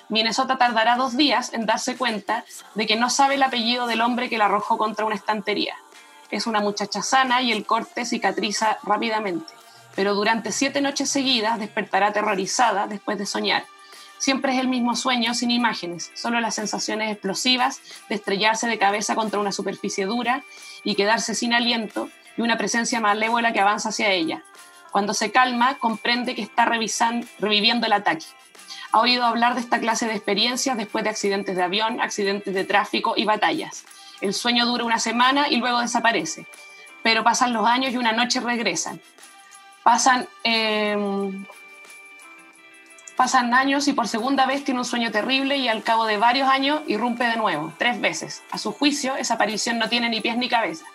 Minnesota 0.09 0.57
tardará 0.57 0.97
dos 0.97 1.15
días 1.15 1.53
en 1.53 1.65
darse 1.65 1.95
cuenta 1.95 2.43
de 2.75 2.85
que 2.85 2.97
no 2.97 3.09
sabe 3.09 3.35
el 3.35 3.43
apellido 3.43 3.87
del 3.87 4.01
hombre 4.01 4.29
que 4.29 4.37
la 4.37 4.45
arrojó 4.45 4.77
contra 4.77 5.05
una 5.05 5.15
estantería. 5.15 5.75
Es 6.31 6.45
una 6.45 6.59
muchacha 6.59 7.01
sana 7.01 7.41
y 7.41 7.53
el 7.53 7.65
corte 7.65 8.03
cicatriza 8.03 8.77
rápidamente 8.83 9.53
pero 9.95 10.15
durante 10.15 10.51
siete 10.51 10.81
noches 10.81 11.09
seguidas 11.09 11.59
despertará 11.59 12.07
aterrorizada 12.07 12.87
después 12.87 13.17
de 13.17 13.25
soñar. 13.25 13.65
Siempre 14.17 14.53
es 14.53 14.59
el 14.59 14.67
mismo 14.67 14.95
sueño 14.95 15.33
sin 15.33 15.51
imágenes, 15.51 16.11
solo 16.15 16.39
las 16.39 16.55
sensaciones 16.55 17.11
explosivas 17.11 17.81
de 18.07 18.15
estrellarse 18.15 18.67
de 18.67 18.79
cabeza 18.79 19.15
contra 19.15 19.39
una 19.39 19.51
superficie 19.51 20.05
dura 20.05 20.43
y 20.83 20.95
quedarse 20.95 21.35
sin 21.35 21.53
aliento 21.53 22.09
y 22.37 22.41
una 22.41 22.57
presencia 22.57 22.99
malévola 23.01 23.51
que 23.51 23.59
avanza 23.59 23.89
hacia 23.89 24.11
ella. 24.11 24.43
Cuando 24.91 25.13
se 25.13 25.31
calma, 25.31 25.77
comprende 25.77 26.35
que 26.35 26.41
está 26.41 26.65
reviviendo 26.65 27.85
el 27.85 27.93
ataque. 27.93 28.25
Ha 28.91 28.99
oído 28.99 29.25
hablar 29.25 29.55
de 29.55 29.61
esta 29.61 29.79
clase 29.79 30.07
de 30.07 30.13
experiencias 30.13 30.77
después 30.77 31.03
de 31.03 31.09
accidentes 31.09 31.55
de 31.55 31.63
avión, 31.63 31.99
accidentes 31.99 32.53
de 32.53 32.63
tráfico 32.63 33.15
y 33.17 33.25
batallas. 33.25 33.85
El 34.21 34.33
sueño 34.33 34.65
dura 34.65 34.85
una 34.85 34.99
semana 34.99 35.49
y 35.49 35.57
luego 35.57 35.81
desaparece, 35.81 36.45
pero 37.01 37.23
pasan 37.23 37.53
los 37.53 37.67
años 37.67 37.91
y 37.91 37.97
una 37.97 38.13
noche 38.13 38.39
regresan 38.39 39.01
pasan, 39.83 40.27
em, 40.43 41.45
pasan 43.15 43.53
años 43.53 43.87
y 43.87 43.93
por 43.93 44.07
segunda 44.07 44.45
vez 44.45 44.63
tiene 44.63 44.79
un 44.79 44.85
sueño 44.85 45.11
terrible 45.11 45.57
y 45.57 45.67
al 45.67 45.83
cabo 45.83 46.05
de 46.05 46.17
varios 46.17 46.49
años 46.49 46.81
irrumpe 46.87 47.25
de 47.25 47.35
nuevo, 47.35 47.73
tres 47.77 48.01
veces. 48.01 48.43
A 48.51 48.57
su 48.57 48.71
juicio, 48.71 49.15
esa 49.15 49.35
aparición 49.35 49.77
no 49.77 49.89
tiene 49.89 50.09
ni 50.09 50.21
pies 50.21 50.37
ni 50.37 50.49
cabeza. 50.49 50.85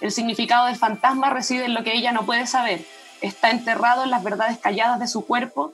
El 0.00 0.12
significado 0.12 0.66
del 0.66 0.76
fantasma 0.76 1.30
reside 1.30 1.64
en 1.64 1.74
lo 1.74 1.82
que 1.82 1.94
ella 1.94 2.12
no 2.12 2.26
puede 2.26 2.46
saber. 2.46 2.84
Está 3.20 3.50
enterrado 3.50 4.04
en 4.04 4.10
las 4.10 4.22
verdades 4.22 4.58
calladas 4.58 5.00
de 5.00 5.08
su 5.08 5.24
cuerpo 5.26 5.72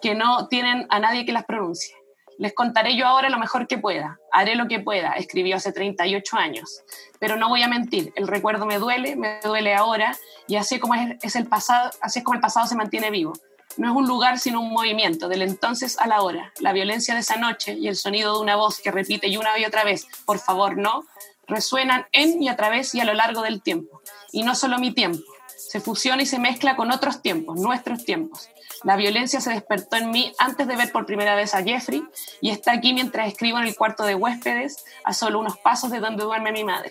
que 0.00 0.14
no 0.14 0.46
tienen 0.48 0.86
a 0.88 1.00
nadie 1.00 1.24
que 1.24 1.32
las 1.32 1.44
pronuncie. 1.44 1.94
Les 2.38 2.54
contaré 2.54 2.96
yo 2.96 3.06
ahora 3.06 3.28
lo 3.28 3.38
mejor 3.38 3.66
que 3.66 3.78
pueda. 3.78 4.18
Haré 4.32 4.56
lo 4.56 4.68
que 4.68 4.80
pueda, 4.80 5.12
escribió 5.12 5.56
hace 5.56 5.72
38 5.72 6.36
años. 6.36 6.82
Pero 7.18 7.36
no 7.36 7.48
voy 7.48 7.62
a 7.62 7.68
mentir, 7.68 8.12
el 8.16 8.26
recuerdo 8.26 8.66
me 8.66 8.78
duele, 8.78 9.16
me 9.16 9.40
duele 9.42 9.74
ahora, 9.74 10.16
y 10.46 10.56
así 10.56 10.78
como 10.78 10.94
es, 10.94 11.36
el 11.36 11.46
pasado, 11.46 11.90
así 12.00 12.20
es 12.20 12.24
como 12.24 12.34
el 12.34 12.40
pasado 12.40 12.66
se 12.66 12.76
mantiene 12.76 13.10
vivo. 13.10 13.32
No 13.76 13.90
es 13.90 13.96
un 13.96 14.06
lugar 14.06 14.38
sino 14.38 14.60
un 14.60 14.70
movimiento, 14.70 15.28
del 15.28 15.42
entonces 15.42 15.98
a 15.98 16.06
la 16.06 16.22
hora. 16.22 16.52
La 16.60 16.72
violencia 16.72 17.14
de 17.14 17.20
esa 17.20 17.36
noche 17.36 17.74
y 17.74 17.88
el 17.88 17.96
sonido 17.96 18.34
de 18.34 18.40
una 18.40 18.56
voz 18.56 18.80
que 18.80 18.90
repite 18.90 19.28
y 19.28 19.36
una 19.36 19.58
y 19.58 19.64
otra 19.64 19.84
vez, 19.84 20.06
por 20.26 20.38
favor, 20.38 20.76
no, 20.76 21.04
resuenan 21.46 22.06
en 22.12 22.42
y 22.42 22.48
a 22.48 22.56
través 22.56 22.94
y 22.94 23.00
a 23.00 23.04
lo 23.04 23.14
largo 23.14 23.42
del 23.42 23.62
tiempo. 23.62 24.02
Y 24.30 24.42
no 24.42 24.54
solo 24.54 24.78
mi 24.78 24.92
tiempo, 24.92 25.22
se 25.56 25.80
fusiona 25.80 26.22
y 26.22 26.26
se 26.26 26.38
mezcla 26.38 26.76
con 26.76 26.90
otros 26.90 27.22
tiempos, 27.22 27.58
nuestros 27.58 28.04
tiempos. 28.04 28.48
La 28.84 28.96
violencia 28.96 29.40
se 29.40 29.50
despertó 29.50 29.96
en 29.96 30.10
mí 30.10 30.32
antes 30.38 30.66
de 30.66 30.76
ver 30.76 30.90
por 30.90 31.06
primera 31.06 31.34
vez 31.34 31.54
a 31.54 31.62
Jeffrey 31.62 32.02
y 32.40 32.50
está 32.50 32.72
aquí 32.72 32.92
mientras 32.92 33.28
escribo 33.28 33.58
en 33.58 33.66
el 33.66 33.76
cuarto 33.76 34.04
de 34.04 34.14
huéspedes 34.14 34.84
a 35.04 35.12
solo 35.14 35.38
unos 35.38 35.58
pasos 35.58 35.90
de 35.90 36.00
donde 36.00 36.24
duerme 36.24 36.52
mi 36.52 36.64
madre. 36.64 36.90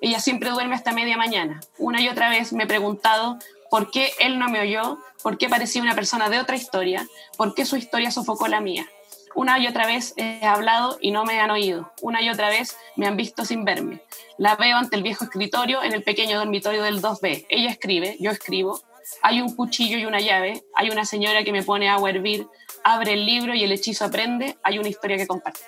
Ella 0.00 0.20
siempre 0.20 0.50
duerme 0.50 0.74
hasta 0.74 0.92
media 0.92 1.16
mañana. 1.16 1.60
Una 1.78 2.00
y 2.00 2.08
otra 2.08 2.28
vez 2.28 2.52
me 2.52 2.64
he 2.64 2.66
preguntado 2.66 3.38
por 3.70 3.90
qué 3.90 4.12
él 4.18 4.38
no 4.38 4.48
me 4.48 4.60
oyó, 4.60 4.98
por 5.22 5.38
qué 5.38 5.48
parecía 5.48 5.82
una 5.82 5.94
persona 5.94 6.28
de 6.28 6.38
otra 6.38 6.56
historia, 6.56 7.06
por 7.36 7.54
qué 7.54 7.64
su 7.64 7.76
historia 7.76 8.10
sofocó 8.10 8.48
la 8.48 8.60
mía. 8.60 8.86
Una 9.34 9.58
y 9.58 9.66
otra 9.66 9.86
vez 9.86 10.14
he 10.16 10.44
hablado 10.44 10.98
y 11.00 11.10
no 11.10 11.24
me 11.24 11.38
han 11.38 11.50
oído. 11.50 11.92
Una 12.02 12.22
y 12.22 12.30
otra 12.30 12.48
vez 12.48 12.76
me 12.96 13.06
han 13.06 13.16
visto 13.16 13.44
sin 13.44 13.64
verme. 13.64 14.00
La 14.36 14.56
veo 14.56 14.76
ante 14.76 14.96
el 14.96 15.02
viejo 15.02 15.24
escritorio 15.24 15.82
en 15.82 15.92
el 15.92 16.02
pequeño 16.02 16.38
dormitorio 16.38 16.82
del 16.82 17.00
2B. 17.00 17.46
Ella 17.48 17.70
escribe, 17.70 18.16
yo 18.18 18.30
escribo. 18.30 18.80
Hay 19.22 19.40
un 19.40 19.54
cuchillo 19.54 19.98
y 19.98 20.06
una 20.06 20.20
llave. 20.20 20.64
Hay 20.74 20.90
una 20.90 21.04
señora 21.04 21.44
que 21.44 21.52
me 21.52 21.62
pone 21.62 21.88
agua 21.88 22.08
a 22.08 22.12
hervir. 22.12 22.46
Abre 22.84 23.14
el 23.14 23.26
libro 23.26 23.54
y 23.54 23.64
el 23.64 23.72
hechizo 23.72 24.04
aprende. 24.04 24.58
Hay 24.62 24.78
una 24.78 24.88
historia 24.88 25.16
que 25.16 25.26
compartir. 25.26 25.66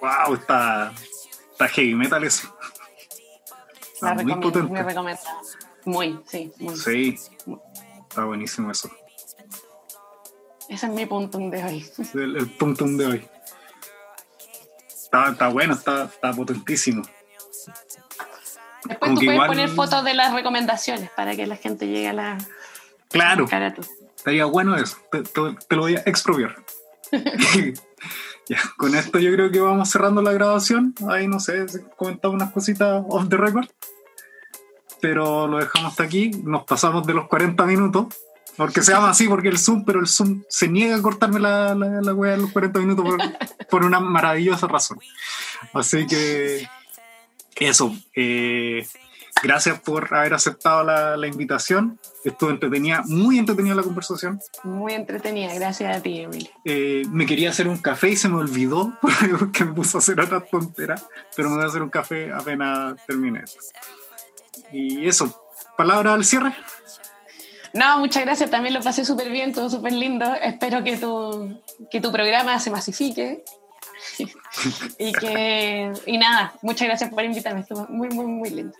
Wow, 0.00 0.34
está, 0.34 0.92
está 1.52 1.68
heavy 1.68 1.94
metal 1.94 2.22
eso. 2.24 2.54
Muy 4.02 4.34
potente. 4.36 4.68
Muy 4.68 4.82
recomendada. 4.82 5.40
Muy, 5.84 6.20
sí. 6.26 6.52
Muy. 6.58 6.76
Sí, 6.76 7.16
está 8.08 8.24
buenísimo 8.24 8.70
eso. 8.70 8.90
Ese 10.68 10.86
es 10.86 10.92
mi 10.92 11.06
punto 11.06 11.38
de 11.38 11.64
hoy. 11.64 11.86
El, 12.14 12.36
el 12.36 12.50
punto 12.50 12.84
de 12.86 13.06
hoy. 13.06 13.28
Está, 14.88 15.30
está 15.30 15.48
bueno, 15.48 15.74
está, 15.74 16.04
está 16.04 16.32
potentísimo. 16.32 17.02
Después 18.84 19.14
tú 19.14 19.20
puedes 19.24 19.40
poner 19.46 19.68
fotos 19.68 20.04
de 20.04 20.14
las 20.14 20.32
recomendaciones 20.32 21.10
para 21.10 21.34
que 21.36 21.46
la 21.46 21.56
gente 21.56 21.86
llegue 21.86 22.08
a 22.08 22.12
la. 22.12 22.38
Claro. 23.08 23.46
Estaría 24.16 24.44
bueno 24.46 24.76
eso. 24.76 24.96
Te, 25.10 25.22
te, 25.22 25.76
lo 25.76 25.82
voy 25.82 25.96
a 25.96 26.02
expropiar. 26.06 26.56
ya, 28.48 28.58
con 28.76 28.94
esto 28.94 29.18
yo 29.18 29.32
creo 29.32 29.50
que 29.50 29.60
vamos 29.60 29.90
cerrando 29.90 30.22
la 30.22 30.32
grabación. 30.32 30.94
Ahí 31.08 31.28
no 31.28 31.40
sé, 31.40 31.66
comentaba 31.96 32.34
unas 32.34 32.52
cositas 32.52 33.04
off 33.08 33.28
the 33.28 33.36
record. 33.36 33.68
Pero 35.00 35.46
lo 35.46 35.58
dejamos 35.58 35.92
hasta 35.92 36.04
aquí. 36.04 36.30
Nos 36.42 36.64
pasamos 36.64 37.06
de 37.06 37.14
los 37.14 37.28
40 37.28 37.64
minutos. 37.66 38.06
Porque 38.56 38.82
se 38.82 38.92
llama 38.92 39.10
así, 39.10 39.26
porque 39.26 39.48
el 39.48 39.58
Zoom, 39.58 39.84
pero 39.84 39.98
el 39.98 40.06
Zoom 40.06 40.44
se 40.48 40.68
niega 40.68 40.96
a 40.96 41.02
cortarme 41.02 41.40
la, 41.40 41.74
la, 41.74 42.00
la 42.00 42.14
wea 42.14 42.32
de 42.32 42.38
los 42.38 42.52
40 42.52 42.78
minutos 42.78 43.04
por, 43.04 43.18
por, 43.68 43.84
una 43.84 43.98
maravillosa 43.98 44.68
razón. 44.68 45.00
Así 45.72 46.06
que 46.06 46.68
eso. 47.56 47.94
Eh, 48.14 48.86
gracias 49.42 49.80
por 49.80 50.14
haber 50.14 50.34
aceptado 50.34 50.84
la, 50.84 51.16
la, 51.16 51.26
invitación. 51.26 51.98
Estuvo 52.24 52.50
entretenida, 52.50 53.02
muy 53.06 53.38
entretenida 53.38 53.74
la 53.74 53.82
conversación. 53.82 54.40
Muy 54.62 54.94
entretenida, 54.94 55.54
gracias 55.54 55.96
a 55.96 56.02
ti, 56.02 56.20
Emilio. 56.20 56.50
Eh, 56.64 57.02
me 57.10 57.26
quería 57.26 57.50
hacer 57.50 57.68
un 57.68 57.78
café 57.78 58.10
y 58.10 58.16
se 58.16 58.28
me 58.28 58.36
olvidó 58.36 58.92
porque 59.38 59.64
me 59.64 59.72
puso 59.72 59.98
a 59.98 60.00
hacer 60.00 60.20
otra 60.20 60.40
tontera, 60.40 60.94
pero 61.36 61.50
me 61.50 61.56
voy 61.56 61.64
a 61.64 61.68
hacer 61.68 61.82
un 61.82 61.90
café 61.90 62.32
apenas 62.32 62.94
termine. 63.06 63.44
Y 64.72 65.06
eso, 65.06 65.44
palabra 65.76 66.14
al 66.14 66.24
cierre. 66.24 66.54
No, 67.74 67.98
muchas 67.98 68.24
gracias, 68.24 68.50
también 68.50 68.72
lo 68.72 68.80
pasé 68.80 69.04
súper 69.04 69.30
bien, 69.30 69.52
todo 69.52 69.68
súper 69.68 69.92
lindo. 69.92 70.32
Espero 70.40 70.84
que 70.84 70.96
tu, 70.96 71.60
que 71.90 72.00
tu 72.00 72.12
programa 72.12 72.60
se 72.60 72.70
masifique. 72.70 73.44
y 74.98 75.12
que 75.12 75.92
y 76.06 76.18
nada, 76.18 76.54
muchas 76.62 76.88
gracias 76.88 77.10
por 77.10 77.24
invitarme, 77.24 77.60
estuvo 77.60 77.86
muy, 77.88 78.08
muy, 78.08 78.26
muy 78.26 78.50
lindo. 78.50 78.76